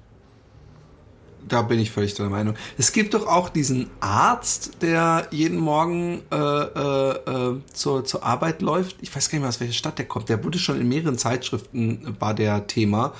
Da 1.48 1.62
bin 1.62 1.80
ich 1.80 1.92
völlig 1.92 2.14
der 2.14 2.30
Meinung. 2.30 2.56
Es 2.78 2.92
gibt 2.92 3.14
doch 3.14 3.28
auch 3.28 3.50
diesen 3.50 3.90
Arzt, 4.00 4.82
der 4.82 5.28
jeden 5.32 5.58
Morgen 5.58 6.22
äh, 6.32 6.36
äh, 6.36 7.12
äh, 7.12 7.62
zur, 7.74 8.06
zur 8.06 8.24
Arbeit 8.24 8.62
läuft. 8.62 8.98
Ich 9.02 9.14
weiß 9.14 9.30
gar 9.30 9.38
nicht 9.38 9.42
mehr, 9.42 9.50
aus 9.50 9.60
welcher 9.60 9.74
Stadt 9.74 9.98
der 9.98 10.08
kommt. 10.08 10.30
Der 10.30 10.44
wurde 10.44 10.60
schon 10.60 10.80
in 10.80 10.88
mehreren 10.88 11.18
Zeitschriften, 11.18 12.16
war 12.20 12.34
der 12.34 12.68
Thema. 12.68 13.14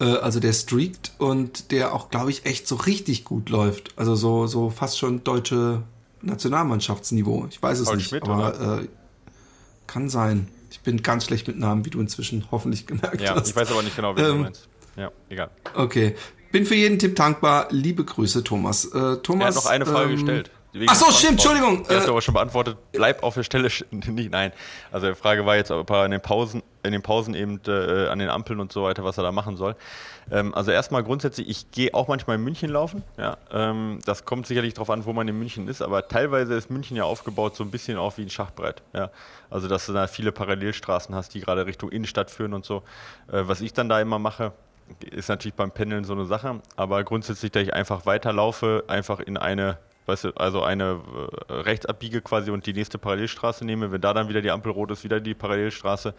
Äh, 0.00 0.04
also 0.04 0.40
der 0.40 0.52
streakt 0.52 1.12
und 1.18 1.70
der 1.70 1.94
auch, 1.94 2.10
glaube 2.10 2.30
ich, 2.30 2.46
echt 2.46 2.68
so 2.68 2.76
richtig 2.76 3.24
gut 3.24 3.50
läuft. 3.50 3.92
Also 3.96 4.14
so, 4.14 4.46
so 4.46 4.70
fast 4.70 4.98
schon 4.98 5.24
deutsche 5.24 5.82
Nationalmannschaftsniveau. 6.22 7.46
Ich 7.50 7.62
weiß 7.62 7.80
es 7.80 7.86
Paul 7.86 7.96
nicht, 7.96 8.08
Schmidt, 8.08 8.24
aber 8.24 8.80
äh, 8.80 8.88
kann 9.86 10.08
sein. 10.08 10.48
Ich 10.70 10.80
bin 10.80 11.02
ganz 11.02 11.24
schlecht 11.24 11.48
mit 11.48 11.58
Namen, 11.58 11.84
wie 11.84 11.90
du 11.90 12.00
inzwischen 12.00 12.44
hoffentlich 12.50 12.86
gemerkt 12.86 13.20
ja, 13.20 13.34
hast. 13.34 13.46
Ja, 13.46 13.50
ich 13.50 13.56
weiß 13.56 13.72
aber 13.72 13.82
nicht 13.82 13.96
genau, 13.96 14.16
wie 14.16 14.20
ähm, 14.20 14.36
du 14.36 14.42
meinst. 14.42 14.68
Ja, 14.96 15.12
egal. 15.28 15.50
Okay. 15.74 16.16
Bin 16.50 16.64
für 16.64 16.74
jeden 16.74 16.98
Tipp 16.98 17.16
dankbar. 17.16 17.68
Liebe 17.70 18.04
Grüße, 18.04 18.42
Thomas. 18.44 18.86
Äh, 18.86 19.16
Thomas. 19.18 19.54
Er 19.54 19.58
hat 19.58 19.64
noch 19.64 19.70
eine 19.70 19.86
Frage 19.86 20.10
ähm, 20.10 20.16
gestellt. 20.16 20.50
Ach 20.86 20.94
so, 20.94 21.10
stimmt, 21.10 21.32
Entschuldigung. 21.32 21.84
Du 21.84 21.94
hast 21.94 22.06
äh, 22.06 22.10
aber 22.10 22.20
schon 22.20 22.34
beantwortet. 22.34 22.76
Bleib 22.92 23.22
auf 23.22 23.34
der 23.34 23.42
Stelle. 23.42 23.70
nicht, 23.90 24.30
nein. 24.30 24.52
Also 24.92 25.08
die 25.08 25.14
Frage 25.14 25.46
war 25.46 25.56
jetzt, 25.56 25.70
ob 25.70 25.90
er 25.90 26.04
in 26.04 26.10
den 26.10 26.20
Pausen, 26.20 26.62
in 26.82 26.92
den 26.92 27.02
Pausen 27.02 27.34
eben 27.34 27.60
äh, 27.66 28.08
an 28.08 28.18
den 28.18 28.28
Ampeln 28.28 28.60
und 28.60 28.70
so 28.70 28.84
weiter, 28.84 29.02
was 29.02 29.16
er 29.16 29.24
da 29.24 29.32
machen 29.32 29.56
soll. 29.56 29.76
Ähm, 30.30 30.54
also 30.54 30.70
erstmal 30.70 31.02
grundsätzlich, 31.02 31.48
ich 31.48 31.70
gehe 31.70 31.94
auch 31.94 32.06
manchmal 32.06 32.36
in 32.36 32.44
München 32.44 32.70
laufen. 32.70 33.02
Ja, 33.16 33.38
ähm, 33.50 33.98
das 34.04 34.26
kommt 34.26 34.46
sicherlich 34.46 34.74
darauf 34.74 34.90
an, 34.90 35.06
wo 35.06 35.12
man 35.14 35.26
in 35.26 35.38
München 35.38 35.68
ist, 35.68 35.80
aber 35.80 36.06
teilweise 36.06 36.54
ist 36.54 36.70
München 36.70 36.96
ja 36.96 37.04
aufgebaut 37.04 37.56
so 37.56 37.64
ein 37.64 37.70
bisschen 37.70 37.96
auch 37.96 38.18
wie 38.18 38.22
ein 38.22 38.30
Schachbrett. 38.30 38.82
Ja, 38.92 39.10
also 39.48 39.68
dass 39.68 39.86
du 39.86 39.94
da 39.94 40.06
viele 40.06 40.32
Parallelstraßen 40.32 41.14
hast, 41.14 41.34
die 41.34 41.40
gerade 41.40 41.64
Richtung 41.64 41.90
Innenstadt 41.90 42.30
führen 42.30 42.52
und 42.52 42.66
so. 42.66 42.82
Äh, 43.32 43.42
was 43.48 43.62
ich 43.62 43.72
dann 43.72 43.88
da 43.88 44.00
immer 44.00 44.18
mache, 44.18 44.52
ist 45.10 45.28
natürlich 45.28 45.54
beim 45.54 45.70
Pendeln 45.70 46.04
so 46.04 46.12
eine 46.12 46.26
Sache, 46.26 46.60
aber 46.76 47.04
grundsätzlich, 47.04 47.52
dass 47.52 47.62
ich 47.62 47.74
einfach 47.74 48.06
weiterlaufe, 48.06 48.84
einfach 48.88 49.20
in 49.20 49.36
eine 49.36 49.78
weißt 50.08 50.24
du, 50.24 50.30
also 50.36 50.62
eine 50.62 51.00
äh, 51.48 51.52
Rechtsabbiege 51.52 52.22
quasi 52.22 52.50
und 52.50 52.64
die 52.66 52.72
nächste 52.72 52.98
Parallelstraße 52.98 53.64
nehme, 53.64 53.92
wenn 53.92 54.00
da 54.00 54.14
dann 54.14 54.28
wieder 54.28 54.40
die 54.40 54.50
Ampel 54.50 54.72
rot 54.72 54.90
ist, 54.90 55.04
wieder 55.04 55.20
die 55.20 55.34
Parallelstraße, 55.34 56.14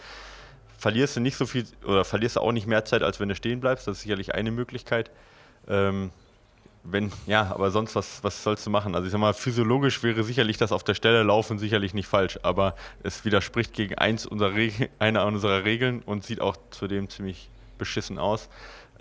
verlierst 0.77 1.17
du 1.17 1.19
nicht 1.19 1.35
so 1.35 1.45
viel 1.45 1.65
oder 1.83 2.05
verlierst 2.05 2.37
du 2.37 2.41
auch 2.41 2.51
nicht 2.51 2.67
mehr 2.67 2.85
Zeit, 2.85 3.03
als 3.03 3.19
wenn 3.19 3.29
du 3.29 3.35
stehen 3.35 3.59
bleibst. 3.59 3.87
Das 3.87 3.97
ist 3.97 4.03
sicherlich 4.03 4.35
eine 4.35 4.51
Möglichkeit. 4.51 5.11
Ähm, 5.67 6.11
wenn, 6.83 7.11
ja, 7.27 7.51
aber 7.53 7.71
sonst, 7.71 7.95
was, 7.95 8.23
was 8.23 8.41
sollst 8.41 8.65
du 8.65 8.69
machen? 8.69 8.95
Also 8.95 9.05
ich 9.05 9.11
sag 9.11 9.19
mal, 9.19 9.33
physiologisch 9.33 10.01
wäre 10.01 10.23
sicherlich 10.23 10.57
das 10.57 10.71
auf 10.71 10.83
der 10.83 10.93
Stelle 10.93 11.23
laufen 11.23 11.59
sicherlich 11.59 11.93
nicht 11.93 12.07
falsch, 12.07 12.39
aber 12.43 12.75
es 13.03 13.25
widerspricht 13.25 13.73
gegen 13.73 13.95
eins 13.95 14.25
unserer 14.25 14.53
Reg 14.53 14.89
einer 14.99 15.25
unserer 15.25 15.65
Regeln 15.65 16.01
und 16.05 16.23
sieht 16.23 16.41
auch 16.41 16.55
zudem 16.69 17.09
ziemlich 17.09 17.49
beschissen 17.79 18.19
aus. 18.19 18.49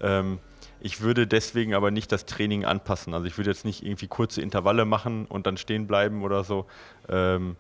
Ähm, 0.01 0.39
ich 0.81 1.01
würde 1.01 1.27
deswegen 1.27 1.75
aber 1.75 1.91
nicht 1.91 2.11
das 2.13 2.25
Training 2.25 2.65
anpassen. 2.65 3.13
Also 3.13 3.27
ich 3.27 3.37
würde 3.37 3.51
jetzt 3.51 3.65
nicht 3.65 3.85
irgendwie 3.85 4.07
kurze 4.07 4.41
Intervalle 4.41 4.85
machen 4.85 5.27
und 5.27 5.47
dann 5.47 5.57
stehen 5.57 5.87
bleiben 5.87 6.23
oder 6.23 6.45
so, 6.45 6.67
ähm, 7.09 7.57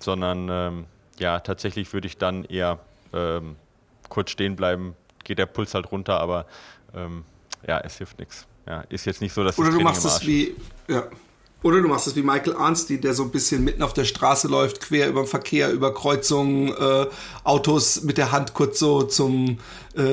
sondern 0.00 0.48
ähm, 0.50 0.84
ja, 1.18 1.40
tatsächlich 1.40 1.92
würde 1.92 2.06
ich 2.06 2.16
dann 2.16 2.44
eher 2.44 2.80
ähm, 3.12 3.56
kurz 4.08 4.30
stehen 4.30 4.56
bleiben, 4.56 4.96
geht 5.22 5.38
der 5.38 5.46
Puls 5.46 5.74
halt 5.74 5.92
runter, 5.92 6.20
aber 6.20 6.46
ähm, 6.94 7.24
ja, 7.66 7.80
es 7.80 7.98
hilft 7.98 8.18
nichts. 8.18 8.46
Ja, 8.66 8.80
ist 8.88 9.04
jetzt 9.04 9.20
nicht 9.20 9.32
so, 9.32 9.44
dass 9.44 9.58
Oder 9.58 9.70
du 9.70 9.80
machst 9.80 10.04
es 10.04 10.26
wie, 10.26 10.56
ja, 10.88 11.04
oder 11.64 11.80
du 11.80 11.88
machst 11.88 12.06
es 12.06 12.14
wie 12.14 12.22
Michael 12.22 12.54
Arnstein, 12.56 13.00
der 13.00 13.14
so 13.14 13.22
ein 13.22 13.30
bisschen 13.30 13.64
mitten 13.64 13.82
auf 13.82 13.94
der 13.94 14.04
Straße 14.04 14.48
läuft, 14.48 14.82
quer 14.82 15.08
über 15.08 15.22
den 15.22 15.26
Verkehr, 15.26 15.72
über 15.72 15.94
Kreuzungen, 15.94 16.68
äh, 16.68 17.06
Autos 17.42 18.02
mit 18.02 18.18
der 18.18 18.32
Hand 18.32 18.52
kurz 18.52 18.78
so 18.78 19.02
zum, 19.02 19.58
äh, 19.96 20.04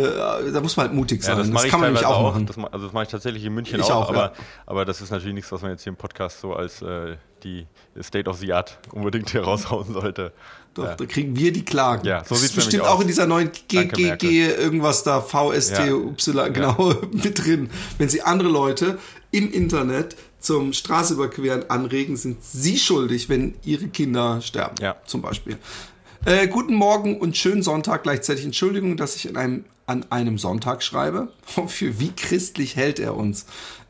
da 0.54 0.62
muss 0.62 0.78
man 0.78 0.88
halt 0.88 0.96
mutig 0.96 1.22
sein. 1.22 1.38
Ja, 1.38 1.44
das, 1.44 1.52
das 1.52 1.68
kann 1.68 1.82
man 1.82 1.90
nämlich 1.90 2.06
auch, 2.06 2.24
machen. 2.24 2.46
Das, 2.46 2.58
also 2.58 2.86
das 2.86 2.94
mache 2.94 3.04
ich 3.04 3.10
tatsächlich 3.10 3.44
in 3.44 3.54
München 3.54 3.82
auch, 3.82 3.90
auch, 3.90 4.10
aber, 4.10 4.18
ja. 4.18 4.34
aber 4.66 4.86
das 4.86 5.02
ist 5.02 5.12
natürlich 5.12 5.34
nichts, 5.34 5.52
was 5.52 5.62
man 5.62 5.72
jetzt 5.72 5.84
hier 5.84 5.92
im 5.92 5.98
Podcast 5.98 6.40
so 6.40 6.54
als 6.54 6.82
äh, 6.82 7.18
die 7.44 7.68
State 8.02 8.30
of 8.30 8.38
the 8.38 8.54
Art 8.54 8.80
unbedingt 8.94 9.30
hier 9.32 9.44
raushauen 9.44 9.92
sollte. 9.92 10.32
Doch, 10.74 10.86
ja. 10.86 10.96
da 10.96 11.06
kriegen 11.06 11.36
wir 11.36 11.52
die 11.52 11.66
Klagen. 11.66 12.08
Ja, 12.08 12.24
so 12.24 12.36
sieht 12.36 12.52
es 12.52 12.56
bestimmt 12.56 12.86
auch 12.86 13.02
in 13.02 13.08
dieser 13.08 13.28
neuen 13.28 13.52
GGG 13.52 14.52
irgendwas 14.52 15.04
da, 15.04 15.20
VSTY, 15.20 16.14
ja. 16.34 16.48
genau, 16.48 16.94
mit 17.12 17.44
drin. 17.44 17.70
Wenn 17.98 18.08
sie 18.08 18.22
andere 18.22 18.48
Leute 18.48 18.98
im 19.32 19.52
Internet 19.52 20.16
zum 20.41 20.73
Straße 20.73 21.17
anregen, 21.69 22.17
sind 22.17 22.43
sie 22.43 22.77
schuldig, 22.77 23.30
wenn 23.30 23.56
ihre 23.63 23.88
Kinder 23.88 24.41
sterben. 24.41 24.75
Ja. 24.82 24.97
Zum 25.06 25.21
Beispiel. 25.21 25.58
Äh, 26.25 26.47
guten 26.47 26.73
Morgen 26.73 27.17
und 27.19 27.38
schönen 27.38 27.63
Sonntag. 27.63 28.04
Gleichzeitig 28.04 28.45
Entschuldigung, 28.45 28.97
dass 28.97 29.15
ich 29.15 29.27
in 29.27 29.38
einem, 29.38 29.65
an 29.88 30.06
einem 30.12 30.38
Sonntag 30.38 30.84
schreibe. 30.84 31.30
Für 31.67 31.99
wie 31.99 32.12
christlich 32.12 32.75
hält 32.75 32.99
er 32.99 33.15
uns? 33.15 33.45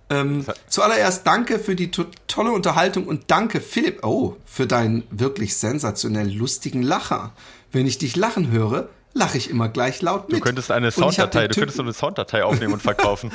Ähm, 0.10 0.46
zuallererst 0.68 1.26
danke 1.26 1.58
für 1.58 1.74
die 1.74 1.90
to 1.90 2.04
tolle 2.28 2.52
Unterhaltung 2.52 3.06
und 3.06 3.32
danke, 3.32 3.62
Philipp, 3.62 4.04
oh, 4.04 4.36
für 4.46 4.68
deinen 4.68 5.04
wirklich 5.10 5.56
sensationell 5.56 6.30
lustigen 6.30 6.84
Lacher. 6.84 7.32
Wenn 7.72 7.88
ich 7.88 7.98
dich 7.98 8.18
lachen 8.18 8.52
höre, 8.52 8.90
lache 9.14 9.38
ich 9.38 9.50
immer 9.50 9.70
gleich 9.70 10.02
laut 10.02 10.30
mit. 10.30 10.38
Du 10.38 10.44
könntest 10.44 10.72
eine 10.72 10.92
Sounddatei, 10.92 11.48
du 11.48 11.56
könntest 11.56 11.78
so 11.78 11.84
eine 11.84 11.94
Sounddatei 11.94 12.44
aufnehmen 12.44 12.74
und 12.74 12.82
verkaufen. 12.82 13.32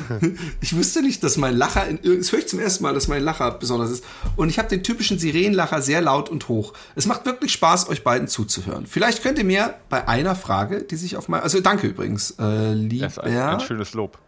ich 0.60 0.76
wusste 0.76 1.02
nicht, 1.02 1.22
dass 1.24 1.36
mein 1.36 1.56
Lacher, 1.56 1.86
in, 1.86 1.98
das 2.02 2.32
höre 2.32 2.40
ich 2.40 2.48
zum 2.48 2.60
ersten 2.60 2.82
Mal, 2.84 2.94
dass 2.94 3.08
mein 3.08 3.22
Lacher 3.22 3.50
besonders 3.52 3.90
ist. 3.90 4.04
Und 4.36 4.48
ich 4.48 4.58
habe 4.58 4.68
den 4.68 4.82
typischen 4.82 5.18
Sirenenlacher 5.18 5.82
sehr 5.82 6.00
laut 6.00 6.28
und 6.28 6.48
hoch. 6.48 6.72
Es 6.94 7.06
macht 7.06 7.26
wirklich 7.26 7.52
Spaß, 7.52 7.88
euch 7.88 8.04
beiden 8.04 8.28
zuzuhören. 8.28 8.86
Vielleicht 8.86 9.22
könnt 9.22 9.38
ihr 9.38 9.44
mir 9.44 9.74
bei 9.88 10.06
einer 10.06 10.36
Frage, 10.36 10.82
die 10.82 10.96
sich 10.96 11.16
auf 11.16 11.28
mein, 11.28 11.42
also 11.42 11.60
danke 11.60 11.88
übrigens, 11.88 12.36
äh, 12.38 12.72
lieber. 12.72 13.06
Das 13.06 13.16
ist 13.16 13.22
ein, 13.24 13.36
ein 13.36 13.60
schönes 13.60 13.94
Lob. 13.94 14.18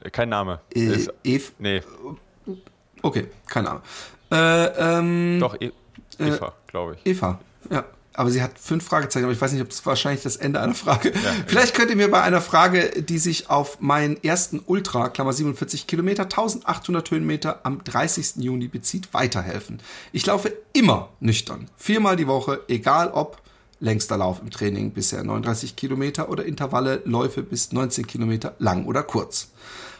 Äh, 0.00 0.10
kein 0.10 0.28
Name. 0.28 0.60
Äh, 0.74 1.06
Eve? 1.24 1.52
Nee. 1.58 1.82
Okay, 3.02 3.28
keine 3.48 3.70
Ahnung. 3.70 3.82
Äh, 4.30 4.98
ähm, 4.98 5.38
Doch, 5.40 5.60
e 5.60 5.72
Eva, 6.18 6.46
äh, 6.48 6.70
glaube 6.70 6.96
ich. 6.96 7.06
Eva, 7.06 7.40
ja 7.70 7.84
aber 8.14 8.30
sie 8.30 8.42
hat 8.42 8.58
fünf 8.58 8.84
Fragezeichen, 8.84 9.24
aber 9.24 9.32
ich 9.32 9.40
weiß 9.40 9.52
nicht, 9.52 9.62
ob 9.62 9.68
das 9.68 9.84
wahrscheinlich 9.84 10.22
das 10.22 10.36
Ende 10.36 10.60
einer 10.60 10.74
Frage. 10.74 11.10
Ja, 11.10 11.34
Vielleicht 11.46 11.74
könnt 11.74 11.90
ihr 11.90 11.96
mir 11.96 12.10
bei 12.10 12.22
einer 12.22 12.40
Frage, 12.40 13.02
die 13.02 13.18
sich 13.18 13.50
auf 13.50 13.80
meinen 13.80 14.22
ersten 14.22 14.62
Ultra, 14.64 15.08
Klammer 15.08 15.32
47 15.32 15.86
Kilometer, 15.86 16.24
1800 16.24 17.10
Höhenmeter 17.10 17.60
am 17.64 17.82
30. 17.82 18.36
Juni 18.36 18.68
bezieht, 18.68 19.12
weiterhelfen. 19.12 19.80
Ich 20.12 20.26
laufe 20.26 20.52
immer 20.72 21.10
nüchtern, 21.20 21.68
viermal 21.76 22.16
die 22.16 22.26
Woche, 22.26 22.60
egal 22.68 23.10
ob 23.10 23.43
längster 23.84 24.16
Lauf 24.16 24.40
im 24.40 24.50
Training 24.50 24.90
bisher 24.90 25.22
39 25.22 25.76
Kilometer 25.76 26.28
oder 26.28 26.44
Intervalle 26.44 27.02
Läufe 27.04 27.42
bis 27.42 27.72
19 27.72 28.06
Kilometer 28.06 28.54
lang 28.58 28.86
oder 28.86 29.02
kurz. 29.02 29.48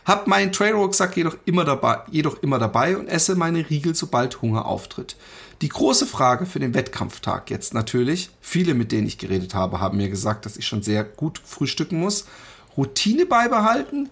Hab 0.05 0.27
meinen 0.27 0.53
Trailrucksack 0.53 1.17
jedoch 1.17 1.37
immer 1.45 1.65
dabei, 1.65 2.01
jedoch 2.11 2.43
immer 2.43 2.59
dabei 2.59 2.97
und 2.97 3.09
esse 3.09 3.37
meine 3.37 3.71
Riegel, 3.71 3.95
sobald 3.95 4.43
Hunger 4.43 4.67
auftritt. 4.67 5.17
Die 5.63 5.69
große 5.69 6.07
Frage 6.07 6.45
für 6.45 6.59
den 6.59 6.75
Wettkampftag 6.75 7.51
jetzt 7.51 7.73
natürlich, 7.73 8.31
viele 8.41 8.75
mit 8.75 8.93
denen 8.93 9.07
ich 9.07 9.19
geredet 9.19 9.55
habe, 9.55 9.81
haben 9.81 9.97
mir 9.97 10.09
gesagt, 10.09 10.45
dass 10.45 10.57
ich 10.57 10.67
schon 10.67 10.83
sehr 10.83 11.05
gut 11.05 11.41
frühstücken 11.43 12.01
muss. 12.01 12.27
Routine 12.77 13.25
beibehalten 13.25 14.11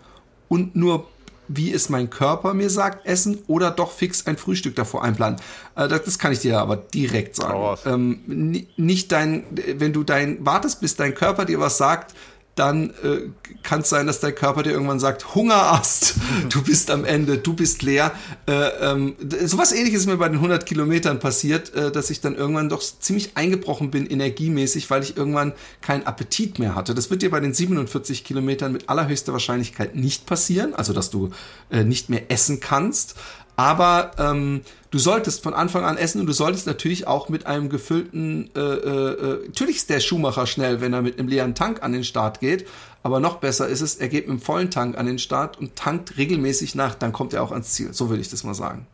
und 0.49 0.77
nur 0.77 1.09
wie 1.57 1.73
es 1.73 1.89
mein 1.89 2.11
Körper 2.11 2.55
mir 2.55 2.71
sagt, 2.71 3.07
essen 3.07 3.43
oder 3.47 3.71
doch 3.71 3.93
fix 3.93 4.27
ein 4.27 4.37
Frühstück 4.37 4.77
davor 4.77 5.03
einplanen. 5.03 5.39
Äh, 5.77 5.89
das, 5.89 6.05
das, 6.05 6.19
kann 6.19 6.33
ich 6.33 6.41
dir 6.41 6.59
aber 6.59 6.77
direkt 6.77 7.37
sagen. 7.37 7.79
Ähm, 7.87 8.67
nicht 8.77 9.13
dein, 9.13 9.45
wenn 9.77 9.93
du 9.93 10.05
dein 10.05 10.45
wartest, 10.45 10.81
bis 10.81 10.97
dein 10.97 11.15
Körper 11.15 11.45
dir 11.45 11.61
was 11.61 11.77
sagt, 11.77 12.15
dann 12.55 12.91
äh, 13.03 13.31
kann 13.63 13.81
es 13.81 13.89
sein, 13.89 14.07
dass 14.07 14.21
dein 14.21 14.35
Körper 14.35 14.63
dir 14.63 14.73
irgendwann 14.73 15.01
sagt, 15.01 15.35
Hungerast, 15.35 16.17
du 16.51 16.63
bist 16.63 16.91
am 16.91 17.05
Ende, 17.05 17.39
du 17.39 17.55
bist 17.55 17.83
leer. 17.83 18.13
Äh, 18.47 18.53
ähm, 18.53 19.15
sowas 19.45 19.73
ähnliches 19.73 20.03
ist 20.03 20.07
mir 20.07 20.19
bei 20.19 20.29
den 20.29 20.37
100 20.37 20.67
Kilometern 20.67 21.19
passiert, 21.19 21.75
äh, 21.75 21.91
dass 21.91 22.11
ich 22.11 22.21
dann 22.21 22.35
irgendwann 22.35 22.69
doch 22.69 22.83
ziemlich 22.83 23.37
eingebrochen 23.37 23.91
bin 23.91 24.07
energiemäßig, 24.07 24.91
weil 24.91 25.03
ich 25.03 25.17
irgendwann 25.17 25.53
keinen 25.81 26.05
Appetit 26.05 26.59
mehr 26.59 26.75
hatte. 26.75 26.95
Das 26.95 27.11
wird 27.11 27.23
dir 27.23 27.31
bei 27.31 27.41
den 27.41 27.55
47 27.55 28.23
Kilometern 28.25 28.73
mit 28.73 28.89
allerhöchster 28.89 29.33
Wahrscheinlichkeit 29.33 29.97
nicht 29.97 30.27
passieren, 30.27 30.75
also 30.75 30.93
dass 30.93 31.11
du 31.11 31.31
äh, 31.71 31.85
nicht 31.85 32.11
mehr 32.11 32.31
essen 32.31 32.61
kannst. 32.61 33.15
Aber 33.57 34.13
ähm, 34.19 34.63
du 34.91 34.99
solltest 34.99 35.43
von 35.43 35.55
Anfang 35.55 35.85
an 35.85 35.97
essen 35.97 36.21
und 36.21 36.27
du 36.27 36.33
solltest 36.33 36.67
natürlich 36.67 37.07
auch 37.07 37.29
mit 37.29 37.47
einem 37.47 37.69
gefüllten, 37.69 38.51
äh, 38.55 38.61
äh, 38.61 39.47
natürlich 39.47 39.77
ist 39.77 39.91
der 39.91 40.01
Schuhmacher 40.01 40.47
schnell, 40.47 40.81
wenn 40.81 40.93
er 40.93 41.03
mit 41.03 41.19
einem 41.19 41.29
leeren 41.29 41.55
Tank 41.55 41.83
an 41.83 41.93
den 41.93 42.05
Start 42.05 42.41
geht, 42.41 42.67
aber 43.03 43.21
noch 43.21 43.37
besser 43.37 43.69
ist 43.69 43.81
es, 43.81 43.97
er 43.97 44.09
geht 44.09 44.27
mit 44.27 44.31
einem 44.31 44.41
vollen 44.41 44.71
Tank 44.71 44.97
an 44.97 45.07
den 45.07 45.19
Start 45.19 45.59
und 45.59 45.77
tankt 45.77 46.17
regelmäßig 46.17 46.75
nach, 46.75 46.95
dann 46.95 47.13
kommt 47.13 47.35
er 47.35 47.43
auch 47.43 47.53
ans 47.53 47.73
Ziel. 47.73 47.93
So 47.93 48.09
würde 48.09 48.23
ich 48.23 48.31
das 48.31 48.45
mal 48.45 48.55
sagen. 48.55 48.87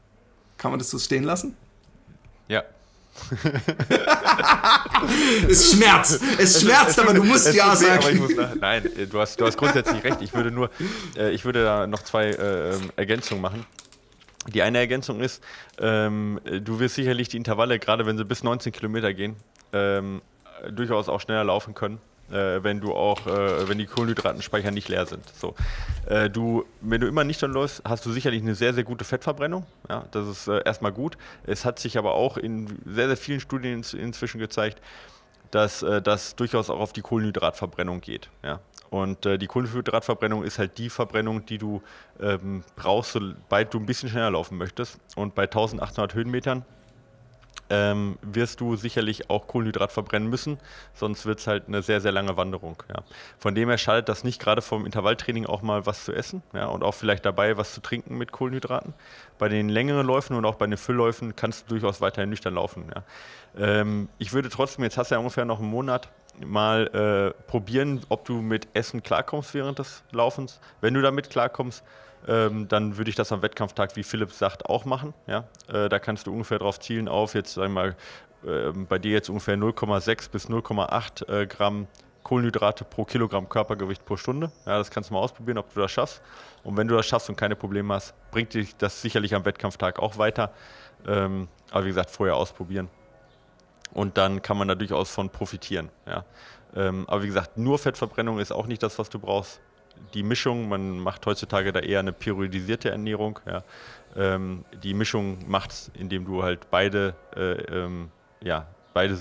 Kann 0.57 0.71
man 0.71 0.79
das 0.79 0.91
so 0.91 0.99
stehen 0.99 1.25
lassen? 1.25 1.57
Ja. 2.49 2.65
es 5.49 5.73
schmerzt, 5.73 6.21
es 6.39 6.61
schmerzt, 6.61 7.01
aber 7.01 7.15
du 7.15 7.25
musst 7.25 7.53
ja 7.53 7.75
sagen. 7.75 8.19
Muss, 8.19 8.33
nein, 8.61 8.89
du 9.11 9.21
hast, 9.21 9.41
du 9.41 9.47
hast 9.47 9.57
grundsätzlich 9.57 10.05
recht. 10.05 10.19
Ich 10.21 10.33
würde 10.35 10.53
nur, 10.53 10.71
äh, 11.17 11.33
ich 11.33 11.45
würde 11.45 11.65
da 11.65 11.87
noch 11.87 12.03
zwei 12.03 12.27
äh, 12.27 12.75
ähm, 12.75 12.93
Ergänzungen 12.97 13.43
machen. 13.43 13.67
Die 14.49 14.63
eine 14.63 14.79
Ergänzung 14.79 15.21
ist, 15.21 15.43
ähm, 15.79 16.41
du 16.45 16.81
wirst 16.81 16.95
sicherlich 16.95 17.29
die 17.29 17.37
Intervalle, 17.37 17.79
gerade 17.79 18.07
wenn 18.07 18.17
sie 18.17 18.25
bis 18.25 18.43
19 18.43 18.73
Kilometer 18.73 19.13
gehen, 19.13 19.37
ähm, 19.73 20.23
durchaus 20.71 21.09
auch 21.09 21.21
schneller 21.21 21.45
laufen 21.45 21.75
können, 21.75 21.99
äh, 22.31 22.63
wenn 22.63 22.81
du 22.81 22.95
auch, 22.95 23.27
äh, 23.27 23.69
wenn 23.69 23.79
die 23.79 23.87
Kohlenhydratenspeicher 23.87 24.71
nicht 24.71 24.89
leer 24.89 25.07
sind. 25.07 25.23
So, 25.35 25.55
äh, 26.07 26.31
du, 26.31 26.65
wenn 26.81 27.01
du 27.01 27.07
immer 27.07 27.25
nicht 27.25 27.41
läufst, 27.43 27.83
hast 27.85 28.07
du 28.07 28.13
sicherlich 28.13 28.43
eine 28.43 28.55
sehr, 28.55 28.75
sehr 28.75 28.85
gute 28.85 29.05
Fettverbrennung. 29.05 29.67
Ja, 29.89 30.07
das 30.11 30.27
ist 30.29 30.49
äh, 30.49 30.63
erstmal 30.65 30.93
gut. 30.93 31.19
Es 31.45 31.65
hat 31.65 31.79
sich 31.79 31.99
aber 31.99 32.15
auch 32.15 32.37
in 32.37 32.79
sehr, 32.87 33.09
sehr 33.09 33.17
vielen 33.17 33.41
Studien 33.41 33.85
inzwischen 33.93 34.39
gezeigt, 34.39 34.81
dass 35.51 35.83
äh, 35.83 36.03
das 36.03 36.37
durchaus 36.37 36.71
auch 36.71 36.81
auf 36.81 36.93
die 36.93 37.03
Kohlenhydratverbrennung 37.03 38.01
geht. 38.01 38.29
Ja. 38.43 38.61
Und 38.91 39.27
äh, 39.27 39.39
die 39.39 39.47
Kohlenhydratverbrennung 39.47 40.45
ist 40.45 40.59
halt 40.59 40.79
die 40.79 40.91
Verbrennung, 40.91 41.45
die 41.47 41.59
du 41.59 41.83
ähm, 42.21 42.65
brauchst, 42.77 43.13
sobald 43.13 43.75
du 43.75 43.79
ein 43.79 43.87
bisschen 43.87 44.09
schneller 44.09 44.31
laufen 44.31 44.57
möchtest. 44.57 44.99
Und 45.17 45.35
bei 45.35 45.43
1800 45.43 46.15
Höhenmetern 46.15 46.65
ähm, 47.71 48.19
wirst 48.23 48.61
du 48.61 48.77
sicherlich 48.77 49.31
auch 49.31 49.47
Kohlenhydrat 49.47 49.93
verbrennen 49.93 50.29
müssen, 50.29 50.59
sonst 50.95 51.27
wird 51.27 51.41
es 51.41 51.47
halt 51.47 51.69
eine 51.69 51.83
sehr, 51.83 52.01
sehr 52.01 52.13
lange 52.13 52.37
Wanderung. 52.37 52.83
Ja. 52.89 53.03
Von 53.39 53.55
dem 53.55 53.69
her 53.69 53.79
schadet 53.79 54.09
das 54.09 54.25
nicht 54.25 54.41
gerade 54.41 54.63
vom 54.63 54.87
Intervalltraining 54.87 55.47
auch 55.47 55.63
mal 55.63 55.87
was 55.87 56.05
zu 56.05 56.13
essen 56.13 56.43
ja, 56.55 56.67
und 56.67 56.83
auch 56.83 56.95
vielleicht 56.95 57.25
dabei 57.25 57.57
was 57.57 57.75
zu 57.75 57.81
trinken 57.81 58.17
mit 58.17 58.33
Kohlenhydraten. 58.33 58.95
Bei 59.39 59.49
den 59.49 59.69
längeren 59.69 60.07
Läufen 60.07 60.37
und 60.37 60.45
auch 60.45 60.57
bei 60.57 60.67
den 60.67 60.77
Füllläufen 60.77 61.37
kannst 61.37 61.67
du 61.67 61.75
durchaus 61.75 62.01
weiterhin 62.01 62.31
nüchtern 62.31 62.55
laufen. 62.55 62.91
Ja. 62.95 63.03
Ähm, 63.59 64.09
ich 64.19 64.33
würde 64.33 64.49
trotzdem, 64.49 64.85
jetzt 64.85 64.97
hast 64.97 65.11
du 65.11 65.17
ja 65.17 65.19
ungefähr 65.19 65.45
noch 65.45 65.61
einen 65.61 65.71
Monat, 65.71 66.09
mal 66.47 67.35
äh, 67.37 67.43
probieren, 67.49 68.03
ob 68.09 68.25
du 68.25 68.41
mit 68.41 68.69
Essen 68.75 69.03
klarkommst 69.03 69.55
während 69.55 69.79
des 69.79 70.03
Laufens. 70.13 70.61
Wenn 70.81 70.95
du 70.95 71.03
damit 71.03 71.31
klarkommst, 71.31 71.85
ähm, 72.27 72.69
dann 72.69 72.97
würde 72.97 73.11
ich 73.11 73.17
das 73.17 73.33
am 73.33 73.43
Wettkampftag, 73.43 73.97
wie 73.97 74.03
Philipp 74.03 74.33
sagt, 74.33 74.67
auch 74.67 74.85
machen. 74.85 75.15
Ja? 75.27 75.45
Äh, 75.73 75.89
da 75.89 75.99
kannst 75.99 76.27
du 76.27 76.33
ungefähr 76.33 76.59
darauf 76.59 76.81
zielen 76.81 77.09
auf, 77.09 77.35
jetzt 77.35 77.55
sagen 77.55 77.73
wir 77.75 77.83
mal, 77.83 77.97
äh, 78.45 78.73
bei 78.73 78.99
dir 78.99 79.13
jetzt 79.13 79.29
ungefähr 79.29 79.57
0,6 79.57 80.31
bis 80.31 80.49
0,8 80.49 81.29
äh, 81.29 81.47
Gramm 81.47 81.87
Kohlenhydrate 82.23 82.85
pro 82.85 83.05
Kilogramm 83.05 83.49
Körpergewicht 83.49 84.05
pro 84.05 84.17
Stunde. 84.17 84.51
Ja, 84.67 84.77
das 84.77 84.91
kannst 84.91 85.09
du 85.09 85.15
mal 85.15 85.21
ausprobieren, 85.21 85.59
ob 85.59 85.73
du 85.73 85.81
das 85.81 85.91
schaffst. 85.91 86.21
Und 86.63 86.77
wenn 86.77 86.87
du 86.87 86.95
das 86.95 87.07
schaffst 87.07 87.31
und 87.31 87.37
keine 87.37 87.57
Probleme 87.57 87.95
hast, 87.95 88.15
bringt 88.31 88.53
dich 88.53 88.77
das 88.77 89.01
sicherlich 89.01 89.35
am 89.35 89.45
Wettkampftag 89.45 89.99
auch 89.99 90.19
weiter. 90.19 90.53
Ähm, 91.07 91.49
aber 91.71 91.85
wie 91.85 91.89
gesagt, 91.89 92.11
vorher 92.11 92.37
ausprobieren. 92.37 92.91
Und 93.93 94.19
dann 94.19 94.43
kann 94.43 94.57
man 94.57 94.69
da 94.69 94.75
durchaus 94.75 95.11
von 95.11 95.31
profitieren. 95.31 95.89
Ja. 96.07 96.25
Ähm, 96.77 97.05
aber 97.09 97.23
wie 97.23 97.27
gesagt, 97.29 97.57
nur 97.57 97.79
Fettverbrennung 97.79 98.39
ist 98.39 98.53
auch 98.53 98.67
nicht 98.67 98.83
das, 98.83 98.99
was 98.99 99.09
du 99.09 99.19
brauchst. 99.19 99.61
Die 100.15 100.23
Mischung, 100.23 100.69
man 100.69 101.01
macht 101.01 101.27
heutzutage 101.27 101.73
da 101.73 101.81
eher 101.81 102.01
eine 102.01 102.13
periodisierte 102.13 102.91
Ernährung. 102.91 103.41
Ja. 103.47 103.65
Ähm, 104.17 104.65
die 104.83 104.95
Mischung 104.95 105.39
macht 105.49 105.73
es, 105.73 105.91
indem 105.95 106.25
du 106.25 106.43
halt 106.43 106.71
beide, 106.71 107.15
äh, 107.35 107.53
ähm, 107.63 108.11
ja, 108.43 108.67
beide, 108.95 109.19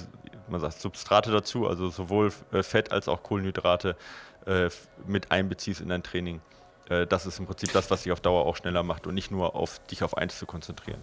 man 0.47 0.61
sagt 0.61 0.80
Substrate 0.80 1.32
dazu, 1.32 1.68
also 1.68 1.89
sowohl 1.89 2.32
äh, 2.51 2.61
Fett 2.61 2.91
als 2.91 3.07
auch 3.07 3.24
Kohlenhydrate 3.24 3.95
äh, 4.45 4.70
mit 5.05 5.32
einbeziehst 5.32 5.82
in 5.82 5.89
dein 5.89 6.03
Training. 6.03 6.41
Äh, 6.89 7.07
das 7.07 7.26
ist 7.26 7.39
im 7.39 7.45
Prinzip 7.45 7.72
das, 7.74 7.89
was 7.89 8.03
dich 8.03 8.11
auf 8.11 8.22
Dauer 8.22 8.45
auch 8.45 8.55
schneller 8.55 8.84
macht 8.84 9.07
und 9.07 9.13
nicht 9.13 9.32
nur 9.32 9.55
auf 9.55 9.80
dich 9.88 10.03
auf 10.03 10.15
eins 10.15 10.38
zu 10.38 10.45
konzentrieren. 10.45 11.01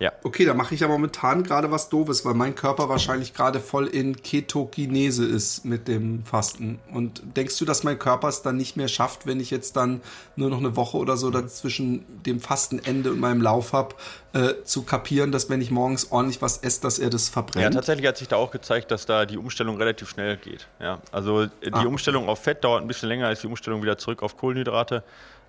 Ja. 0.00 0.12
Okay, 0.24 0.44
da 0.44 0.54
mache 0.54 0.74
ich 0.74 0.80
ja 0.80 0.88
momentan 0.88 1.44
gerade 1.44 1.70
was 1.70 1.88
Doofes, 1.88 2.24
weil 2.24 2.34
mein 2.34 2.56
Körper 2.56 2.88
wahrscheinlich 2.88 3.32
gerade 3.32 3.60
voll 3.60 3.86
in 3.86 4.16
Ketokinese 4.16 5.24
ist 5.24 5.64
mit 5.64 5.86
dem 5.86 6.24
Fasten. 6.24 6.80
Und 6.92 7.22
denkst 7.36 7.56
du, 7.58 7.64
dass 7.64 7.84
mein 7.84 7.98
Körper 7.98 8.26
es 8.26 8.42
dann 8.42 8.56
nicht 8.56 8.76
mehr 8.76 8.88
schafft, 8.88 9.26
wenn 9.26 9.38
ich 9.38 9.52
jetzt 9.52 9.76
dann 9.76 10.00
nur 10.34 10.50
noch 10.50 10.58
eine 10.58 10.74
Woche 10.74 10.96
oder 10.96 11.16
so 11.16 11.30
dazwischen 11.30 12.04
dem 12.24 12.40
Fastenende 12.40 13.12
und 13.12 13.20
meinem 13.20 13.40
Lauf 13.40 13.72
habe, 13.72 13.94
äh, 14.32 14.64
zu 14.64 14.82
kapieren, 14.82 15.30
dass 15.30 15.48
wenn 15.48 15.60
ich 15.60 15.70
morgens 15.70 16.10
ordentlich 16.10 16.42
was 16.42 16.58
esse, 16.58 16.80
dass 16.80 16.98
er 16.98 17.08
das 17.08 17.28
verbrennt? 17.28 17.62
Ja, 17.62 17.70
tatsächlich 17.70 18.08
hat 18.08 18.16
sich 18.16 18.26
da 18.26 18.36
auch 18.36 18.50
gezeigt, 18.50 18.90
dass 18.90 19.06
da 19.06 19.26
die 19.26 19.38
Umstellung 19.38 19.76
relativ 19.76 20.08
schnell 20.08 20.36
geht. 20.38 20.66
Ja, 20.80 21.00
also 21.12 21.46
die 21.46 21.72
ah. 21.72 21.84
Umstellung 21.84 22.28
auf 22.28 22.40
Fett 22.42 22.64
dauert 22.64 22.82
ein 22.82 22.88
bisschen 22.88 23.08
länger 23.08 23.28
als 23.28 23.42
die 23.42 23.46
Umstellung 23.46 23.80
wieder 23.80 23.96
zurück 23.96 24.24
auf 24.24 24.36
Kohlenhydrate. 24.36 25.04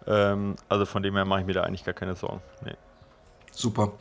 Ähm, 0.05 0.55
also 0.69 0.85
von 0.85 1.01
dem 1.01 1.15
her 1.15 1.25
mache 1.25 1.41
ich 1.41 1.45
mir 1.47 1.53
da 1.53 1.63
eigentlich 1.63 1.83
gar 1.83 1.95
keine 1.95 2.15
Sorgen. 2.15 2.41
Nee. 2.63 2.75
Super. 3.55 3.93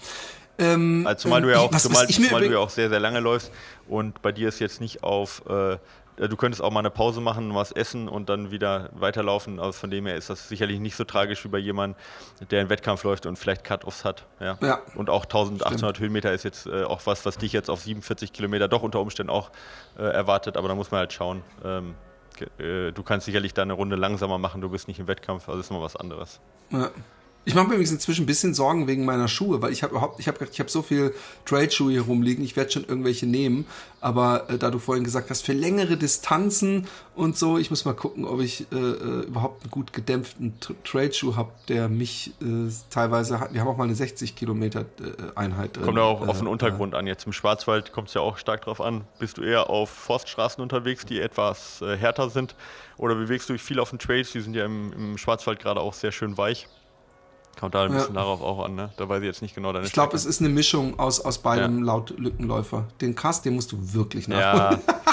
Ähm, 0.59 1.05
also 1.07 1.22
zumal 1.22 1.42
du 1.42 1.50
ja 1.50 1.59
auch, 1.59 1.72
was, 1.72 1.82
zumal, 1.82 2.09
was 2.09 2.14
zumal 2.14 2.40
du 2.42 2.52
ja 2.52 2.59
auch 2.59 2.70
sehr, 2.70 2.88
sehr 2.88 3.00
lange 3.00 3.20
läufst 3.20 3.50
und 3.88 4.22
bei 4.22 4.30
dir 4.30 4.48
ist 4.48 4.61
jetzt 4.61 4.80
nicht 4.80 5.02
auf, 5.02 5.42
äh, 5.48 5.78
du 6.16 6.36
könntest 6.36 6.62
auch 6.62 6.70
mal 6.70 6.80
eine 6.80 6.90
Pause 6.90 7.20
machen, 7.20 7.55
was 7.55 7.72
essen 7.72 8.09
und 8.09 8.28
dann 8.28 8.50
wieder 8.50 8.90
weiterlaufen. 8.92 9.59
Also 9.59 9.72
von 9.72 9.90
dem 9.90 10.07
her 10.07 10.16
ist 10.16 10.30
das 10.30 10.48
sicherlich 10.48 10.78
nicht 10.78 10.94
so 10.96 11.05
tragisch 11.05 11.44
wie 11.44 11.48
bei 11.48 11.59
jemandem, 11.59 11.98
der 12.50 12.61
einen 12.61 12.70
Wettkampf 12.70 13.02
läuft 13.02 13.26
und 13.26 13.36
vielleicht 13.36 13.64
Cut-Offs 13.64 14.05
hat. 14.05 14.26
Ja. 14.40 14.57
ja. 14.61 14.80
Und 14.94 15.11
auch 15.11 15.24
1800 15.24 15.78
Stimmt. 15.78 15.98
Höhenmeter 15.98 16.32
ist 16.32 16.44
jetzt 16.44 16.66
äh, 16.66 16.84
auch 16.84 17.00
was, 17.07 17.26
was 17.26 17.36
dich 17.36 17.52
jetzt 17.52 17.68
auf 17.68 17.80
47 17.80 18.32
Kilometer 18.32 18.68
doch 18.68 18.82
unter 18.82 19.00
Umständen 19.00 19.30
auch 19.30 19.50
äh, 19.98 20.02
erwartet, 20.02 20.57
aber 20.57 20.68
da 20.68 20.74
muss 20.76 20.90
man 20.90 21.00
halt 21.00 21.12
schauen. 21.12 21.42
Ähm, 21.64 21.94
äh, 22.59 22.92
du 22.92 23.02
kannst 23.02 23.26
sicherlich 23.26 23.55
da 23.55 23.62
eine 23.62 23.72
Runde 23.72 23.96
langsamer 23.96 24.38
machen, 24.38 24.61
du 24.61 24.68
bist 24.68 24.88
nicht 24.88 25.00
im 25.00 25.09
Wettkampf, 25.09 25.48
also 25.48 25.61
ist 25.61 25.70
immer 25.70 25.82
was 25.82 25.96
anderes. 25.96 26.40
Ja. 26.70 26.90
Ich 27.47 27.55
mache 27.55 27.66
mir 27.66 27.74
übrigens 27.74 27.92
inzwischen 27.92 28.22
ein 28.22 28.26
bisschen 28.26 28.55
Sorgen 28.55 28.86
wegen 28.86 29.05
meiner 29.05 29.28
Schuhe, 29.28 29.61
weil 29.61 29.70
ich 29.72 29.82
habe 29.82 29.92
überhaupt, 29.92 30.18
ich 30.18 30.28
habe 30.28 30.47
ich 30.51 30.61
hab 30.61 30.70
so 30.70 30.80
viel 30.80 31.14
Trade-Schuhe 31.45 31.92
hier 31.92 32.03
rumliegen, 32.03 32.42
ich 32.42 32.57
werde 32.57 32.70
schon 32.70 32.84
irgendwelche 32.84 33.26
nehmen. 33.26 33.66
Aber 34.01 34.49
äh, 34.49 34.59
da 34.59 34.70
du 34.70 34.78
vorhin 34.78 35.05
gesagt 35.05 35.30
hast, 35.30 35.45
für 35.45 35.53
längere 35.53 35.97
Distanzen 35.97 36.86
und 37.14 37.36
so, 37.36 37.59
ich 37.59 37.68
muss 37.70 37.84
mal 37.84 37.95
gucken, 37.95 38.24
ob 38.24 38.40
ich 38.40 38.66
äh, 38.72 38.76
äh 38.76 39.26
überhaupt 39.26 39.62
einen 39.62 39.70
gut 39.70 39.92
gedämpften 39.92 40.55
Trade-Schuh 40.84 41.36
habe, 41.36 41.53
der 41.68 41.88
mich 41.88 42.32
äh, 42.40 42.70
teilweise 42.88 43.40
hat. 43.40 43.53
Wir 43.53 43.61
haben 43.61 43.68
auch 43.68 43.76
mal 43.76 43.84
eine 43.84 43.95
60 43.95 44.36
Kilometer 44.36 44.80
äh, 44.80 44.84
Einheit 45.34 45.76
drin. 45.76 45.84
Kommt 45.84 45.99
ja 45.99 46.05
auch 46.05 46.26
auf 46.26 46.38
den 46.38 46.47
äh, 46.47 46.51
Untergrund 46.51 46.95
an. 46.95 47.07
Jetzt 47.07 47.26
im 47.26 47.34
Schwarzwald 47.34 47.92
kommt 47.92 48.09
es 48.09 48.14
ja 48.14 48.22
auch 48.22 48.38
stark 48.38 48.62
drauf 48.62 48.80
an. 48.80 49.03
Bist 49.18 49.36
du 49.36 49.42
eher 49.42 49.68
auf 49.68 49.90
Forststraßen 49.90 50.62
unterwegs, 50.62 51.05
die 51.05 51.20
etwas 51.20 51.80
härter 51.80 52.30
sind? 52.30 52.55
Oder 52.97 53.14
bewegst 53.14 53.49
du 53.49 53.53
dich 53.53 53.62
viel 53.62 53.80
auf 53.80 53.90
den 53.90 53.99
Trails? 53.99 54.32
Die 54.32 54.40
sind 54.40 54.55
ja 54.55 54.64
im, 54.64 54.92
im 54.92 55.18
Schwarzwald 55.18 55.59
gerade 55.59 55.80
auch 55.80 55.92
sehr 55.92 56.12
schön 56.12 56.38
weich. 56.38 56.68
Kommt 57.57 57.74
da 57.74 57.84
ein 57.84 57.92
bisschen 57.92 58.14
ja. 58.14 58.20
darauf 58.20 58.40
auch 58.42 58.64
an, 58.64 58.74
ne? 58.74 58.90
Da 58.96 59.09
weiß 59.09 59.20
ich 59.20 59.26
jetzt 59.26 59.42
nicht 59.42 59.55
genau 59.55 59.72
deine 59.72 59.86
Ich 59.86 59.92
glaube, 59.92 60.16
es 60.16 60.24
ist 60.24 60.40
eine 60.40 60.48
Mischung 60.48 60.98
aus, 60.98 61.20
aus 61.20 61.38
beidem 61.38 61.78
ja. 61.78 61.84
laut 61.84 62.14
Lückenläufer. 62.18 62.88
Den 63.00 63.14
Cast, 63.14 63.44
den 63.44 63.55
musst 63.55 63.72
du 63.72 63.78
wirklich 63.94 64.28
nachholen. 64.28 64.80
Ja. 64.86 64.94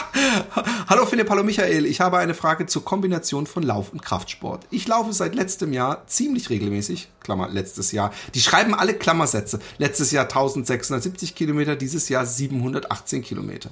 Hallo 0.87 1.05
Philipp, 1.05 1.29
hallo 1.29 1.43
Michael. 1.43 1.85
Ich 1.85 2.01
habe 2.01 2.17
eine 2.17 2.33
Frage 2.33 2.65
zur 2.65 2.83
Kombination 2.83 3.47
von 3.47 3.63
Lauf 3.63 3.93
und 3.93 4.03
Kraftsport. 4.03 4.67
Ich 4.69 4.87
laufe 4.87 5.13
seit 5.13 5.35
letztem 5.35 5.73
Jahr 5.73 6.05
ziemlich 6.07 6.49
regelmäßig. 6.49 7.09
Klammer, 7.21 7.47
letztes 7.49 7.91
Jahr. 7.91 8.11
Die 8.33 8.41
schreiben 8.41 8.75
alle 8.75 8.93
Klammersätze. 8.93 9.59
Letztes 9.77 10.11
Jahr 10.11 10.25
1670 10.25 11.33
Kilometer, 11.35 11.75
dieses 11.75 12.09
Jahr 12.09 12.25
718 12.25 13.23
Kilometer. 13.23 13.69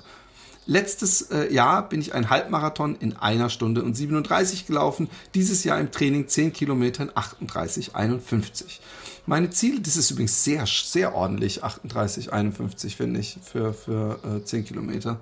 Letztes 0.69 1.31
äh, 1.31 1.51
Jahr 1.51 1.89
bin 1.89 1.99
ich 1.99 2.13
ein 2.13 2.29
Halbmarathon 2.29 2.95
in 2.99 3.17
einer 3.17 3.49
Stunde 3.49 3.81
und 3.81 3.95
37 3.95 4.67
gelaufen. 4.67 5.09
Dieses 5.33 5.63
Jahr 5.63 5.79
im 5.79 5.89
Training 5.89 6.27
10 6.27 6.53
Kilometer 6.53 7.05
in 7.05 7.11
38, 7.15 7.95
51. 7.95 8.79
Meine 9.25 9.49
Ziele, 9.49 9.81
das 9.81 9.97
ist 9.97 10.11
übrigens 10.11 10.43
sehr, 10.43 10.67
sehr 10.67 11.15
ordentlich, 11.15 11.63
38, 11.63 12.31
51 12.31 12.95
finde 12.95 13.19
ich, 13.19 13.39
für, 13.41 13.73
für 13.73 14.19
äh, 14.23 14.43
10 14.43 14.65
Kilometer. 14.65 15.19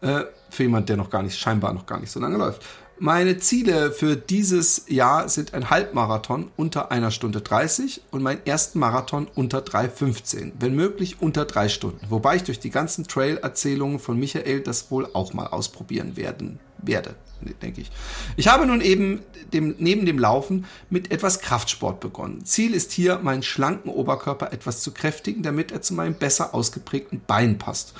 Äh, 0.00 0.24
für 0.48 0.64
jemand, 0.64 0.88
der 0.88 0.96
noch 0.96 1.10
gar 1.10 1.22
nicht, 1.22 1.38
scheinbar 1.38 1.72
noch 1.72 1.86
gar 1.86 2.00
nicht 2.00 2.10
so 2.10 2.20
lange 2.20 2.36
läuft. 2.36 2.62
Meine 3.02 3.38
Ziele 3.38 3.92
für 3.92 4.14
dieses 4.14 4.84
Jahr 4.88 5.30
sind 5.30 5.54
ein 5.54 5.70
Halbmarathon 5.70 6.50
unter 6.56 6.90
einer 6.90 7.10
Stunde 7.10 7.40
30 7.40 8.02
und 8.10 8.22
mein 8.22 8.44
ersten 8.44 8.78
Marathon 8.78 9.26
unter 9.34 9.60
3,15. 9.60 10.52
Wenn 10.58 10.74
möglich 10.74 11.16
unter 11.20 11.46
drei 11.46 11.70
Stunden. 11.70 12.04
Wobei 12.10 12.36
ich 12.36 12.44
durch 12.44 12.60
die 12.60 12.68
ganzen 12.68 13.06
Trail-Erzählungen 13.06 14.00
von 14.00 14.18
Michael 14.18 14.60
das 14.60 14.90
wohl 14.90 15.08
auch 15.14 15.32
mal 15.32 15.46
ausprobieren 15.46 16.18
werden 16.18 16.58
werde, 16.76 17.14
denke 17.62 17.80
ich. 17.80 17.90
Ich 18.36 18.48
habe 18.48 18.66
nun 18.66 18.82
eben 18.82 19.20
dem, 19.54 19.76
neben 19.78 20.04
dem 20.04 20.18
Laufen 20.18 20.66
mit 20.90 21.10
etwas 21.10 21.40
Kraftsport 21.40 22.00
begonnen. 22.00 22.44
Ziel 22.44 22.74
ist 22.74 22.92
hier, 22.92 23.18
meinen 23.22 23.42
schlanken 23.42 23.90
Oberkörper 23.90 24.52
etwas 24.52 24.82
zu 24.82 24.92
kräftigen, 24.92 25.42
damit 25.42 25.72
er 25.72 25.80
zu 25.80 25.94
meinem 25.94 26.14
besser 26.14 26.54
ausgeprägten 26.54 27.22
Bein 27.26 27.56
passt. 27.56 27.94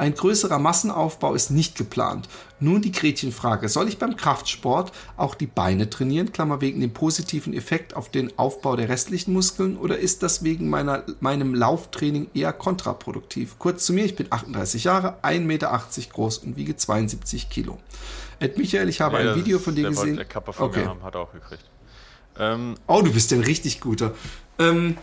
Ein 0.00 0.14
größerer 0.14 0.58
Massenaufbau 0.58 1.34
ist 1.34 1.50
nicht 1.50 1.76
geplant. 1.76 2.26
Nun 2.58 2.80
die 2.80 2.90
Gretchenfrage. 2.90 3.68
Soll 3.68 3.86
ich 3.86 3.98
beim 3.98 4.16
Kraftsport 4.16 4.92
auch 5.18 5.34
die 5.34 5.46
Beine 5.46 5.90
trainieren? 5.90 6.32
Klammer 6.32 6.62
wegen 6.62 6.80
dem 6.80 6.94
positiven 6.94 7.52
Effekt 7.52 7.94
auf 7.94 8.08
den 8.08 8.38
Aufbau 8.38 8.76
der 8.76 8.88
restlichen 8.88 9.34
Muskeln 9.34 9.76
oder 9.76 9.98
ist 9.98 10.22
das 10.22 10.42
wegen 10.42 10.70
meiner, 10.70 11.04
meinem 11.20 11.54
Lauftraining 11.54 12.30
eher 12.32 12.54
kontraproduktiv? 12.54 13.58
Kurz 13.58 13.84
zu 13.84 13.92
mir, 13.92 14.06
ich 14.06 14.16
bin 14.16 14.28
38 14.30 14.84
Jahre, 14.84 15.18
1,80 15.22 15.40
Meter 15.40 15.82
groß 16.10 16.38
und 16.38 16.56
wiege 16.56 16.78
72 16.78 17.50
Kilo. 17.50 17.76
Ed 18.38 18.56
Michael, 18.56 18.88
ich 18.88 19.02
habe 19.02 19.22
ja, 19.22 19.32
ein 19.32 19.38
Video 19.38 19.58
von 19.58 19.74
dir 19.74 19.82
der 19.82 19.90
gesehen. 19.90 20.16
Der 20.16 20.24
Kappa 20.24 20.52
von 20.52 20.70
okay. 20.70 20.86
haben, 20.86 21.02
hat 21.02 21.14
auch 21.14 21.30
gekriegt. 21.30 21.64
Ähm, 22.38 22.76
oh, 22.86 23.02
du 23.02 23.12
bist 23.12 23.34
ein 23.34 23.40
richtig 23.40 23.82
guter. 23.82 24.14
Ähm, 24.58 24.96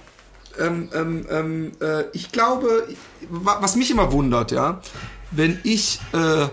ähm, 0.60 0.90
ähm, 0.94 1.26
ähm, 1.30 1.72
äh, 1.82 2.06
ich 2.14 2.32
glaube, 2.32 2.88
was 3.30 3.76
mich 3.76 3.92
immer 3.92 4.12
wundert, 4.12 4.52
ja, 4.52 4.82
wenn 5.32 5.60
ich 5.64 6.00
äh, 6.14 6.48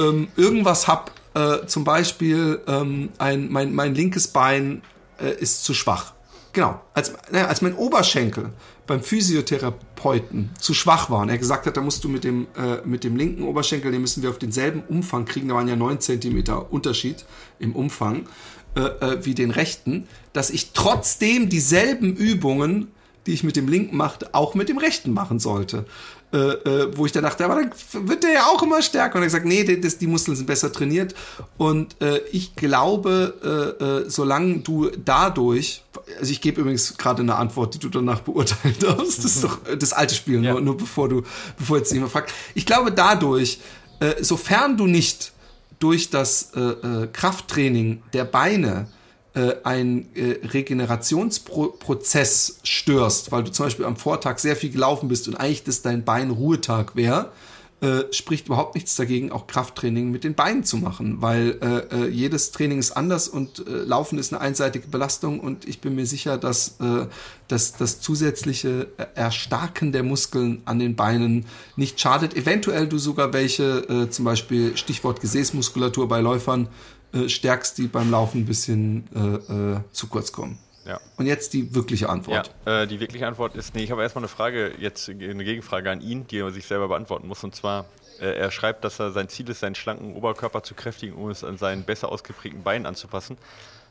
ähm, 0.00 0.28
irgendwas 0.36 0.88
habe, 0.88 1.10
äh, 1.34 1.66
zum 1.66 1.84
Beispiel 1.84 2.60
ähm, 2.66 3.10
ein, 3.18 3.50
mein, 3.50 3.74
mein 3.74 3.94
linkes 3.94 4.28
Bein 4.28 4.82
äh, 5.20 5.32
ist 5.40 5.64
zu 5.64 5.74
schwach. 5.74 6.14
Genau, 6.52 6.80
als, 6.94 7.12
äh, 7.32 7.38
als 7.38 7.62
mein 7.62 7.74
Oberschenkel 7.74 8.50
beim 8.86 9.02
Physiotherapeuten 9.02 10.50
zu 10.58 10.72
schwach 10.74 11.10
war 11.10 11.20
und 11.20 11.28
er 11.28 11.38
gesagt 11.38 11.66
hat, 11.66 11.76
da 11.76 11.80
musst 11.80 12.02
du 12.04 12.08
mit 12.08 12.24
dem, 12.24 12.46
äh, 12.56 12.84
mit 12.84 13.04
dem 13.04 13.16
linken 13.16 13.42
Oberschenkel, 13.42 13.92
den 13.92 14.00
müssen 14.00 14.22
wir 14.22 14.30
auf 14.30 14.38
denselben 14.38 14.82
Umfang 14.88 15.26
kriegen, 15.26 15.48
da 15.48 15.54
waren 15.54 15.68
ja 15.68 15.76
9 15.76 16.00
cm 16.00 16.44
Unterschied 16.70 17.26
im 17.58 17.76
Umfang, 17.76 18.26
äh, 18.74 18.80
äh, 18.80 19.24
wie 19.24 19.34
den 19.34 19.50
rechten, 19.50 20.08
dass 20.32 20.50
ich 20.50 20.72
trotzdem 20.72 21.48
dieselben 21.48 22.14
Übungen 22.14 22.88
die 23.28 23.34
ich 23.34 23.44
mit 23.44 23.56
dem 23.56 23.68
linken 23.68 23.96
machte, 23.96 24.34
auch 24.34 24.54
mit 24.54 24.70
dem 24.70 24.78
rechten 24.78 25.12
machen 25.12 25.38
sollte. 25.38 25.84
Äh, 26.30 26.36
äh, 26.36 26.96
wo 26.96 27.06
ich 27.06 27.12
dann 27.12 27.22
dachte, 27.22 27.44
aber 27.44 27.54
dann 27.54 28.06
wird 28.06 28.22
der 28.22 28.32
ja 28.32 28.46
auch 28.46 28.62
immer 28.62 28.82
stärker. 28.82 29.16
Und 29.16 29.22
er 29.22 29.26
gesagt, 29.26 29.46
nee, 29.46 29.64
die, 29.64 29.80
die 29.80 30.06
Muskeln 30.06 30.36
sind 30.36 30.46
besser 30.46 30.72
trainiert. 30.72 31.14
Und 31.56 32.00
äh, 32.02 32.18
ich 32.32 32.54
glaube, 32.54 33.76
äh, 33.80 33.84
äh, 33.84 34.10
solange 34.10 34.58
du 34.58 34.90
dadurch, 35.02 35.82
also 36.18 36.30
ich 36.30 36.40
gebe 36.40 36.60
übrigens 36.60 36.98
gerade 36.98 37.22
eine 37.22 37.36
Antwort, 37.36 37.74
die 37.74 37.78
du 37.78 37.88
danach 37.88 38.20
beurteilen 38.20 38.76
darfst. 38.80 39.24
Das 39.24 39.36
ist 39.36 39.44
doch 39.44 39.58
das 39.78 39.92
alte 39.92 40.14
Spiel, 40.14 40.42
ja. 40.44 40.52
nur, 40.52 40.60
nur 40.60 40.76
bevor 40.76 41.08
du, 41.08 41.22
bevor 41.56 41.78
jetzt 41.78 41.92
jemand 41.92 42.12
fragt. 42.12 42.32
Ich 42.54 42.66
glaube 42.66 42.92
dadurch, 42.92 43.60
äh, 44.00 44.22
sofern 44.22 44.76
du 44.76 44.86
nicht 44.86 45.32
durch 45.78 46.10
das 46.10 46.50
äh, 46.54 46.60
äh, 46.60 47.08
Krafttraining 47.12 48.02
der 48.12 48.24
Beine 48.24 48.88
äh, 49.34 49.56
einen 49.64 50.08
äh, 50.14 50.46
Regenerationsprozess 50.46 52.60
störst, 52.62 53.32
weil 53.32 53.44
du 53.44 53.52
zum 53.52 53.66
Beispiel 53.66 53.84
am 53.84 53.96
Vortag 53.96 54.38
sehr 54.38 54.56
viel 54.56 54.70
gelaufen 54.70 55.08
bist 55.08 55.28
und 55.28 55.36
eigentlich 55.36 55.64
das 55.64 55.82
dein 55.82 56.04
Bein 56.04 56.30
Ruhetag 56.30 56.96
wäre, 56.96 57.32
äh, 57.80 58.12
spricht 58.12 58.46
überhaupt 58.46 58.74
nichts 58.74 58.96
dagegen, 58.96 59.30
auch 59.30 59.46
Krafttraining 59.46 60.10
mit 60.10 60.24
den 60.24 60.34
Beinen 60.34 60.64
zu 60.64 60.78
machen, 60.78 61.22
weil 61.22 61.58
äh, 61.60 62.06
äh, 62.06 62.08
jedes 62.08 62.50
Training 62.50 62.80
ist 62.80 62.90
anders 62.90 63.28
und 63.28 63.68
äh, 63.68 63.70
Laufen 63.70 64.18
ist 64.18 64.32
eine 64.32 64.40
einseitige 64.40 64.88
Belastung 64.88 65.38
und 65.38 65.68
ich 65.68 65.80
bin 65.80 65.94
mir 65.94 66.04
sicher, 66.04 66.38
dass, 66.38 66.80
äh, 66.80 67.06
dass 67.46 67.74
das 67.74 68.00
zusätzliche 68.00 68.88
Erstarken 69.14 69.92
der 69.92 70.02
Muskeln 70.02 70.60
an 70.64 70.80
den 70.80 70.96
Beinen 70.96 71.46
nicht 71.76 72.00
schadet. 72.00 72.36
Eventuell 72.36 72.88
du 72.88 72.98
sogar 72.98 73.32
welche, 73.32 73.88
äh, 73.88 74.10
zum 74.10 74.24
Beispiel 74.24 74.76
Stichwort 74.76 75.20
Gesäßmuskulatur 75.20 76.08
bei 76.08 76.20
Läufern, 76.20 76.66
äh, 77.12 77.28
stärkst, 77.28 77.78
die 77.78 77.86
beim 77.86 78.10
Laufen 78.10 78.42
ein 78.42 78.46
bisschen 78.46 79.08
äh, 79.14 79.52
äh, 79.52 79.80
zu 79.92 80.08
kurz 80.08 80.32
kommen. 80.32 80.58
Ja. 80.88 80.98
Und 81.16 81.26
jetzt 81.26 81.52
die 81.52 81.74
wirkliche 81.74 82.08
Antwort. 82.08 82.54
Ja, 82.64 82.82
äh, 82.82 82.86
die 82.86 82.98
wirkliche 82.98 83.26
Antwort 83.26 83.54
ist, 83.56 83.74
nee, 83.74 83.84
ich 83.84 83.90
habe 83.90 84.02
erstmal 84.02 84.22
eine 84.22 84.28
Frage, 84.28 84.72
jetzt 84.78 85.08
eine 85.08 85.44
Gegenfrage 85.44 85.90
an 85.90 86.00
ihn, 86.00 86.26
die 86.26 86.38
er 86.38 86.50
sich 86.50 86.66
selber 86.66 86.88
beantworten 86.88 87.28
muss. 87.28 87.44
Und 87.44 87.54
zwar, 87.54 87.84
äh, 88.20 88.38
er 88.38 88.50
schreibt, 88.50 88.84
dass 88.84 88.98
er 88.98 89.12
sein 89.12 89.28
Ziel 89.28 89.50
ist, 89.50 89.60
seinen 89.60 89.74
schlanken 89.74 90.14
Oberkörper 90.14 90.62
zu 90.62 90.74
kräftigen, 90.74 91.14
um 91.14 91.28
es 91.28 91.44
an 91.44 91.58
seinen 91.58 91.84
besser 91.84 92.10
ausgeprägten 92.10 92.62
Beinen 92.62 92.86
anzupassen. 92.86 93.36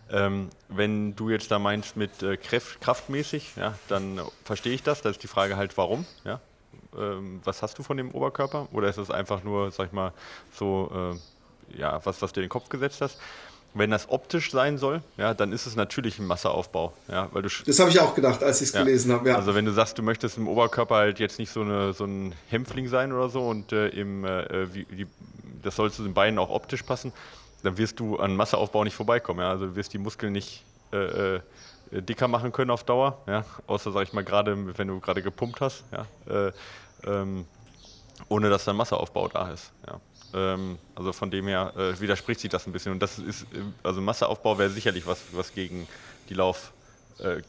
Ähm, 0.09 0.49
wenn 0.69 1.15
du 1.15 1.29
jetzt 1.29 1.51
da 1.51 1.59
meinst 1.59 1.97
mit 1.97 2.23
äh, 2.23 2.35
Kraft, 2.37 2.81
kraftmäßig, 2.81 3.53
ja, 3.57 3.75
dann 3.89 4.19
verstehe 4.43 4.73
ich 4.73 4.81
das. 4.81 5.03
Da 5.03 5.09
ist 5.09 5.21
die 5.21 5.27
Frage 5.27 5.55
halt, 5.55 5.77
warum. 5.77 6.05
Ja? 6.23 6.39
Ähm, 6.97 7.41
was 7.43 7.61
hast 7.61 7.77
du 7.77 7.83
von 7.83 7.97
dem 7.97 8.09
Oberkörper? 8.11 8.69
Oder 8.71 8.89
ist 8.89 8.97
es 8.97 9.11
einfach 9.11 9.43
nur, 9.43 9.69
sag 9.71 9.87
ich 9.87 9.93
mal, 9.93 10.13
so 10.51 11.13
äh, 11.13 11.19
ja, 11.75 11.99
was, 12.03 12.21
was 12.21 12.33
du 12.33 12.41
in 12.41 12.45
den 12.45 12.49
Kopf 12.49 12.69
gesetzt 12.69 13.01
hast. 13.01 13.17
Wenn 13.73 13.91
das 13.91 14.09
optisch 14.09 14.51
sein 14.51 14.77
soll, 14.77 15.01
ja, 15.17 15.33
dann 15.33 15.51
ist 15.51 15.67
es 15.67 15.75
natürlich 15.75 16.17
ein 16.19 16.25
Masseaufbau. 16.25 16.93
Ja, 17.09 17.29
weil 17.31 17.43
du 17.43 17.49
das 17.65 17.79
habe 17.79 17.91
ich 17.91 17.99
auch 17.99 18.15
gedacht, 18.15 18.41
als 18.43 18.61
ich 18.61 18.69
es 18.69 18.73
ja, 18.73 18.83
gelesen 18.83 19.11
habe. 19.11 19.29
Ja. 19.29 19.35
Also 19.35 19.53
wenn 19.53 19.65
du 19.65 19.71
sagst, 19.71 19.97
du 19.97 20.03
möchtest 20.03 20.37
im 20.37 20.47
Oberkörper 20.47 20.95
halt 20.95 21.19
jetzt 21.19 21.37
nicht 21.37 21.51
so, 21.51 21.61
eine, 21.61 21.93
so 21.93 22.05
ein 22.05 22.33
Hämpfling 22.49 22.87
sein 22.87 23.11
oder 23.11 23.29
so 23.29 23.47
und 23.47 23.71
äh, 23.73 23.89
im, 23.89 24.25
äh, 24.25 24.73
wie, 24.73 24.87
wie, 24.89 25.07
das 25.61 25.75
soll 25.75 25.91
zu 25.91 26.03
den 26.03 26.13
Beinen 26.13 26.39
auch 26.39 26.49
optisch 26.49 26.83
passen, 26.83 27.11
dann 27.61 27.77
wirst 27.77 27.99
du 27.99 28.17
an 28.17 28.35
Masseaufbau 28.35 28.83
nicht 28.83 28.95
vorbeikommen. 28.95 29.41
Ja? 29.41 29.49
Also 29.51 29.67
du 29.67 29.75
wirst 29.75 29.93
die 29.93 29.99
Muskeln 29.99 30.33
nicht 30.33 30.63
äh, 30.91 31.35
äh 31.35 31.41
dicker 31.91 32.27
machen 32.27 32.51
können 32.51 32.71
auf 32.71 32.83
Dauer, 32.83 33.21
ja? 33.27 33.45
außer, 33.65 33.91
sag 33.91 34.03
ich 34.03 34.11
mal, 34.11 34.23
gerade 34.23 34.77
wenn 34.77 34.89
du 34.89 34.99
gerade 34.99 35.21
gepumpt 35.21 35.61
hast, 35.61 35.85
ja? 35.93 36.05
Äh, 36.29 36.51
ähm, 37.05 37.45
ohne 38.29 38.49
dass 38.49 38.65
dann 38.65 38.75
Masseaufbau 38.75 39.27
da 39.27 39.51
ist. 39.51 39.71
Ja? 39.85 39.99
Ähm, 40.33 40.77
also 40.95 41.13
von 41.13 41.31
dem 41.31 41.47
her 41.47 41.73
äh, 41.77 41.99
widerspricht 41.99 42.39
sich 42.39 42.49
das 42.49 42.67
ein 42.67 42.73
bisschen. 42.73 42.91
Und 42.91 42.99
das 42.99 43.19
ist, 43.19 43.43
äh, 43.43 43.61
also 43.83 44.01
Masseaufbau 44.01 44.57
wäre 44.57 44.69
sicherlich 44.69 45.05
was, 45.05 45.21
was 45.31 45.53
gegen 45.53 45.87
die 46.29 46.33
Lauf, 46.33 46.73
äh, 47.19 47.41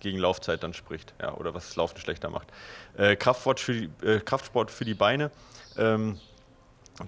gegen 0.00 0.18
Laufzeit 0.18 0.62
dann 0.62 0.74
spricht, 0.74 1.12
ja, 1.20 1.34
oder 1.34 1.54
was 1.54 1.66
das 1.66 1.76
Laufen 1.76 1.98
schlechter 1.98 2.30
macht. 2.30 2.48
Äh, 2.96 3.16
Kraftsport, 3.16 3.60
für 3.60 3.72
die, 3.72 4.06
äh, 4.06 4.20
Kraftsport 4.20 4.70
für 4.70 4.84
die 4.84 4.94
Beine. 4.94 5.30
Ähm, 5.76 6.18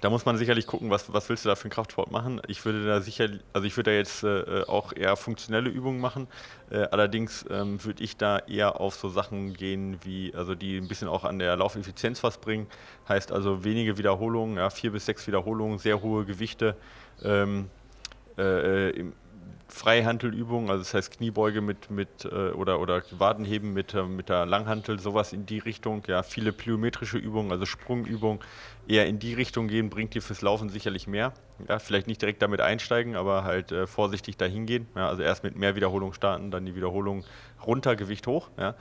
da 0.01 0.11
muss 0.11 0.25
man 0.25 0.37
sicherlich 0.37 0.67
gucken, 0.67 0.91
was, 0.91 1.13
was 1.13 1.29
willst 1.29 1.45
du 1.45 1.49
da 1.49 1.55
für 1.55 1.65
einen 1.65 1.73
Kraftsport 1.73 2.11
machen. 2.11 2.41
Ich 2.47 2.65
würde 2.65 2.87
da 2.87 3.01
sicher, 3.01 3.29
also 3.53 3.67
ich 3.67 3.77
würde 3.77 3.91
da 3.91 3.97
jetzt 3.97 4.23
äh, 4.23 4.63
auch 4.67 4.93
eher 4.93 5.17
funktionelle 5.17 5.71
Übungen 5.71 6.01
machen. 6.01 6.29
Äh, 6.71 6.85
allerdings 6.91 7.45
ähm, 7.51 7.83
würde 7.85 8.03
ich 8.03 8.17
da 8.17 8.39
eher 8.39 8.81
auf 8.81 8.95
so 8.95 9.09
Sachen 9.09 9.55
gehen, 9.55 9.99
wie, 10.03 10.35
also 10.35 10.55
die 10.55 10.79
ein 10.79 10.89
bisschen 10.89 11.09
auch 11.09 11.25
an 11.25 11.39
der 11.39 11.57
Laufeffizienz 11.57 12.23
was 12.23 12.39
bringen. 12.39 12.67
Heißt 13.09 13.33
also 13.33 13.65
wenige 13.65 13.99
Wiederholungen, 13.99 14.57
ja, 14.57 14.71
vier 14.71 14.93
bis 14.93 15.07
sechs 15.07 15.27
Wiederholungen, 15.27 15.79
sehr 15.79 16.01
hohe 16.01 16.25
Gewichte. 16.25 16.77
Ähm, 17.23 17.69
äh, 18.39 18.91
im, 18.91 19.13
Freihantelübungen, 19.73 20.71
also 20.71 20.83
das 20.83 20.93
heißt 20.93 21.17
Kniebeuge 21.17 21.63
mit, 21.63 21.91
mit 21.91 22.27
äh, 22.27 22.51
oder, 22.51 22.79
oder 22.79 23.03
Wadenheben 23.11 23.73
mit, 23.73 23.95
äh, 23.95 24.03
mit 24.03 24.29
der 24.29 24.45
Langhantel, 24.45 24.99
sowas 25.01 25.33
in 25.33 25.47
die 25.47 25.59
Richtung. 25.59 26.03
Ja, 26.07 26.23
viele 26.23 26.53
plyometrische 26.53 27.17
Übungen, 27.17 27.51
also 27.51 27.65
Sprungübungen, 27.65 28.41
eher 28.87 29.07
in 29.07 29.19
die 29.19 29.33
Richtung 29.33 29.69
gehen, 29.69 29.89
bringt 29.89 30.15
dir 30.15 30.21
fürs 30.21 30.43
Laufen 30.43 30.69
sicherlich 30.69 31.07
mehr. 31.07 31.33
Ja, 31.69 31.79
vielleicht 31.79 32.07
nicht 32.07 32.21
direkt 32.21 32.43
damit 32.43 32.61
einsteigen, 32.61 33.17
aber 33.17 33.45
halt 33.45 33.73
äh, 33.73 33.87
vorsichtig 33.87 34.37
dahin 34.37 34.67
gehen. 34.67 34.89
Ja, 34.95 35.09
also 35.09 35.23
erst 35.23 35.43
mit 35.43 35.57
mehr 35.57 35.75
Wiederholung 35.75 36.13
starten, 36.13 36.51
dann 36.51 36.67
die 36.67 36.75
Wiederholung 36.75 37.25
runter, 37.67 37.97
Gewicht 37.97 38.27
hoch. 38.27 38.51
Ja. 38.59 38.75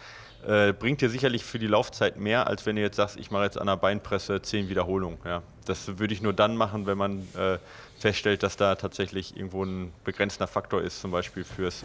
Äh, 0.46 0.74
bringt 0.74 1.02
dir 1.02 1.10
sicherlich 1.10 1.46
für 1.46 1.60
die 1.60 1.68
Laufzeit 1.68 2.18
mehr, 2.18 2.48
als 2.48 2.66
wenn 2.66 2.76
du 2.76 2.82
jetzt 2.82 2.98
sagst, 2.98 3.18
ich 3.18 3.32
mache 3.32 3.44
jetzt 3.44 3.60
an 3.60 3.68
der 3.68 3.78
Beinpresse 3.78 4.42
10 4.42 4.70
Wiederholungen. 4.70 5.20
Ja. 5.24 5.44
Das 5.66 6.00
würde 6.00 6.14
ich 6.14 6.22
nur 6.22 6.34
dann 6.34 6.58
machen, 6.58 6.86
wenn 6.88 6.98
man 6.98 7.28
äh, 7.38 7.60
feststellt, 8.02 8.44
dass 8.44 8.58
da 8.58 8.76
tatsächlich 8.76 9.36
irgendwo 9.36 9.64
ein 9.64 9.94
begrenzender 10.04 10.48
Faktor 10.48 10.82
ist, 10.82 11.00
zum 11.00 11.12
Beispiel 11.12 11.44
fürs 11.44 11.84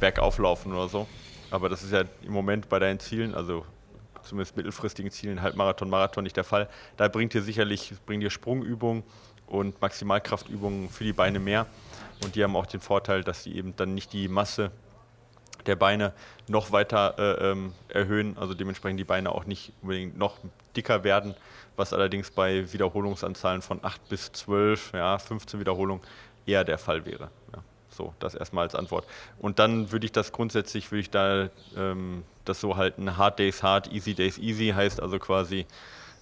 Bergauflaufen 0.00 0.72
oder 0.72 0.88
so. 0.88 1.06
Aber 1.50 1.68
das 1.68 1.82
ist 1.82 1.92
ja 1.92 2.04
im 2.22 2.32
Moment 2.32 2.68
bei 2.68 2.78
deinen 2.78 3.00
Zielen, 3.00 3.34
also 3.34 3.66
zumindest 4.22 4.56
mittelfristigen 4.56 5.10
Zielen, 5.10 5.42
Halbmarathon, 5.42 5.88
Marathon 5.90 6.24
nicht 6.24 6.36
der 6.36 6.44
Fall. 6.44 6.68
Da 6.96 7.08
bringt 7.08 7.34
dir 7.34 7.42
sicherlich, 7.42 7.92
bringt 8.06 8.22
dir 8.22 8.30
Sprungübungen 8.30 9.02
und 9.46 9.80
Maximalkraftübungen 9.80 10.88
für 10.88 11.04
die 11.04 11.12
Beine 11.12 11.38
mehr. 11.38 11.66
Und 12.22 12.34
die 12.34 12.42
haben 12.42 12.56
auch 12.56 12.66
den 12.66 12.80
Vorteil, 12.80 13.22
dass 13.22 13.44
sie 13.44 13.54
eben 13.54 13.74
dann 13.76 13.94
nicht 13.94 14.12
die 14.12 14.28
Masse 14.28 14.70
der 15.66 15.76
Beine 15.76 16.12
noch 16.48 16.72
weiter 16.72 17.14
äh, 17.18 17.50
ähm, 17.50 17.72
erhöhen, 17.88 18.36
also 18.38 18.54
dementsprechend 18.54 19.00
die 19.00 19.04
Beine 19.04 19.32
auch 19.32 19.46
nicht 19.46 19.72
unbedingt 19.82 20.16
noch 20.16 20.38
dicker 20.76 21.04
werden, 21.04 21.34
was 21.76 21.92
allerdings 21.92 22.30
bei 22.30 22.72
Wiederholungsanzahlen 22.72 23.62
von 23.62 23.80
8 23.82 24.08
bis 24.08 24.32
12, 24.32 24.92
ja, 24.94 25.18
15 25.18 25.60
Wiederholungen 25.60 26.02
eher 26.46 26.64
der 26.64 26.78
Fall 26.78 27.04
wäre. 27.04 27.30
Ja. 27.54 27.62
So, 27.90 28.12
das 28.18 28.34
erstmal 28.34 28.64
als 28.64 28.74
Antwort. 28.74 29.06
Und 29.38 29.58
dann 29.58 29.90
würde 29.90 30.04
ich 30.04 30.12
das 30.12 30.32
grundsätzlich, 30.32 30.90
würde 30.90 31.00
ich 31.00 31.10
da 31.10 31.48
ähm, 31.76 32.24
das 32.44 32.60
so 32.60 32.76
halten, 32.76 33.16
Hard 33.16 33.38
Days 33.38 33.62
Hard, 33.62 33.90
Easy 33.92 34.14
Days 34.14 34.38
Easy, 34.38 34.72
heißt 34.74 35.00
also 35.00 35.18
quasi, 35.18 35.66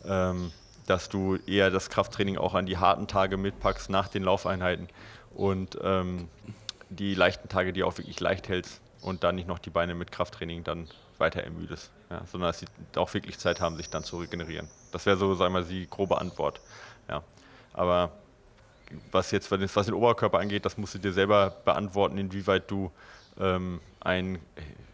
ähm, 0.05 0.53
dass 0.87 1.09
du 1.09 1.37
eher 1.47 1.71
das 1.71 1.91
Krafttraining 1.91 2.39
auch 2.39 2.55
an 2.55 2.67
die 2.67 2.79
harten 2.79 3.09
Tage 3.09 3.37
mitpackst 3.37 3.91
nach 3.91 4.09
den 4.09 4.23
Laufeinheiten 4.23 4.89
und 5.35 5.79
ähm, 5.83 6.29
die 6.91 7.15
leichten 7.15 7.49
Tage, 7.49 7.73
die 7.73 7.83
auch 7.83 7.99
wirklich 7.99 8.21
leicht 8.21 8.49
hältst 8.49 8.81
und 9.01 9.25
dann 9.25 9.35
nicht 9.35 9.49
noch 9.49 9.59
die 9.59 9.71
Beine 9.71 9.95
mit 9.95 10.13
Krafttraining 10.13 10.63
dann 10.63 10.89
weiter 11.25 11.43
ermüdest, 11.43 11.91
ja, 12.11 12.23
sondern 12.31 12.51
dass 12.51 12.61
sie 12.61 12.67
auch 12.97 13.13
wirklich 13.15 13.39
Zeit 13.39 13.61
haben, 13.61 13.77
sich 13.77 13.89
dann 13.91 14.05
zu 14.05 14.19
regenerieren. 14.19 14.69
Das 14.93 15.07
wäre 15.07 15.17
so, 15.17 15.35
sagen 15.35 15.55
wir 15.55 15.61
mal, 15.61 15.67
die 15.67 15.89
grobe 15.89 16.19
Antwort. 16.19 16.61
Ja. 17.09 17.23
Aber 17.73 18.11
was 19.11 19.31
jetzt 19.31 19.51
was 19.51 19.87
den 19.87 19.95
Oberkörper 19.95 20.39
angeht, 20.39 20.65
das 20.65 20.77
musst 20.77 20.95
du 20.95 20.99
dir 20.99 21.13
selber 21.13 21.51
beantworten, 21.65 22.19
inwieweit 22.19 22.71
du 22.71 22.93
ähm, 23.41 23.81
einen 24.01 24.39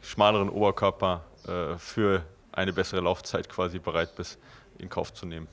schmaleren 0.03 0.49
Oberkörper 0.49 1.25
äh, 1.47 1.77
für 1.77 2.25
eine 2.53 2.73
bessere 2.73 3.01
Laufzeit 3.01 3.49
quasi 3.49 3.79
bereit 3.79 4.15
bist, 4.17 4.39
in 4.79 4.89
Kauf 4.89 5.13
zu 5.13 5.27
nehmen. 5.27 5.49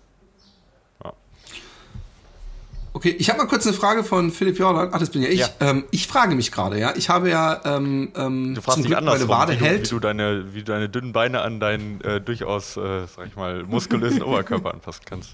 Okay, 2.97 3.15
ich 3.19 3.29
habe 3.29 3.37
mal 3.37 3.45
kurz 3.45 3.67
eine 3.67 3.75
Frage 3.75 4.03
von 4.03 4.31
Philipp 4.31 4.57
Jordan. 4.57 4.89
Ach, 4.91 4.97
das 4.97 5.11
bin 5.11 5.21
ja 5.21 5.29
ich. 5.29 5.41
Ja. 5.41 5.49
Ähm, 5.59 5.83
ich 5.91 6.07
frage 6.07 6.33
mich 6.33 6.51
gerade, 6.51 6.79
ja. 6.79 6.95
Ich 6.95 7.09
habe 7.09 7.29
ja 7.29 7.61
ähm, 7.63 8.11
ähm, 8.15 8.55
du 8.55 8.61
fragst 8.61 8.81
zum 8.81 8.87
Glück 8.87 9.03
meine 9.03 9.27
Wade 9.27 9.53
wie 9.53 9.63
hält. 9.63 9.81
Du, 9.81 9.83
wie, 9.83 9.89
du 9.89 9.99
deine, 9.99 10.55
wie 10.55 10.63
du 10.63 10.71
deine 10.71 10.89
dünnen 10.89 11.13
Beine 11.13 11.41
an 11.41 11.59
deinen 11.59 12.01
äh, 12.01 12.19
durchaus, 12.19 12.75
äh, 12.75 13.05
sag 13.05 13.27
ich 13.27 13.35
mal, 13.35 13.61
muskulösen 13.65 14.23
Oberkörper 14.23 14.73
anpassen 14.73 15.03
kannst. 15.05 15.33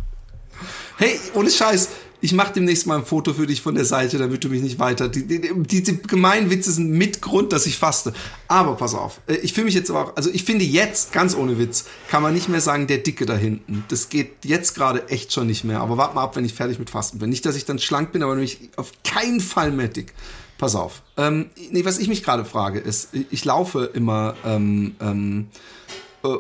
Hey, 0.98 1.18
ohne 1.36 1.50
Scheiß, 1.50 1.88
ich 2.24 2.32
mache 2.32 2.54
demnächst 2.54 2.88
mal 2.88 3.00
ein 3.00 3.06
Foto 3.06 3.34
für 3.34 3.48
dich 3.48 3.62
von 3.62 3.76
der 3.76 3.84
Seite, 3.84 4.18
damit 4.18 4.46
du 4.46 4.48
mich 4.48 4.62
nicht 4.62 4.80
weiter. 4.80 5.10
Die, 5.10 5.28
die, 5.28 5.42
die, 5.42 5.84
die 5.84 6.02
gemeinen 6.04 6.50
Witze 6.50 6.72
sind 6.72 6.90
mit 6.90 7.22
Grund, 7.22 7.52
dass 7.52 7.66
ich 7.66 7.78
faste. 7.78 8.14
Aber 8.48 8.76
pass 8.76 8.96
auf, 8.96 9.20
äh, 9.28 9.34
ich 9.36 9.52
fühle 9.52 9.66
mich 9.66 9.74
jetzt 9.74 9.90
aber 9.90 10.06
auch, 10.06 10.16
also 10.16 10.30
ich 10.30 10.46
finde 10.46 10.64
jetzt, 10.64 11.12
ganz 11.12 11.36
ohne 11.36 11.60
Witz, 11.60 11.84
kann 12.08 12.24
man 12.24 12.34
nicht 12.34 12.48
mehr 12.48 12.62
sagen, 12.62 12.88
der 12.88 13.00
Dicke 13.00 13.26
da 13.26 13.36
hinten. 13.36 13.84
Das 13.90 14.08
geht 14.08 14.46
jetzt 14.46 14.74
gerade 14.74 15.10
echt 15.10 15.34
schon 15.34 15.48
nicht 15.48 15.66
mehr. 15.66 15.82
Aber 15.82 15.98
warte 15.98 16.16
mal 16.16 16.24
ab, 16.24 16.38
wenn 16.38 16.46
ich 16.46 16.54
fertig 16.54 16.80
mit 16.80 16.90
Fasten 16.90 17.20
bin. 17.20 17.30
Nicht, 17.30 17.46
dass 17.46 17.58
ich 17.58 17.66
dann 17.66 17.78
schlank 17.78 18.14
bin, 18.14 18.24
aber 18.24 18.36
nämlich 18.36 18.70
auf 18.78 18.94
keinen 19.04 19.42
Fall 19.42 19.72
mehr 19.72 19.90
dick. 19.90 20.14
Pass 20.58 20.76
auf. 20.76 21.02
Ähm, 21.18 21.48
nee, 21.72 21.84
was 21.84 22.00
ich 22.00 22.08
mich 22.08 22.24
gerade 22.24 22.46
frage, 22.46 22.80
ist, 22.80 23.10
ich 23.32 23.44
laufe 23.44 23.92
immer 23.94 24.36
ähm, 24.46 24.96
ähm, 25.02 25.48
äh, 25.83 25.83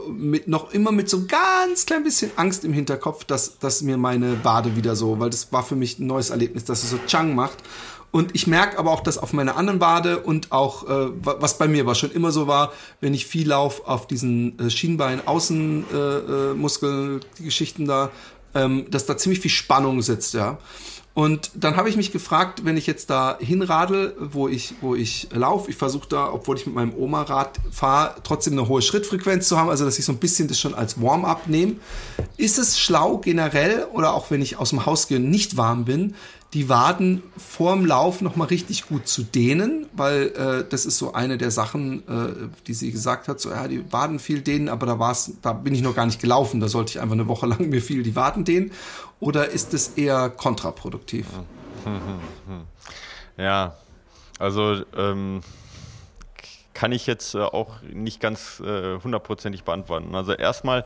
mit 0.10 0.48
noch 0.48 0.72
immer 0.74 0.92
mit 0.92 1.10
so 1.10 1.26
ganz 1.26 1.86
klein 1.86 2.04
bisschen 2.04 2.32
Angst 2.38 2.64
im 2.64 2.74
Hinterkopf, 2.74 3.26
dass, 3.26 3.60
dass 3.60 3.82
mir 3.82 3.98
meine 3.98 4.36
Bade 4.36 4.76
wieder 4.76 4.96
so, 4.96 5.20
weil 5.20 5.30
das 5.30 5.52
war 5.52 5.64
für 5.64 5.76
mich 5.76 6.00
ein 6.00 6.08
neues 6.08 6.30
Erlebnis, 6.30 6.64
dass 6.66 6.84
es 6.84 6.90
so 6.90 7.00
Chang 7.06 7.36
macht. 7.36 7.58
Und 8.12 8.36
ich 8.36 8.46
merke 8.46 8.78
aber 8.78 8.92
auch, 8.92 9.02
dass 9.02 9.18
auf 9.18 9.34
meiner 9.34 9.58
anderen 9.58 9.80
Bade 9.80 10.20
und 10.20 10.52
auch, 10.52 10.88
äh, 10.88 11.10
was 11.24 11.58
bei 11.58 11.68
mir 11.68 11.88
war 11.88 11.96
schon 11.96 12.12
immer 12.12 12.32
so 12.32 12.46
war, 12.46 12.72
wenn 13.02 13.16
ich 13.16 13.26
viel 13.26 13.50
laufe 13.50 13.88
auf 13.88 14.06
diesen 14.08 14.60
äh, 14.60 14.70
Schienbein, 14.70 15.26
Außenmuskel, 15.28 17.20
äh, 17.20 17.44
Geschichten 17.44 17.86
da, 17.88 18.12
ähm, 18.54 18.86
dass 18.92 19.08
da 19.08 19.18
ziemlich 19.18 19.40
viel 19.40 19.50
Spannung 19.50 20.04
sitzt, 20.04 20.36
ja. 20.36 20.60
Und 21.16 21.52
dann 21.54 21.76
habe 21.76 21.90
ich 21.90 21.96
mich 21.96 22.12
gefragt, 22.12 22.66
wenn 22.66 22.76
ich 22.76 22.88
jetzt 22.88 23.12
da 23.12 23.38
hinradel, 23.40 24.16
wo 24.20 24.48
ich, 24.48 24.74
wo 24.82 24.96
ich 24.96 25.28
laufe, 25.32 25.70
ich 25.70 25.78
versuche 25.78 26.10
da, 26.10 26.34
obwohl 26.34 26.58
ich 26.58 26.66
mit 26.66 26.74
meinem 26.74 26.96
Oma-Rad 26.96 27.60
fahre, 27.72 28.16
trotzdem 28.24 28.54
eine 28.54 28.68
hohe 28.68 28.82
Schrittfrequenz 28.82 29.48
zu 29.48 29.60
haben, 29.60 29.70
also 29.70 29.86
dass 29.86 30.00
ich 30.00 30.06
so 30.06 30.12
ein 30.12 30.18
bisschen 30.18 30.48
das 30.48 30.60
schon 30.60 30.74
als 30.74 31.00
Warm-up 31.00 31.48
nehme. 31.48 31.76
Ist 32.38 32.58
es 32.58 32.80
schlau 32.80 33.20
generell 33.20 33.86
oder 33.94 34.16
auch 34.16 34.32
wenn 34.32 34.42
ich 34.42 34.58
aus 34.58 34.72
dem 34.72 34.88
Haus 34.88 35.08
gehe 35.08 35.18
und 35.18 35.30
nicht 35.30 35.56
warm 35.56 35.86
bin, 35.86 36.16
die 36.54 36.70
Waden 36.70 37.24
vorm 37.36 37.86
Lauf 37.86 38.22
nochmal 38.22 38.48
richtig 38.48 38.88
gut 38.88 39.08
zu 39.08 39.24
dehnen, 39.24 39.88
weil 39.94 40.28
äh, 40.28 40.70
das 40.70 40.86
ist 40.86 41.00
so 41.00 41.14
eine 41.14 41.38
der 41.38 41.50
Sachen, 41.50 42.08
äh, 42.08 42.50
die 42.68 42.76
sie 42.76 42.92
gesagt 42.92 43.28
hat, 43.28 43.40
so 43.40 43.50
ja, 43.50 43.68
die 43.68 43.92
Waden 43.92 44.20
viel 44.20 44.42
dehnen, 44.42 44.70
aber 44.70 44.86
da 44.86 45.00
war's, 45.00 45.34
da 45.42 45.54
bin 45.54 45.74
ich 45.74 45.82
noch 45.82 45.96
gar 45.96 46.06
nicht 46.06 46.22
gelaufen, 46.22 46.60
da 46.60 46.68
sollte 46.68 46.92
ich 46.92 47.02
einfach 47.02 47.14
eine 47.14 47.28
Woche 47.28 47.48
lang 47.48 47.70
mir 47.70 47.82
viel 47.82 48.04
die 48.04 48.16
Waden 48.16 48.46
dehnen. 48.46 48.72
Oder 49.24 49.50
ist 49.50 49.74
es 49.74 49.90
eher 49.90 50.30
kontraproduktiv? 50.30 51.28
Ja, 53.36 53.76
also 54.38 54.84
ähm, 54.96 55.42
kann 56.76 56.92
ich 56.92 57.08
jetzt 57.08 57.34
äh, 57.34 57.40
auch 57.40 57.82
nicht 57.82 58.20
ganz 58.20 58.60
äh, 58.60 59.00
hundertprozentig 59.00 59.64
beantworten. 59.64 60.14
Also 60.14 60.34
erstmal 60.34 60.86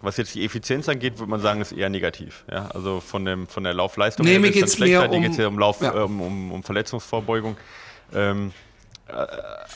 was 0.00 0.16
jetzt 0.16 0.34
die 0.34 0.44
Effizienz 0.44 0.88
angeht, 0.88 1.18
würde 1.18 1.30
man 1.30 1.40
sagen, 1.40 1.60
ist 1.60 1.72
eher 1.72 1.90
negativ. 1.90 2.44
Ja? 2.50 2.68
Also 2.68 3.00
von, 3.00 3.26
dem, 3.26 3.46
von 3.48 3.64
der 3.64 3.74
Laufleistung 3.74 4.24
nee, 4.24 4.38
her 4.38 4.50
geht 4.50 4.64
es 4.64 4.76
um, 4.76 4.84
geht 4.84 5.38
um, 5.40 5.58
Lauf, 5.58 5.82
ja. 5.82 5.94
ähm, 5.94 6.20
um, 6.22 6.52
um 6.52 6.62
Verletzungsvorbeugung. 6.62 7.56
Ähm, 8.14 8.48
äh, 8.48 8.73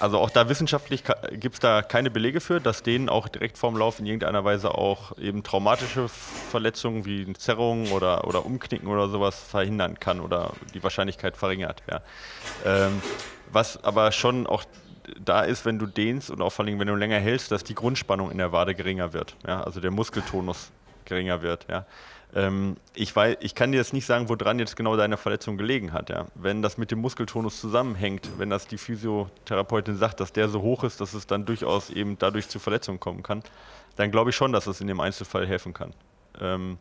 also 0.01 0.19
auch 0.19 0.31
da 0.31 0.49
wissenschaftlich 0.49 1.05
gibt 1.33 1.55
es 1.57 1.61
da 1.61 1.83
keine 1.83 2.11
Belege 2.11 2.41
für, 2.41 2.61
dass 2.61 2.83
denen 2.83 3.09
auch 3.09 3.29
direkt 3.29 3.59
vorm 3.59 3.77
Lauf 3.77 3.99
in 3.99 4.07
irgendeiner 4.07 4.45
Weise 4.45 4.75
auch 4.75 5.17
eben 5.19 5.43
traumatische 5.43 6.09
Verletzungen 6.09 7.05
wie 7.05 7.31
Zerrungen 7.35 7.93
oder, 7.93 8.27
oder 8.27 8.47
Umknicken 8.47 8.89
oder 8.89 9.09
sowas 9.09 9.39
verhindern 9.39 10.01
kann 10.01 10.21
oder 10.21 10.53
die 10.73 10.83
Wahrscheinlichkeit 10.83 11.37
verringert. 11.37 11.83
Ja. 11.91 12.01
Ähm, 12.65 13.03
was 13.53 13.83
aber 13.85 14.13
schon 14.13 14.47
auch 14.47 14.65
da 15.19 15.43
ist, 15.43 15.65
wenn 15.65 15.79
du 15.79 15.87
dehnst 15.87 16.31
und 16.31 16.41
auch 16.43 16.51
vor 16.51 16.65
allem, 16.65 16.79
wenn 16.79 16.89
du 16.89 16.95
länger 16.95 17.19
hältst, 17.19 17.51
dass 17.51 17.65
die 17.65 17.75
Grundspannung 17.75 18.31
in 18.31 18.39
der 18.39 18.53
Wade 18.53 18.75
geringer 18.75 19.13
wird. 19.13 19.37
Ja? 19.47 19.63
Also 19.63 19.81
der 19.81 19.91
Muskeltonus 19.91 20.71
geringer 21.05 21.43
wird. 21.43 21.67
Ja? 21.69 21.87
Ähm, 22.35 22.77
ich, 22.95 23.15
weiß, 23.15 23.39
ich 23.41 23.55
kann 23.55 23.73
dir 23.73 23.79
jetzt 23.79 23.93
nicht 23.93 24.07
sagen, 24.07 24.29
woran 24.29 24.59
jetzt 24.59 24.77
genau 24.77 24.97
deine 24.97 25.17
Verletzung 25.17 25.57
gelegen 25.57 25.93
hat. 25.93 26.11
Ja? 26.11 26.27
Wenn 26.35 26.63
das 26.63 26.77
mit 26.77 26.91
dem 26.91 26.99
Muskeltonus 27.01 27.61
zusammenhängt, 27.61 28.29
wenn 28.39 28.51
das 28.51 28.67
die 28.67 28.79
Physiotherapeutin 28.79 29.97
sagt, 29.97 30.21
dass 30.21 30.33
der 30.33 30.49
so 30.49 30.61
hoch 30.61 30.85
ist, 30.85 31.01
dass 31.01 31.15
es 31.15 31.27
dann 31.27 31.47
durchaus 31.47 31.91
eben 31.91 32.19
dadurch 32.19 32.49
zu 32.49 32.59
Verletzungen 32.59 33.01
kommen 33.01 33.23
kann, 33.23 33.43
dann 33.97 34.11
glaube 34.11 34.31
ich 34.31 34.37
schon, 34.37 34.53
dass 34.53 34.67
es 34.67 34.81
in 34.81 34.87
dem 34.87 35.01
Einzelfall 35.01 35.47
helfen 35.47 35.73
kann. 35.73 35.95
Ähm, 36.41 36.79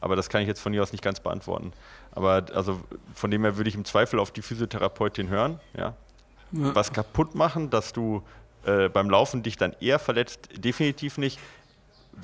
aber 0.00 0.16
das 0.16 0.28
kann 0.28 0.42
ich 0.42 0.48
jetzt 0.48 0.60
von 0.60 0.72
hier 0.72 0.82
aus 0.82 0.92
nicht 0.92 1.04
ganz 1.04 1.20
beantworten. 1.20 1.72
Aber 2.12 2.44
also 2.54 2.80
von 3.14 3.30
dem 3.30 3.42
her 3.42 3.56
würde 3.56 3.68
ich 3.68 3.74
im 3.74 3.84
Zweifel 3.84 4.18
auf 4.18 4.30
die 4.30 4.42
Physiotherapeutin 4.42 5.28
hören, 5.28 5.60
ja, 5.76 5.94
ja. 6.52 6.74
was 6.74 6.92
kaputt 6.92 7.34
machen, 7.34 7.70
dass 7.70 7.92
du 7.92 8.22
äh, 8.64 8.88
beim 8.88 9.08
Laufen 9.08 9.42
dich 9.42 9.56
dann 9.56 9.74
eher 9.80 9.98
verletzt, 9.98 10.48
definitiv 10.56 11.18
nicht. 11.18 11.38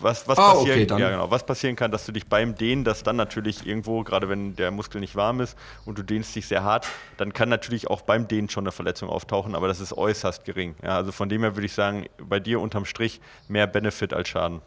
Was, 0.01 0.29
was, 0.29 0.39
ah, 0.39 0.55
passieren, 0.55 0.91
okay, 0.91 1.01
ja, 1.01 1.11
genau, 1.11 1.31
was 1.31 1.47
passieren 1.47 1.75
kann, 1.75 1.91
dass 1.91 2.05
du 2.07 2.13
dich 2.13 2.27
beim 2.27 2.55
Dehnen, 2.55 2.85
dass 2.85 3.03
dann 3.03 3.17
natürlich 3.17 3.67
irgendwo, 3.67 4.03
gerade 4.03 4.29
wenn 4.29 4.55
der 4.57 4.71
Muskel 4.71 5.01
nicht 5.01 5.17
warm 5.17 5.41
ist 5.41 5.57
und 5.85 5.99
du 5.99 6.03
dehnst 6.03 6.35
dich 6.37 6.47
sehr 6.47 6.65
hart, 6.65 6.87
dann 7.17 7.33
kann 7.33 7.49
natürlich 7.49 7.89
auch 7.89 8.03
beim 8.03 8.29
Dehnen 8.29 8.49
schon 8.51 8.65
eine 8.65 8.73
Verletzung 8.73 9.09
auftauchen, 9.09 9.55
aber 9.55 9.69
das 9.69 9.81
ist 9.81 9.93
äußerst 9.97 10.45
gering. 10.45 10.75
Ja, 10.83 10.97
also 10.97 11.13
von 11.13 11.29
dem 11.29 11.43
her 11.43 11.57
würde 11.57 11.67
ich 11.67 11.73
sagen, 11.73 12.07
bei 12.19 12.41
dir 12.41 12.61
unterm 12.61 12.85
Strich 12.85 13.21
mehr 13.49 13.67
Benefit 13.67 14.13
als 14.13 14.29
Schaden. 14.29 14.61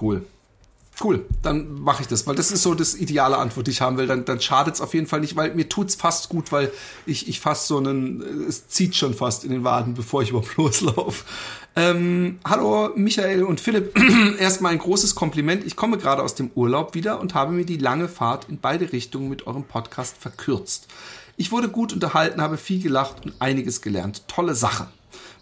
Cool. 0.00 0.26
Cool, 1.02 1.24
dann 1.42 1.80
mache 1.80 2.02
ich 2.02 2.08
das, 2.08 2.26
weil 2.26 2.36
das 2.36 2.52
ist 2.52 2.62
so 2.62 2.74
das 2.74 2.94
ideale 2.94 3.36
Antwort, 3.36 3.66
die 3.66 3.72
ich 3.72 3.80
haben 3.80 3.96
will. 3.96 4.06
Dann, 4.06 4.24
dann 4.24 4.40
schadet 4.40 4.74
es 4.74 4.80
auf 4.80 4.94
jeden 4.94 5.06
Fall 5.06 5.20
nicht, 5.20 5.34
weil 5.34 5.54
mir 5.54 5.68
tut 5.68 5.88
es 5.88 5.94
fast 5.96 6.28
gut, 6.28 6.52
weil 6.52 6.70
ich, 7.06 7.28
ich 7.28 7.40
fast 7.40 7.66
so 7.66 7.78
einen, 7.78 8.22
es 8.48 8.68
zieht 8.68 8.94
schon 8.94 9.14
fast 9.14 9.44
in 9.44 9.50
den 9.50 9.64
Waden, 9.64 9.94
bevor 9.94 10.22
ich 10.22 10.30
überhaupt 10.30 10.56
loslaufe. 10.56 11.24
Ähm, 11.74 12.38
hallo 12.44 12.90
Michael 12.94 13.42
und 13.42 13.60
Philipp, 13.60 13.98
erstmal 14.38 14.72
ein 14.72 14.78
großes 14.78 15.14
Kompliment. 15.14 15.64
Ich 15.64 15.74
komme 15.74 15.98
gerade 15.98 16.22
aus 16.22 16.34
dem 16.34 16.50
Urlaub 16.54 16.94
wieder 16.94 17.18
und 17.18 17.34
habe 17.34 17.52
mir 17.52 17.64
die 17.64 17.78
lange 17.78 18.08
Fahrt 18.08 18.48
in 18.48 18.58
beide 18.60 18.92
Richtungen 18.92 19.28
mit 19.28 19.46
eurem 19.46 19.64
Podcast 19.64 20.16
verkürzt. 20.18 20.86
Ich 21.36 21.50
wurde 21.50 21.68
gut 21.68 21.92
unterhalten, 21.92 22.40
habe 22.40 22.58
viel 22.58 22.80
gelacht 22.80 23.24
und 23.24 23.34
einiges 23.40 23.80
gelernt. 23.80 24.28
Tolle 24.28 24.54
Sache. 24.54 24.86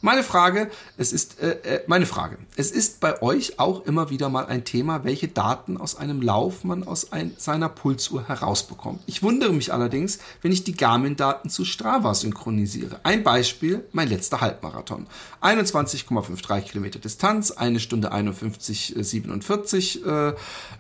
Meine 0.03 0.23
Frage, 0.23 0.71
es 0.97 1.13
ist 1.13 1.41
äh, 1.41 1.59
äh, 1.63 1.83
meine 1.87 2.07
Frage. 2.07 2.39
Es 2.57 2.71
ist 2.71 3.01
bei 3.01 3.21
euch 3.21 3.59
auch 3.59 3.85
immer 3.85 4.09
wieder 4.09 4.31
mal 4.31 4.47
ein 4.47 4.65
Thema, 4.65 5.05
welche 5.05 5.29
Daten 5.29 5.77
aus 5.77 5.95
einem 5.95 6.23
Lauf 6.23 6.65
man 6.65 6.85
aus 6.85 7.13
ein, 7.13 7.35
seiner 7.37 7.69
Pulsuhr 7.69 8.27
herausbekommt. 8.27 9.03
Ich 9.05 9.23
wundere 9.23 9.53
mich 9.53 9.75
allerdings, 9.75 10.19
wenn 10.41 10.53
ich 10.53 10.65
die 10.65 10.75
Garmin-Daten 10.75 11.51
zu 11.51 11.67
Strava 11.67 12.15
synchronisiere. 12.15 13.01
Ein 13.03 13.23
Beispiel, 13.23 13.85
mein 13.93 14.09
letzter 14.09 14.41
Halbmarathon. 14.41 15.07
21,53 15.43 16.63
Kilometer 16.63 16.99
Distanz, 16.99 17.51
eine 17.51 17.79
Stunde 17.79 18.11
51,47, 18.11 20.31
äh, 20.31 20.35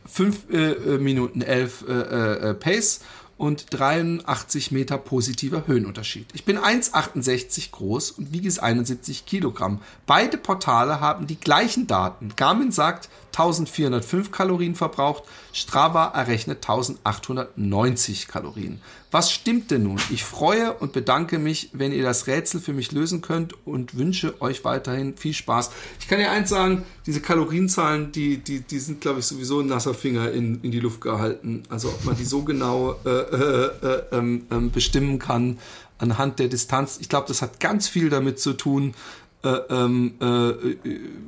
5 0.07 0.51
äh, 0.51 0.57
äh, 0.57 0.99
Minuten 0.99 1.43
11 1.43 1.85
äh, 1.87 1.93
äh, 1.93 2.55
Pace 2.55 3.01
und 3.41 3.67
83 3.71 4.71
Meter 4.71 4.99
positiver 4.99 5.67
Höhenunterschied. 5.67 6.27
Ich 6.35 6.45
bin 6.45 6.59
1,68 6.59 7.71
groß 7.71 8.11
und 8.11 8.33
wiege 8.35 8.51
71 8.63 9.25
Kilogramm. 9.25 9.81
Beide 10.05 10.37
Portale 10.37 11.01
haben 11.01 11.27
die 11.27 11.41
gleichen 11.41 11.87
Daten. 11.87 12.35
Garmin 12.37 12.71
sagt 12.71 13.09
1405 13.29 14.31
Kalorien 14.31 14.75
verbraucht, 14.75 15.23
Strava 15.55 16.09
errechnet 16.09 16.59
1890 16.69 18.29
Kalorien. 18.29 18.83
Was 19.11 19.33
stimmt 19.33 19.73
denn 19.73 19.83
nun? 19.83 19.99
Ich 20.11 20.23
freue 20.23 20.73
und 20.75 20.93
bedanke 20.93 21.39
mich, 21.39 21.71
wenn 21.73 21.93
ihr 21.93 22.05
das 22.05 22.29
Rätsel 22.29 22.61
für 22.61 22.73
mich 22.73 22.93
lösen 22.93 23.23
könnt 23.23 23.55
und 23.67 23.97
wünsche 23.97 24.41
euch 24.41 24.65
weiterhin 24.65 25.17
viel 25.17 25.35
Spaß. 25.35 25.71
Ich 25.99 26.07
kann 26.07 26.21
ja 26.21 26.31
eins 26.31 26.51
sagen, 26.51 26.85
diese 27.07 27.21
Kalorienzahlen, 27.21 28.13
die, 28.13 28.39
die, 28.39 28.61
die 28.61 28.79
sind, 28.79 29.01
glaube 29.01 29.19
ich, 29.19 29.27
sowieso 29.27 29.61
ein 29.61 29.67
nasser 29.67 29.95
Finger 29.95 30.31
in, 30.31 30.61
in 30.63 30.71
die 30.71 30.79
Luft 30.79 31.01
gehalten. 31.01 31.65
Also 31.69 31.89
ob 31.89 32.05
man 32.05 32.17
die 32.17 32.25
so 32.25 32.43
genau 32.43 32.95
äh, 33.05 33.09
äh, 33.09 33.71
äh, 33.83 34.03
ähm, 34.13 34.47
ähm 34.51 34.71
bestimmen 34.71 35.19
kann 35.19 35.59
anhand 35.99 36.39
der 36.39 36.49
Distanz. 36.49 36.99
Ich 37.01 37.09
glaube, 37.09 37.27
das 37.27 37.43
hat 37.43 37.59
ganz 37.59 37.89
viel 37.89 38.11
damit 38.11 38.39
zu 38.39 38.53
tun, 38.53 38.95
äh, 39.43 39.49
ähm, 39.49 40.15
äh, 40.21 40.77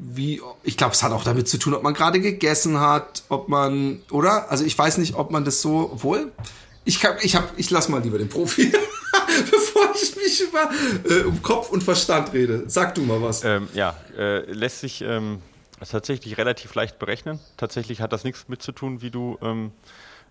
wie, 0.01 0.41
ich 0.63 0.77
glaube, 0.77 0.93
es 0.93 1.03
hat 1.03 1.13
auch 1.13 1.25
damit 1.25 1.49
zu 1.49 1.59
tun, 1.59 1.75
ob 1.75 1.83
man 1.83 1.95
gerade 1.95 2.21
gegessen 2.21 2.79
hat, 2.79 3.25
ob 3.29 3.49
man, 3.49 4.03
oder? 4.11 4.51
Also 4.51 4.65
ich 4.65 4.77
weiß 4.77 4.99
nicht, 4.99 5.15
ob 5.15 5.31
man 5.31 5.45
das 5.45 5.63
so, 5.63 5.91
obwohl, 5.93 6.31
ich 6.85 7.05
hab, 7.05 7.23
ich 7.25 7.35
hab, 7.35 7.59
ich 7.59 7.71
lass 7.71 7.89
mal 7.89 8.03
lieber 8.03 8.19
den 8.19 8.29
Profi, 8.29 8.73
bevor 9.51 9.95
ich 9.95 10.17
mich 10.17 10.41
über 10.41 10.71
äh, 11.09 11.23
um 11.23 11.43
Kopf 11.43 11.71
und 11.71 11.83
Verstand 11.83 12.33
rede. 12.33 12.65
Sag 12.67 12.95
du 12.95 13.03
mal 13.03 13.23
was. 13.23 13.45
Ähm, 13.45 13.69
ja, 13.75 13.97
äh, 14.17 14.51
lässt 14.51 14.81
sich 14.81 15.03
ähm, 15.03 15.41
tatsächlich 15.89 16.39
relativ 16.39 16.75
leicht 16.75 16.99
berechnen. 16.99 17.41
Tatsächlich 17.57 18.01
hat 18.01 18.13
das 18.13 18.25
nichts 18.25 18.49
mit 18.49 18.63
zu 18.63 18.73
tun, 18.73 19.03
wie 19.03 19.11
du 19.11 19.39
ähm, 19.43 19.73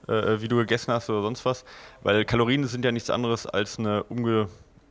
äh, 0.07 0.41
wie 0.41 0.47
du 0.47 0.57
gegessen 0.57 0.93
hast 0.93 1.09
oder 1.09 1.21
sonst 1.21 1.45
was. 1.45 1.63
Weil 2.03 2.25
Kalorien 2.25 2.65
sind 2.67 2.85
ja 2.85 2.91
nichts 2.91 3.09
anderes 3.09 3.45
als 3.45 3.79
eine 3.79 4.03
umge 4.03 4.47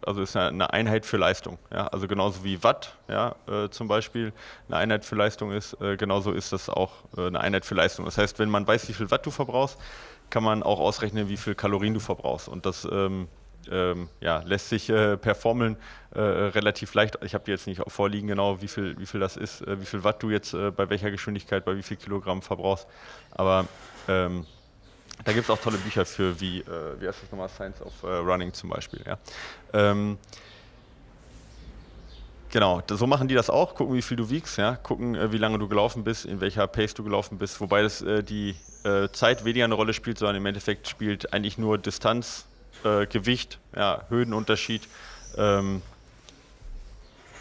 also 0.07 0.23
ist 0.23 0.37
eine 0.37 0.73
Einheit 0.73 1.05
für 1.05 1.17
Leistung. 1.17 1.59
Ja? 1.71 1.87
Also 1.89 2.09
genauso 2.09 2.45
wie 2.45 2.63
Watt 2.63 2.97
ja, 3.09 3.35
äh, 3.47 3.69
zum 3.69 3.89
Beispiel 3.89 4.33
eine 4.69 4.79
Einheit 4.79 5.05
für 5.05 5.15
Leistung 5.15 5.53
ist, 5.53 5.81
äh, 5.81 5.97
genauso 5.97 6.33
ist 6.33 6.53
das 6.53 6.69
auch 6.69 6.93
äh, 7.17 7.27
eine 7.27 7.41
Einheit 7.41 7.65
für 7.65 7.75
Leistung. 7.75 8.05
Das 8.05 8.19
heißt, 8.19 8.39
wenn 8.39 8.51
man 8.51 8.67
weiß, 8.67 8.89
wie 8.89 8.93
viel 8.93 9.11
Watt 9.11 9.27
du 9.27 9.31
verbrauchst, 9.31 9.79
kann 10.31 10.43
man 10.43 10.63
auch 10.63 10.81
ausrechnen, 10.81 11.29
wie 11.29 11.37
viel 11.37 11.55
Kalorien 11.55 11.95
du 11.95 12.01
verbrauchst. 12.01 12.49
Und 12.49 12.67
das 12.67 12.87
ähm, 12.91 13.29
ähm, 13.71 14.09
ja, 14.21 14.39
lässt 14.45 14.69
sich 14.69 14.89
äh, 14.89 15.17
per 15.17 15.35
Formeln 15.35 15.77
äh, 16.15 16.21
relativ 16.21 16.95
leicht, 16.95 17.19
ich 17.23 17.35
habe 17.35 17.51
jetzt 17.51 17.67
nicht 17.67 17.83
vorliegen 17.89 18.29
genau, 18.29 18.63
wie 18.63 18.69
viel, 18.69 18.99
wie 18.99 19.07
viel 19.07 19.21
das 19.21 19.37
ist, 19.37 19.63
äh, 19.63 19.81
wie 19.81 19.85
viel 19.85 20.03
Watt 20.05 20.23
du 20.23 20.31
jetzt 20.31 20.55
äh, 20.55 20.71
bei 20.71 20.89
welcher 20.89 21.11
Geschwindigkeit, 21.11 21.65
bei 21.65 21.77
wie 21.77 21.83
viel 21.83 21.97
Kilogramm 21.97 22.43
verbrauchst. 22.43 22.87
Aber 23.33 23.67
ähm, 24.09 24.47
da 25.25 25.33
gibt 25.33 25.45
es 25.45 25.51
auch 25.51 25.61
tolle 25.61 25.79
Bücher 25.79 26.07
für, 26.07 26.41
wie, 26.41 26.61
äh, 26.61 27.01
wie 27.01 27.07
heißt 27.07 27.23
das 27.23 27.31
nochmal, 27.31 27.49
Science 27.49 27.83
of 27.83 28.03
äh, 28.03 28.07
Running 28.07 28.53
zum 28.53 28.71
Beispiel. 28.71 29.05
Ja. 29.07 29.19
Genau, 32.53 32.83
so 32.89 33.07
machen 33.07 33.29
die 33.29 33.35
das 33.35 33.49
auch, 33.49 33.75
gucken, 33.77 33.95
wie 33.95 34.03
viel 34.03 34.17
du 34.17 34.29
wiegst, 34.29 34.59
ja, 34.59 34.75
gucken, 34.75 35.33
wie 35.33 35.39
lange 35.39 35.59
du 35.59 35.69
gelaufen 35.69 36.03
bist, 36.03 36.25
in 36.25 36.41
welcher 36.41 36.67
Pace 36.67 36.95
du 36.95 37.05
gelaufen 37.05 37.39
bist, 37.39 37.61
wobei 37.61 37.83
das 37.83 38.05
die 38.05 38.57
Zeit 39.13 39.45
weniger 39.45 39.67
eine 39.67 39.75
Rolle 39.75 39.93
spielt, 39.95 40.19
sondern 40.19 40.35
im 40.35 40.47
Endeffekt 40.47 40.89
spielt 40.89 41.33
eigentlich 41.33 41.59
nur 41.59 41.79
Distanz 41.79 42.47
äh, 42.85 43.07
Gewicht, 43.07 43.59
ja, 43.77 44.05
Höhenunterschied 44.09 44.83
ähm, 45.37 45.83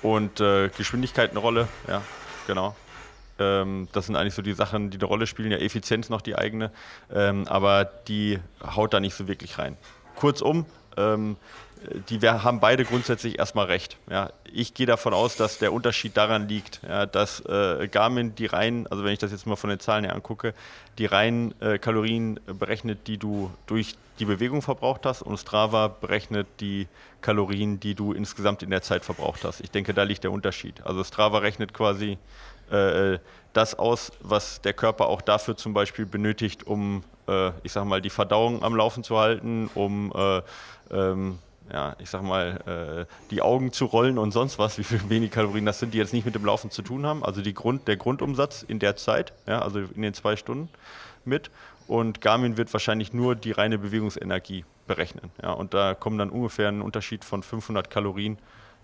und 0.02 0.40
äh, 0.40 0.70
Geschwindigkeit 0.70 1.32
eine 1.32 1.40
Rolle, 1.40 1.68
ja, 1.88 2.02
genau. 2.48 2.76
Ähm, 3.40 3.88
das 3.94 4.08
sind 4.08 4.16
eigentlich 4.16 4.34
so 4.34 4.42
die 4.42 4.54
Sachen, 4.54 4.90
die 4.90 4.98
eine 4.98 5.06
Rolle 5.06 5.28
spielen, 5.28 5.52
ja, 5.52 5.58
Effizienz 5.58 6.10
noch 6.10 6.22
die 6.22 6.36
eigene, 6.36 6.72
ähm, 7.14 7.48
aber 7.48 7.86
die 7.86 8.40
haut 8.76 8.94
da 8.94 9.00
nicht 9.00 9.16
so 9.16 9.28
wirklich 9.28 9.58
rein. 9.58 9.78
Kurzum, 10.16 10.66
ähm, 10.98 11.38
die 12.10 12.22
wir 12.22 12.44
haben 12.44 12.60
beide 12.60 12.84
grundsätzlich 12.84 13.40
erstmal 13.40 13.68
recht. 13.68 13.98
Ja. 14.10 14.32
Ich 14.52 14.74
gehe 14.74 14.86
davon 14.86 15.14
aus, 15.14 15.36
dass 15.36 15.60
der 15.60 15.72
Unterschied 15.72 16.18
daran 16.18 16.48
liegt, 16.48 16.82
ja, 16.88 17.06
dass 17.06 17.40
äh, 17.46 17.88
Garmin 17.88 18.36
die 18.36 18.48
reinen, 18.48 18.88
also 18.88 19.04
wenn 19.04 19.14
ich 19.14 19.20
das 19.20 19.32
jetzt 19.32 19.48
mal 19.48 19.56
von 19.56 19.70
den 19.70 19.80
Zahlen 19.80 20.04
her 20.04 20.16
angucke, 20.16 20.54
die 20.98 21.06
reinen 21.06 21.54
äh, 21.62 21.78
Kalorien 21.78 22.40
berechnet, 22.46 23.08
die 23.08 23.18
du 23.18 23.52
durch 23.68 23.96
die 24.20 24.26
Bewegung 24.26 24.62
verbraucht 24.62 25.06
hast 25.06 25.22
und 25.22 25.38
Strava 25.38 25.88
berechnet 25.88 26.48
die 26.60 26.88
Kalorien, 27.22 27.80
die 27.80 27.96
du 27.96 28.12
insgesamt 28.12 28.64
in 28.64 28.70
der 28.70 28.82
Zeit 28.82 29.06
verbraucht 29.06 29.46
hast. 29.46 29.62
Ich 29.62 29.72
denke, 29.72 29.94
da 29.94 30.04
liegt 30.04 30.24
der 30.24 30.32
Unterschied. 30.32 30.86
Also 30.86 31.04
Strava 31.04 31.38
rechnet 31.38 31.74
quasi 31.74 32.18
äh, 32.70 33.20
das 33.54 33.80
aus, 33.80 34.12
was 34.22 34.62
der 34.62 34.74
Körper 34.74 35.08
auch 35.08 35.22
dafür 35.22 35.56
zum 35.56 35.74
Beispiel 35.74 36.06
benötigt, 36.06 36.68
um, 36.68 37.04
äh, 37.28 37.52
ich 37.64 37.72
sag 37.72 37.86
mal, 37.86 38.02
die 38.02 38.10
Verdauung 38.10 38.64
am 38.64 38.76
Laufen 38.76 39.04
zu 39.04 39.18
halten, 39.18 39.70
um 39.74 40.12
äh, 40.14 40.42
ähm, 40.92 41.40
ja, 41.72 41.96
ich 42.00 42.10
sag 42.10 42.24
mal, 42.24 43.06
äh, 43.08 43.30
die 43.32 43.42
Augen 43.42 43.72
zu 43.72 43.86
rollen 43.86 44.18
und 44.18 44.32
sonst 44.32 44.60
was, 44.60 44.78
wie 44.78 44.84
viel 44.84 45.10
wenig 45.10 45.32
Kalorien 45.32 45.66
das 45.66 45.80
sind, 45.80 45.94
die 45.94 45.98
jetzt 45.98 46.14
nicht 46.14 46.26
mit 46.26 46.36
dem 46.36 46.46
Laufen 46.46 46.72
zu 46.72 46.82
tun 46.82 47.06
haben. 47.06 47.24
Also 47.24 47.42
die 47.42 47.54
Grund, 47.54 47.88
der 47.88 47.98
Grundumsatz 47.98 48.64
in 48.64 48.80
der 48.80 48.96
Zeit, 48.96 49.34
ja, 49.48 49.62
also 49.62 49.80
in 49.80 50.02
den 50.02 50.14
zwei 50.14 50.36
Stunden 50.36 50.70
mit. 51.26 51.50
Und 51.88 52.22
Garmin 52.22 52.58
wird 52.58 52.72
wahrscheinlich 52.72 53.14
nur 53.14 53.36
die 53.36 53.52
reine 53.52 53.80
Bewegungsenergie 53.80 54.64
berechnen. 54.86 55.32
Ja, 55.42 55.54
und 55.54 55.74
da 55.74 55.96
kommen 55.96 56.18
dann 56.18 56.30
ungefähr 56.30 56.68
ein 56.68 56.82
Unterschied 56.82 57.26
von 57.26 57.42
500 57.42 57.90
Kalorien 57.90 58.38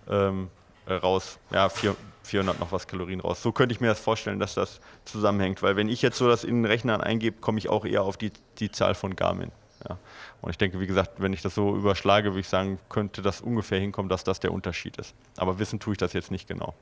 ähm, 0.10 0.50
äh, 0.88 0.94
raus. 0.94 1.38
Ja, 1.52 1.70
400 1.70 2.60
noch 2.60 2.72
was 2.72 2.88
Kalorien 2.88 3.20
raus. 3.20 3.42
So 3.42 3.52
könnte 3.52 3.74
ich 3.74 3.82
mir 3.82 3.88
das 3.88 4.00
vorstellen, 4.00 4.40
dass 4.40 4.56
das 4.56 4.80
zusammenhängt. 5.06 5.62
Weil 5.62 5.76
wenn 5.76 5.90
ich 5.90 6.02
jetzt 6.02 6.18
so 6.18 6.28
das 6.28 6.44
in 6.44 6.64
den 6.64 6.66
Rechnern 6.66 7.02
eingebe, 7.02 7.40
komme 7.40 7.60
ich 7.60 7.70
auch 7.70 7.86
eher 7.86 8.04
auf 8.04 8.18
die, 8.18 8.32
die 8.60 8.72
Zahl 8.72 8.96
von 8.96 9.16
Garmin. 9.16 9.52
Ja. 9.88 9.98
Und 10.42 10.52
ich 10.52 10.58
denke, 10.58 10.80
wie 10.80 10.88
gesagt, 10.88 11.14
wenn 11.18 11.34
ich 11.34 11.42
das 11.42 11.56
so 11.56 11.76
überschlage, 11.76 12.32
würde 12.32 12.40
ich 12.40 12.50
sagen, 12.50 12.80
könnte 12.90 13.22
das 13.22 13.42
ungefähr 13.42 13.80
hinkommen, 13.80 14.10
dass 14.10 14.24
das 14.24 14.40
der 14.40 14.52
Unterschied 14.52 14.98
ist. 14.98 15.14
Aber 15.38 15.60
wissen 15.60 15.80
tue 15.80 15.94
ich 15.94 15.98
das 15.98 16.14
jetzt 16.14 16.32
nicht 16.32 16.48
genau. 16.48 16.74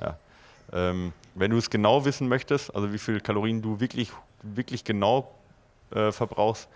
Ja. 0.00 0.18
Ähm, 0.72 1.12
wenn 1.34 1.50
du 1.50 1.58
es 1.58 1.70
genau 1.70 2.04
wissen 2.04 2.28
möchtest, 2.28 2.74
also 2.74 2.92
wie 2.92 2.98
viele 2.98 3.20
Kalorien 3.20 3.62
du 3.62 3.80
wirklich, 3.80 4.12
wirklich 4.42 4.84
genau 4.84 5.32
äh, 5.90 6.12
verbrauchst, 6.12 6.68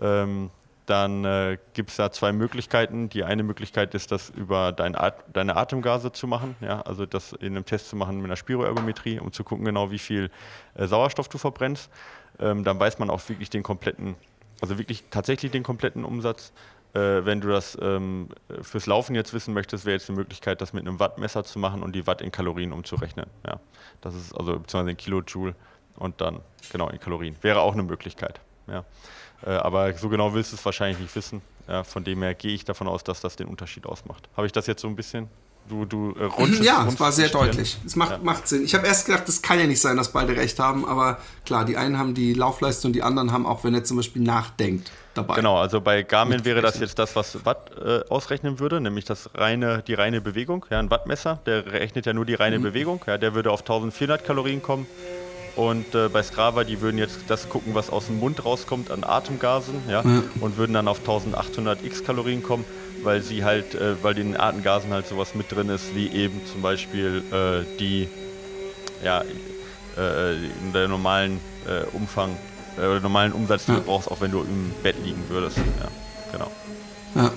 ähm, 0.00 0.50
dann 0.86 1.24
äh, 1.24 1.58
gibt 1.74 1.90
es 1.90 1.96
da 1.96 2.10
zwei 2.10 2.32
Möglichkeiten. 2.32 3.08
Die 3.08 3.24
eine 3.24 3.42
Möglichkeit 3.42 3.94
ist, 3.94 4.10
das 4.10 4.30
über 4.30 4.72
dein 4.72 4.96
At 4.96 5.24
deine 5.32 5.56
Atemgase 5.56 6.12
zu 6.12 6.26
machen, 6.26 6.56
ja, 6.60 6.80
also 6.80 7.06
das 7.06 7.32
in 7.34 7.54
einem 7.54 7.64
Test 7.64 7.88
zu 7.88 7.96
machen 7.96 8.16
mit 8.16 8.24
einer 8.26 8.36
Spiroergometrie, 8.36 9.20
um 9.20 9.32
zu 9.32 9.44
gucken 9.44 9.64
genau, 9.64 9.90
wie 9.90 9.98
viel 9.98 10.30
äh, 10.74 10.86
Sauerstoff 10.86 11.28
du 11.28 11.38
verbrennst. 11.38 11.90
Ähm, 12.40 12.64
dann 12.64 12.80
weiß 12.80 12.98
man 12.98 13.10
auch 13.10 13.26
wirklich 13.28 13.50
den 13.50 13.62
kompletten 13.62 14.16
also 14.62 14.78
wirklich 14.78 15.04
tatsächlich 15.10 15.52
den 15.52 15.62
kompletten 15.62 16.04
Umsatz. 16.04 16.52
Äh, 16.94 17.24
wenn 17.24 17.40
du 17.40 17.48
das 17.48 17.76
ähm, 17.80 18.28
fürs 18.62 18.86
Laufen 18.86 19.14
jetzt 19.14 19.34
wissen 19.34 19.52
möchtest, 19.52 19.84
wäre 19.84 19.94
jetzt 19.94 20.08
die 20.08 20.12
Möglichkeit, 20.12 20.60
das 20.60 20.72
mit 20.72 20.86
einem 20.86 21.00
Wattmesser 21.00 21.42
zu 21.44 21.58
machen 21.58 21.82
und 21.82 21.94
die 21.94 22.06
Watt 22.06 22.22
in 22.22 22.30
Kalorien 22.30 22.72
umzurechnen. 22.72 23.26
Ja, 23.46 23.60
das 24.00 24.14
ist 24.14 24.32
also 24.32 24.58
beziehungsweise 24.58 24.90
in 24.90 24.96
Kilojoule 24.96 25.54
und 25.96 26.20
dann 26.20 26.40
genau 26.70 26.88
in 26.88 27.00
Kalorien. 27.00 27.36
Wäre 27.42 27.60
auch 27.60 27.72
eine 27.72 27.82
Möglichkeit. 27.82 28.40
Ja. 28.68 28.84
Äh, 29.44 29.50
aber 29.50 29.92
so 29.94 30.08
genau 30.08 30.32
willst 30.34 30.52
du 30.52 30.56
es 30.56 30.64
wahrscheinlich 30.64 31.00
nicht 31.00 31.14
wissen. 31.16 31.42
Ja, 31.66 31.84
von 31.84 32.04
dem 32.04 32.22
her 32.22 32.34
gehe 32.34 32.54
ich 32.54 32.64
davon 32.64 32.88
aus, 32.88 33.04
dass 33.04 33.20
das 33.20 33.36
den 33.36 33.48
Unterschied 33.48 33.86
ausmacht. 33.86 34.28
Habe 34.36 34.46
ich 34.46 34.52
das 34.52 34.66
jetzt 34.66 34.82
so 34.82 34.88
ein 34.88 34.96
bisschen 34.96 35.28
Du, 35.68 35.84
du 35.84 36.14
äh, 36.18 36.24
rundest, 36.24 36.64
Ja, 36.64 36.86
es 36.86 36.98
war 36.98 37.12
sehr 37.12 37.28
deutlich. 37.28 37.78
Es 37.86 37.96
macht, 37.96 38.12
ja. 38.12 38.18
macht 38.22 38.48
Sinn. 38.48 38.64
Ich 38.64 38.74
habe 38.74 38.86
erst 38.86 39.06
gedacht, 39.06 39.28
es 39.28 39.42
kann 39.42 39.58
ja 39.58 39.66
nicht 39.66 39.80
sein, 39.80 39.96
dass 39.96 40.12
beide 40.12 40.36
recht 40.36 40.58
haben, 40.58 40.84
aber 40.84 41.18
klar, 41.46 41.64
die 41.64 41.76
einen 41.76 41.98
haben 41.98 42.14
die 42.14 42.34
Laufleistung 42.34 42.90
und 42.90 42.92
die 42.94 43.02
anderen 43.02 43.32
haben 43.32 43.46
auch, 43.46 43.64
wenn 43.64 43.72
er 43.72 43.84
zum 43.84 43.96
Beispiel 43.96 44.22
nachdenkt, 44.22 44.90
dabei. 45.14 45.36
Genau, 45.36 45.58
also 45.58 45.80
bei 45.80 46.02
Garmin 46.02 46.44
wäre 46.44 46.62
das 46.62 46.78
jetzt 46.80 46.98
das, 46.98 47.14
was 47.16 47.44
Watt 47.44 47.70
äh, 47.78 48.00
ausrechnen 48.08 48.58
würde, 48.58 48.80
nämlich 48.80 49.04
das 49.04 49.30
reine, 49.34 49.82
die 49.86 49.94
reine 49.94 50.20
Bewegung. 50.20 50.66
Ja, 50.70 50.78
ein 50.78 50.90
Wattmesser, 50.90 51.38
der 51.46 51.66
rechnet 51.72 52.06
ja 52.06 52.12
nur 52.12 52.24
die 52.24 52.34
reine 52.34 52.58
mhm. 52.58 52.64
Bewegung. 52.64 53.04
Ja, 53.06 53.18
der 53.18 53.34
würde 53.34 53.50
auf 53.50 53.60
1400 53.60 54.24
Kalorien 54.24 54.62
kommen. 54.62 54.86
Und 55.54 55.94
äh, 55.94 56.08
bei 56.08 56.22
Strava, 56.22 56.64
die 56.64 56.80
würden 56.80 56.96
jetzt 56.96 57.18
das 57.28 57.48
gucken, 57.48 57.74
was 57.74 57.90
aus 57.90 58.06
dem 58.06 58.18
Mund 58.18 58.44
rauskommt 58.44 58.90
an 58.90 59.04
Atemgasen, 59.04 59.74
ja, 59.86 60.02
ja. 60.02 60.22
und 60.40 60.56
würden 60.56 60.72
dann 60.72 60.88
auf 60.88 61.00
1800 61.00 61.84
x 61.84 62.04
Kalorien 62.04 62.42
kommen 62.42 62.64
weil 63.02 63.22
sie 63.22 63.44
halt, 63.44 63.74
äh, 63.74 64.02
weil 64.02 64.18
in 64.18 64.32
den 64.32 64.36
Artengasen 64.40 64.92
halt 64.92 65.06
sowas 65.06 65.34
mit 65.34 65.50
drin 65.50 65.68
ist, 65.68 65.94
wie 65.94 66.08
eben 66.08 66.40
zum 66.50 66.62
Beispiel 66.62 67.22
äh, 67.32 67.78
die, 67.78 68.08
ja, 69.04 69.22
äh, 69.96 70.34
in 70.34 70.72
der 70.72 70.88
normalen 70.88 71.40
äh, 71.66 71.84
Umfang 71.94 72.36
äh, 72.76 72.80
oder 72.80 73.00
normalen 73.00 73.32
Umsatz, 73.32 73.66
den 73.66 73.74
ja. 73.74 73.80
du 73.80 73.86
brauchst, 73.86 74.10
auch 74.10 74.20
wenn 74.20 74.30
du 74.30 74.40
im 74.40 74.72
Bett 74.82 74.96
liegen 75.04 75.22
würdest. 75.28 75.58
Ja, 75.58 76.32
genau. 76.32 76.50
Ja. 77.14 77.32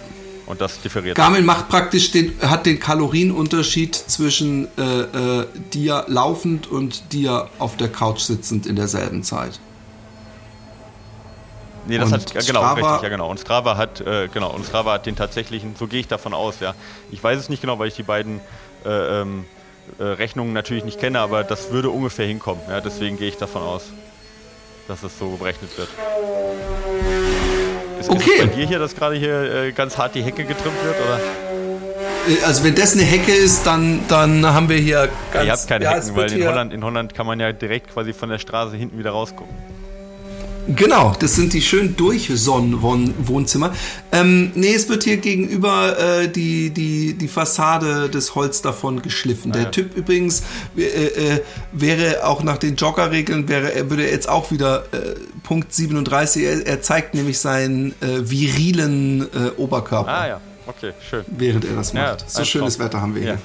Und 0.46 0.62
das 0.62 0.80
differiert. 0.80 1.18
Garmin 1.18 1.44
macht 1.44 1.70
praktisch 1.70 2.12
den, 2.12 2.40
hat 2.40 2.68
den 2.68 2.80
Kalorienunterschied 2.80 3.96
zwischen 3.96 4.66
äh, 4.78 5.46
dir 5.74 6.06
laufend 6.08 6.68
und 6.68 7.14
dir 7.14 7.50
auf 7.58 7.78
der 7.78 7.90
Couch 7.90 8.20
sitzend 8.20 8.68
in 8.68 8.76
derselben 8.76 9.24
Zeit. 9.24 9.60
Nee, 11.88 11.98
das 11.98 12.12
und 12.12 12.14
hat, 12.14 12.34
genau, 12.34 12.42
Strava, 12.62 12.74
richtig, 12.74 13.04
ja 13.04 13.10
genau. 13.10 13.30
Und 13.30 13.40
Strava 13.40 13.78
hat, 13.78 14.02
äh, 14.02 14.28
genau, 14.28 14.52
und 14.52 14.66
Strava 14.66 14.94
hat 14.94 15.06
den 15.06 15.16
tatsächlichen, 15.16 15.76
so 15.78 15.88
gehe 15.88 16.00
ich 16.00 16.08
davon 16.08 16.34
aus, 16.34 16.60
ja. 16.60 16.74
Ich 17.12 17.24
weiß 17.24 17.40
es 17.40 17.50
nicht 17.50 17.62
genau, 17.62 17.78
weil 17.80 17.88
ich 17.88 17.96
die 17.96 18.04
beiden 18.04 18.42
äh, 18.86 19.22
ähm, 19.22 19.46
äh, 20.00 20.04
Rechnungen 20.04 20.54
natürlich 20.54 20.84
nicht 20.84 21.00
kenne, 21.00 21.20
aber 21.20 21.44
das 21.44 21.72
würde 21.72 21.90
ungefähr 21.90 22.26
hinkommen. 22.26 22.62
Ja, 22.70 22.82
deswegen 22.82 23.18
gehe 23.18 23.28
ich 23.28 23.38
davon 23.38 23.62
aus, 23.62 23.84
dass 24.88 25.04
es 25.04 25.18
so 25.18 25.30
berechnet 25.38 25.78
wird. 25.78 25.90
Ist, 28.00 28.10
okay. 28.10 28.32
ist 28.32 28.40
bei 28.40 28.56
dir 28.56 28.68
hier, 28.68 28.80
dass 28.80 28.96
gerade 28.96 29.16
hier 29.16 29.54
äh, 29.54 29.72
ganz 29.72 29.98
hart 29.98 30.16
die 30.16 30.24
Hecke 30.24 30.44
getrimmt 30.44 30.84
wird, 30.84 30.96
oder? 30.96 31.20
Äh, 32.28 32.44
also 32.46 32.64
wenn 32.64 32.76
das 32.76 32.94
eine 32.94 33.04
Hecke 33.04 33.32
ist, 33.32 33.66
dann, 33.66 34.02
dann 34.08 34.46
haben 34.46 34.70
wir 34.70 34.78
hier 34.78 35.10
ganz... 35.32 35.36
Ja, 35.36 35.44
ihr 35.44 35.52
habt 35.52 35.68
keine 35.68 35.86
ja, 35.86 35.92
Hecken, 35.92 36.16
weil 36.16 36.32
in 36.32 36.48
Holland, 36.48 36.74
in 36.74 36.84
Holland 36.84 37.14
kann 37.14 37.28
man 37.28 37.40
ja 37.40 37.52
direkt 37.52 37.94
quasi 37.94 38.14
von 38.14 38.30
der 38.30 38.40
Straße 38.40 38.76
hinten 38.76 38.98
wieder 38.98 39.12
rausgucken. 39.12 39.56
Genau, 40.68 41.14
das 41.20 41.36
sind 41.36 41.54
die 41.54 41.62
schön 41.62 41.96
Durchsonnen-Wohnzimmer. 41.96 43.74
Ähm, 44.12 44.52
nee, 44.56 44.74
es 44.74 44.90
wird 44.90 45.04
hier 45.04 45.18
gegenüber 45.18 45.98
äh, 45.98 46.28
die, 46.28 46.72
die, 46.72 47.14
die 47.14 47.28
Fassade 47.28 48.10
des 48.10 48.34
Holz 48.36 48.62
davon 48.62 49.02
geschliffen. 49.02 49.52
Ah, 49.52 49.54
Der 49.54 49.64
ja. 49.64 49.70
Typ 49.70 49.96
übrigens 49.96 50.44
äh, 50.76 50.82
äh, 50.82 51.42
wäre 51.72 52.26
auch 52.26 52.42
nach 52.42 52.58
den 52.58 52.76
Joggerregeln, 52.76 53.48
wäre, 53.48 53.74
er 53.74 53.90
würde 53.90 54.10
jetzt 54.10 54.28
auch 54.28 54.52
wieder 54.52 54.86
äh, 54.92 55.16
Punkt 55.44 55.74
37, 55.74 56.44
er, 56.44 56.66
er, 56.66 56.82
zeigt 56.82 57.14
nämlich 57.14 57.40
seinen 57.40 57.92
äh, 58.02 58.30
virilen 58.30 59.22
äh, 59.22 59.50
Oberkörper. 59.58 60.10
Ah 60.10 60.28
ja, 60.28 60.42
okay, 60.66 60.94
schön. 61.08 61.26
Während 61.28 61.66
er 61.66 61.76
das 61.76 61.94
macht. 61.94 62.22
Ja, 62.22 62.28
so 62.28 62.44
schönes. 62.44 62.80
Wetter 62.80 63.02
haben 63.02 63.14
wir 63.14 63.22
hier. 63.22 63.32
Ja, 63.34 63.38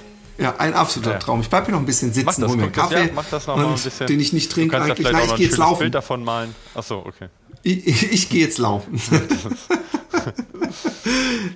ein 0.49 0.75
absoluter 0.75 1.13
ja. 1.13 1.19
Traum. 1.19 1.41
Ich 1.41 1.51
bleibe 1.51 1.67
hier 1.67 1.75
noch 1.75 1.81
ein 1.81 1.87
bisschen 1.87 2.13
sitzen, 2.13 2.47
hole 2.47 2.57
mir 2.57 2.65
einen 2.65 2.73
Kaffee, 2.73 3.07
ja, 3.07 3.13
mach 3.15 3.27
das 3.31 3.47
noch 3.47 3.57
mal 3.57 3.67
ein 3.67 3.75
bisschen. 3.75 4.07
den 4.07 4.21
ich 4.21 4.33
nicht 4.33 4.51
trinke 4.51 4.81
eigentlich. 4.81 5.11
Nein, 5.11 5.25
ich 5.27 5.37
gehe 5.37 5.47
jetzt 5.47 5.59
laufen. 5.59 5.81
Bild 5.81 5.95
davon 5.95 6.25
malen. 6.25 6.55
Achso, 6.75 6.99
okay. 6.99 7.29
Ich, 7.63 7.87
ich, 7.87 8.13
ich 8.13 8.29
gehe 8.31 8.41
jetzt 8.41 8.59
laufen. 8.59 9.01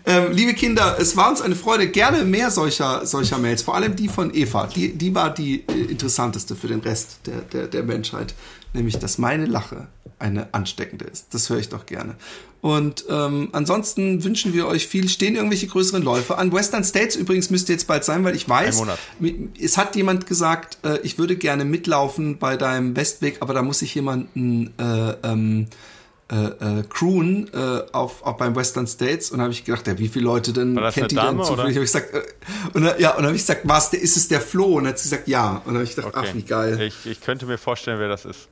ähm, 0.07 0.33
liebe 0.33 0.55
Kinder, 0.55 0.97
es 0.99 1.17
war 1.17 1.31
uns 1.31 1.41
eine 1.41 1.57
Freude. 1.57 1.89
Gerne 1.89 2.25
mehr 2.25 2.51
solcher, 2.51 3.07
solcher 3.07 3.39
Mails. 3.39 3.63
Vor 3.63 3.75
allem 3.75 3.97
die 3.97 4.09
von 4.09 4.35
Eva. 4.35 4.67
Die, 4.67 4.93
die 4.93 5.15
war 5.15 5.33
die 5.33 5.65
äh, 5.67 5.91
interessanteste 5.91 6.57
für 6.57 6.69
den 6.69 6.81
Rest 6.81 7.21
der, 7.27 7.41
der, 7.41 7.69
der 7.69 7.83
Menschheit. 7.85 8.35
Nämlich, 8.75 8.99
dass 8.99 9.19
meine 9.19 9.47
Lache 9.47 9.89
eine 10.19 10.53
ansteckende 10.53 11.07
ist. 11.07 11.33
Das 11.33 11.49
höre 11.49 11.59
ich 11.59 11.69
doch 11.69 11.87
gerne. 11.87 12.17
Und 12.65 13.05
ähm, 13.11 13.51
ansonsten 13.53 14.25
wünschen 14.25 14.55
wir 14.55 14.67
euch 14.67 14.87
viel. 14.87 15.11
Stehen 15.11 15.37
irgendwelche 15.37 15.67
größeren 15.67 16.03
Läufe 16.03 16.39
an? 16.39 16.51
Western 16.51 16.83
States 16.83 17.15
übrigens 17.15 17.51
müsste 17.51 17.75
jetzt 17.75 17.87
bald 17.87 18.05
sein, 18.05 18.25
weil 18.25 18.35
ich 18.35 18.49
weiß, 18.49 18.83
es 19.61 19.77
hat 19.77 19.95
jemand 19.97 20.27
gesagt, 20.27 20.79
äh, 20.83 20.99
ich 21.03 21.19
würde 21.19 21.37
gerne 21.37 21.67
mitlaufen 21.67 22.39
bei 22.39 22.57
deinem 22.57 22.97
Westweg, 22.97 23.43
aber 23.43 23.53
da 23.53 23.61
muss 23.61 23.83
ich 23.83 23.95
jemanden 23.95 24.73
äh, 24.79 25.11
ähm, 25.25 25.67
äh, 26.33 26.37
äh, 26.37 26.85
crewen 26.89 27.51
äh, 27.53 27.83
auf, 27.93 28.25
auch 28.25 28.39
beim 28.39 28.57
Western 28.57 28.87
States 28.87 29.31
und 29.31 29.43
habe 29.43 29.53
ich 29.53 29.67
gedacht, 29.67 29.87
ja, 29.87 29.99
wie 29.99 30.09
viele 30.09 30.25
Leute 30.25 30.55
denn 30.55 30.75
kennt 30.91 31.11
die 31.11 31.17
Dame, 31.17 31.37
denn 31.37 31.45
zufällig? 31.45 31.77
Hab 31.77 31.83
ich 31.83 31.93
gesagt, 31.93 32.15
äh, 32.15 32.23
und, 32.73 32.85
ja, 32.99 33.11
und 33.11 33.19
dann 33.19 33.27
habe 33.27 33.37
ich 33.37 33.43
gesagt, 33.43 33.61
was, 33.65 33.93
ist 33.93 34.17
es 34.17 34.29
der 34.29 34.41
Flo? 34.41 34.79
Und 34.79 34.85
dann 34.85 34.95
hat 34.95 34.99
sie 34.99 35.11
gesagt, 35.11 35.29
ja. 35.29 35.57
Und 35.57 35.67
dann 35.67 35.75
habe 35.75 35.85
ich 35.85 35.95
gedacht, 35.95 36.17
okay. 36.17 36.29
ach, 36.31 36.35
wie 36.35 36.43
geil. 36.45 36.81
Ich, 36.81 37.05
ich 37.05 37.21
könnte 37.21 37.45
mir 37.45 37.59
vorstellen, 37.59 37.99
wer 37.99 38.09
das 38.09 38.25
ist. 38.25 38.49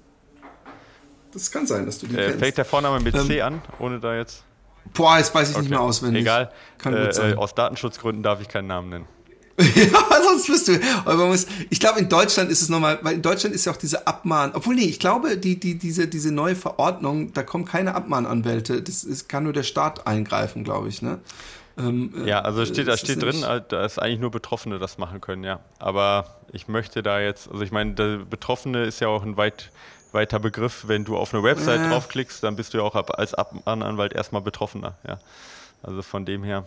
Das 1.32 1.50
kann 1.50 1.66
sein, 1.66 1.86
dass 1.86 1.98
du 1.98 2.06
die 2.06 2.16
äh, 2.16 2.26
kennst. 2.26 2.38
Fängt 2.38 2.58
der 2.58 2.64
Vorname 2.64 3.00
mit 3.00 3.14
ähm, 3.14 3.26
C 3.26 3.40
an, 3.40 3.62
ohne 3.78 3.98
da 4.00 4.14
jetzt. 4.14 4.44
Boah, 4.94 5.18
jetzt 5.18 5.34
weiß 5.34 5.50
ich 5.50 5.54
okay. 5.54 5.62
nicht 5.62 5.70
mehr 5.70 5.80
auswendig. 5.80 6.22
Egal. 6.22 6.52
Kann 6.78 6.94
äh, 6.94 7.08
äh, 7.08 7.34
aus 7.34 7.54
Datenschutzgründen 7.54 8.22
darf 8.22 8.40
ich 8.40 8.48
keinen 8.48 8.66
Namen 8.66 8.88
nennen. 8.88 9.08
ja, 9.58 10.22
sonst 10.24 10.46
bist 10.46 10.68
du. 10.68 10.80
Aber 11.04 11.16
man 11.16 11.28
muss, 11.28 11.46
ich 11.70 11.78
glaube, 11.78 12.00
in 12.00 12.08
Deutschland 12.08 12.50
ist 12.50 12.62
es 12.62 12.68
nochmal, 12.68 12.98
weil 13.02 13.14
in 13.14 13.22
Deutschland 13.22 13.54
ist 13.54 13.64
ja 13.64 13.72
auch 13.72 13.76
diese 13.76 14.06
Abmahn, 14.06 14.52
obwohl 14.54 14.74
nee, 14.74 14.86
ich 14.86 14.98
glaube, 14.98 15.36
die, 15.36 15.60
die, 15.60 15.78
diese, 15.78 16.08
diese 16.08 16.32
neue 16.32 16.56
Verordnung, 16.56 17.32
da 17.32 17.42
kommen 17.42 17.64
keine 17.64 17.94
Abmahnanwälte. 17.94 18.82
Das 18.82 19.04
ist, 19.04 19.28
kann 19.28 19.44
nur 19.44 19.52
der 19.52 19.62
Staat 19.62 20.06
eingreifen, 20.06 20.64
glaube 20.64 20.88
ich, 20.88 21.02
ne? 21.02 21.20
Ähm, 21.78 22.12
ja, 22.26 22.40
also 22.40 22.64
steht, 22.66 22.88
da 22.88 22.96
steht 22.96 23.22
drin, 23.22 23.44
dass 23.68 23.98
eigentlich 23.98 24.20
nur 24.20 24.30
Betroffene 24.30 24.78
das 24.78 24.98
machen 24.98 25.20
können, 25.20 25.44
ja. 25.44 25.60
Aber 25.78 26.40
ich 26.52 26.68
möchte 26.68 27.02
da 27.02 27.20
jetzt, 27.20 27.50
also 27.50 27.62
ich 27.62 27.72
meine, 27.72 27.94
der 27.94 28.18
Betroffene 28.18 28.84
ist 28.84 29.00
ja 29.00 29.08
auch 29.08 29.22
ein 29.22 29.36
weit 29.36 29.70
weiter 30.12 30.38
Begriff. 30.38 30.84
Wenn 30.86 31.04
du 31.04 31.16
auf 31.16 31.34
eine 31.34 31.42
Website 31.42 31.80
äh. 31.80 31.88
draufklickst, 31.88 32.42
dann 32.42 32.56
bist 32.56 32.74
du 32.74 32.78
ja 32.78 32.84
auch 32.84 32.94
als 32.94 33.34
Anwalt 33.34 34.12
erstmal 34.12 34.42
Betroffener. 34.42 34.94
Ja. 35.06 35.18
Also 35.82 36.02
von 36.02 36.24
dem 36.24 36.44
her 36.44 36.64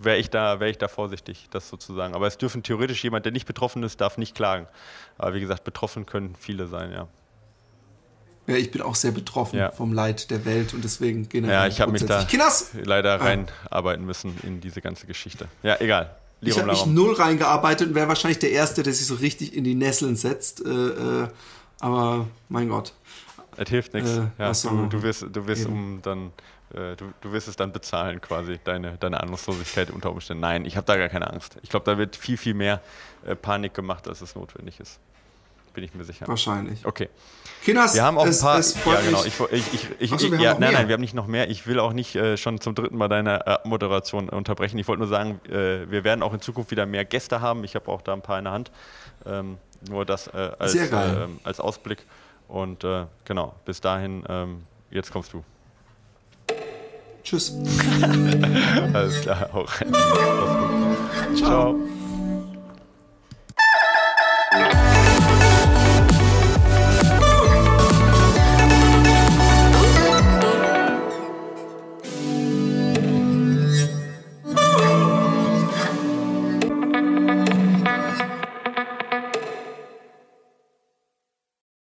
wäre 0.00 0.18
ich, 0.18 0.28
da, 0.30 0.60
wär 0.60 0.68
ich 0.68 0.78
da 0.78 0.88
vorsichtig, 0.88 1.48
das 1.50 1.68
sozusagen. 1.68 2.14
Aber 2.14 2.26
es 2.26 2.36
dürfen 2.36 2.62
theoretisch 2.62 3.02
jemand, 3.02 3.24
der 3.24 3.32
nicht 3.32 3.46
betroffen 3.46 3.82
ist, 3.82 4.00
darf 4.00 4.18
nicht 4.18 4.34
klagen. 4.34 4.66
Aber 5.16 5.34
wie 5.34 5.40
gesagt, 5.40 5.64
betroffen 5.64 6.06
können 6.06 6.34
viele 6.38 6.66
sein, 6.66 6.92
ja. 6.92 7.08
Ja, 8.46 8.56
ich 8.56 8.70
bin 8.70 8.82
auch 8.82 8.96
sehr 8.96 9.12
betroffen 9.12 9.58
ja. 9.58 9.70
vom 9.70 9.92
Leid 9.92 10.30
der 10.30 10.44
Welt 10.44 10.74
und 10.74 10.82
deswegen 10.82 11.28
generell. 11.28 11.54
Ja, 11.54 11.66
ich 11.66 11.80
habe 11.80 11.92
mich 11.92 12.04
da 12.04 12.24
Kinders. 12.24 12.70
leider 12.74 13.20
ah. 13.20 13.24
reinarbeiten 13.24 14.04
müssen 14.04 14.36
in 14.42 14.60
diese 14.60 14.80
ganze 14.80 15.06
Geschichte. 15.06 15.46
Ja, 15.62 15.80
egal. 15.80 16.16
Lirum, 16.40 16.62
ich 16.62 16.62
habe 16.62 16.72
mich 16.72 16.86
null 16.86 17.14
reingearbeitet 17.14 17.88
und 17.88 17.94
wäre 17.94 18.08
wahrscheinlich 18.08 18.38
der 18.38 18.50
Erste, 18.50 18.82
der 18.82 18.92
sich 18.92 19.06
so 19.06 19.14
richtig 19.14 19.54
in 19.54 19.62
die 19.62 19.74
Nesseln 19.74 20.16
setzt. 20.16 20.64
Äh, 20.64 20.70
äh, 20.70 21.28
aber 21.80 22.26
mein 22.48 22.68
Gott. 22.68 22.94
Es 23.56 23.68
hilft 23.68 23.94
nichts. 23.94 24.10
Äh, 24.16 24.28
ja, 24.38 24.52
du, 24.52 24.86
du 24.86 25.02
wirst, 25.02 25.26
du 25.30 25.46
wirst 25.46 25.66
um 25.66 26.00
dann, 26.02 26.32
äh, 26.72 26.96
du, 26.96 27.12
du 27.20 27.32
wirst 27.32 27.48
es 27.48 27.56
dann 27.56 27.72
bezahlen 27.72 28.20
quasi, 28.20 28.58
deine, 28.62 28.96
deine 28.98 29.20
Ahnungslosigkeit 29.20 29.90
unter 29.90 30.10
Umständen. 30.10 30.40
Nein, 30.40 30.64
ich 30.64 30.76
habe 30.76 30.86
da 30.86 30.96
gar 30.96 31.08
keine 31.08 31.30
Angst. 31.30 31.58
Ich 31.62 31.70
glaube, 31.70 31.84
da 31.84 31.98
wird 31.98 32.16
viel, 32.16 32.36
viel 32.36 32.54
mehr 32.54 32.80
äh, 33.26 33.34
Panik 33.34 33.74
gemacht, 33.74 34.06
als 34.08 34.20
es 34.20 34.34
notwendig 34.34 34.78
ist. 34.80 35.00
Bin 35.72 35.84
ich 35.84 35.94
mir 35.94 36.04
sicher. 36.04 36.26
Wahrscheinlich. 36.26 36.84
Okay. 36.84 37.08
Kinas, 37.62 37.94
wir 37.94 38.02
haben 38.02 38.18
auch 38.18 38.26
ein 38.26 38.38
paar. 38.38 38.58
Es, 38.58 38.74
es 38.74 38.84
ja, 38.84 39.00
genau. 39.02 39.24
Ich, 39.24 39.38
ich, 39.52 39.74
ich, 39.74 40.12
ich, 40.12 40.20
so, 40.20 40.34
ja, 40.34 40.58
nein, 40.58 40.72
nein, 40.72 40.88
wir 40.88 40.94
haben 40.94 41.00
nicht 41.00 41.14
noch 41.14 41.28
mehr. 41.28 41.48
Ich 41.48 41.66
will 41.66 41.78
auch 41.78 41.92
nicht 41.92 42.16
äh, 42.16 42.36
schon 42.36 42.60
zum 42.60 42.74
dritten 42.74 42.96
Mal 42.96 43.08
deine 43.08 43.46
äh, 43.46 43.58
Moderation 43.64 44.28
unterbrechen. 44.28 44.78
Ich 44.78 44.88
wollte 44.88 45.00
nur 45.00 45.08
sagen, 45.08 45.40
äh, 45.48 45.88
wir 45.88 46.02
werden 46.02 46.22
auch 46.22 46.34
in 46.34 46.40
Zukunft 46.40 46.72
wieder 46.72 46.86
mehr 46.86 47.04
Gäste 47.04 47.40
haben. 47.40 47.62
Ich 47.62 47.76
habe 47.76 47.88
auch 47.88 48.02
da 48.02 48.14
ein 48.14 48.22
paar 48.22 48.38
in 48.38 48.44
der 48.44 48.52
Hand. 48.52 48.72
Ähm, 49.26 49.58
nur 49.88 50.04
das 50.04 50.26
äh, 50.28 50.50
als, 50.58 50.74
äh, 50.74 50.88
als 51.44 51.60
Ausblick. 51.60 52.06
Und 52.48 52.84
äh, 52.84 53.06
genau, 53.24 53.54
bis 53.64 53.80
dahin, 53.80 54.24
ähm, 54.28 54.64
jetzt 54.90 55.12
kommst 55.12 55.32
du. 55.32 55.44
Tschüss. 57.22 57.52
Alles 58.92 59.20
klar, 59.20 59.48
auch. 59.54 59.70
Ciao. 61.36 61.76
Ciao. 64.50 64.90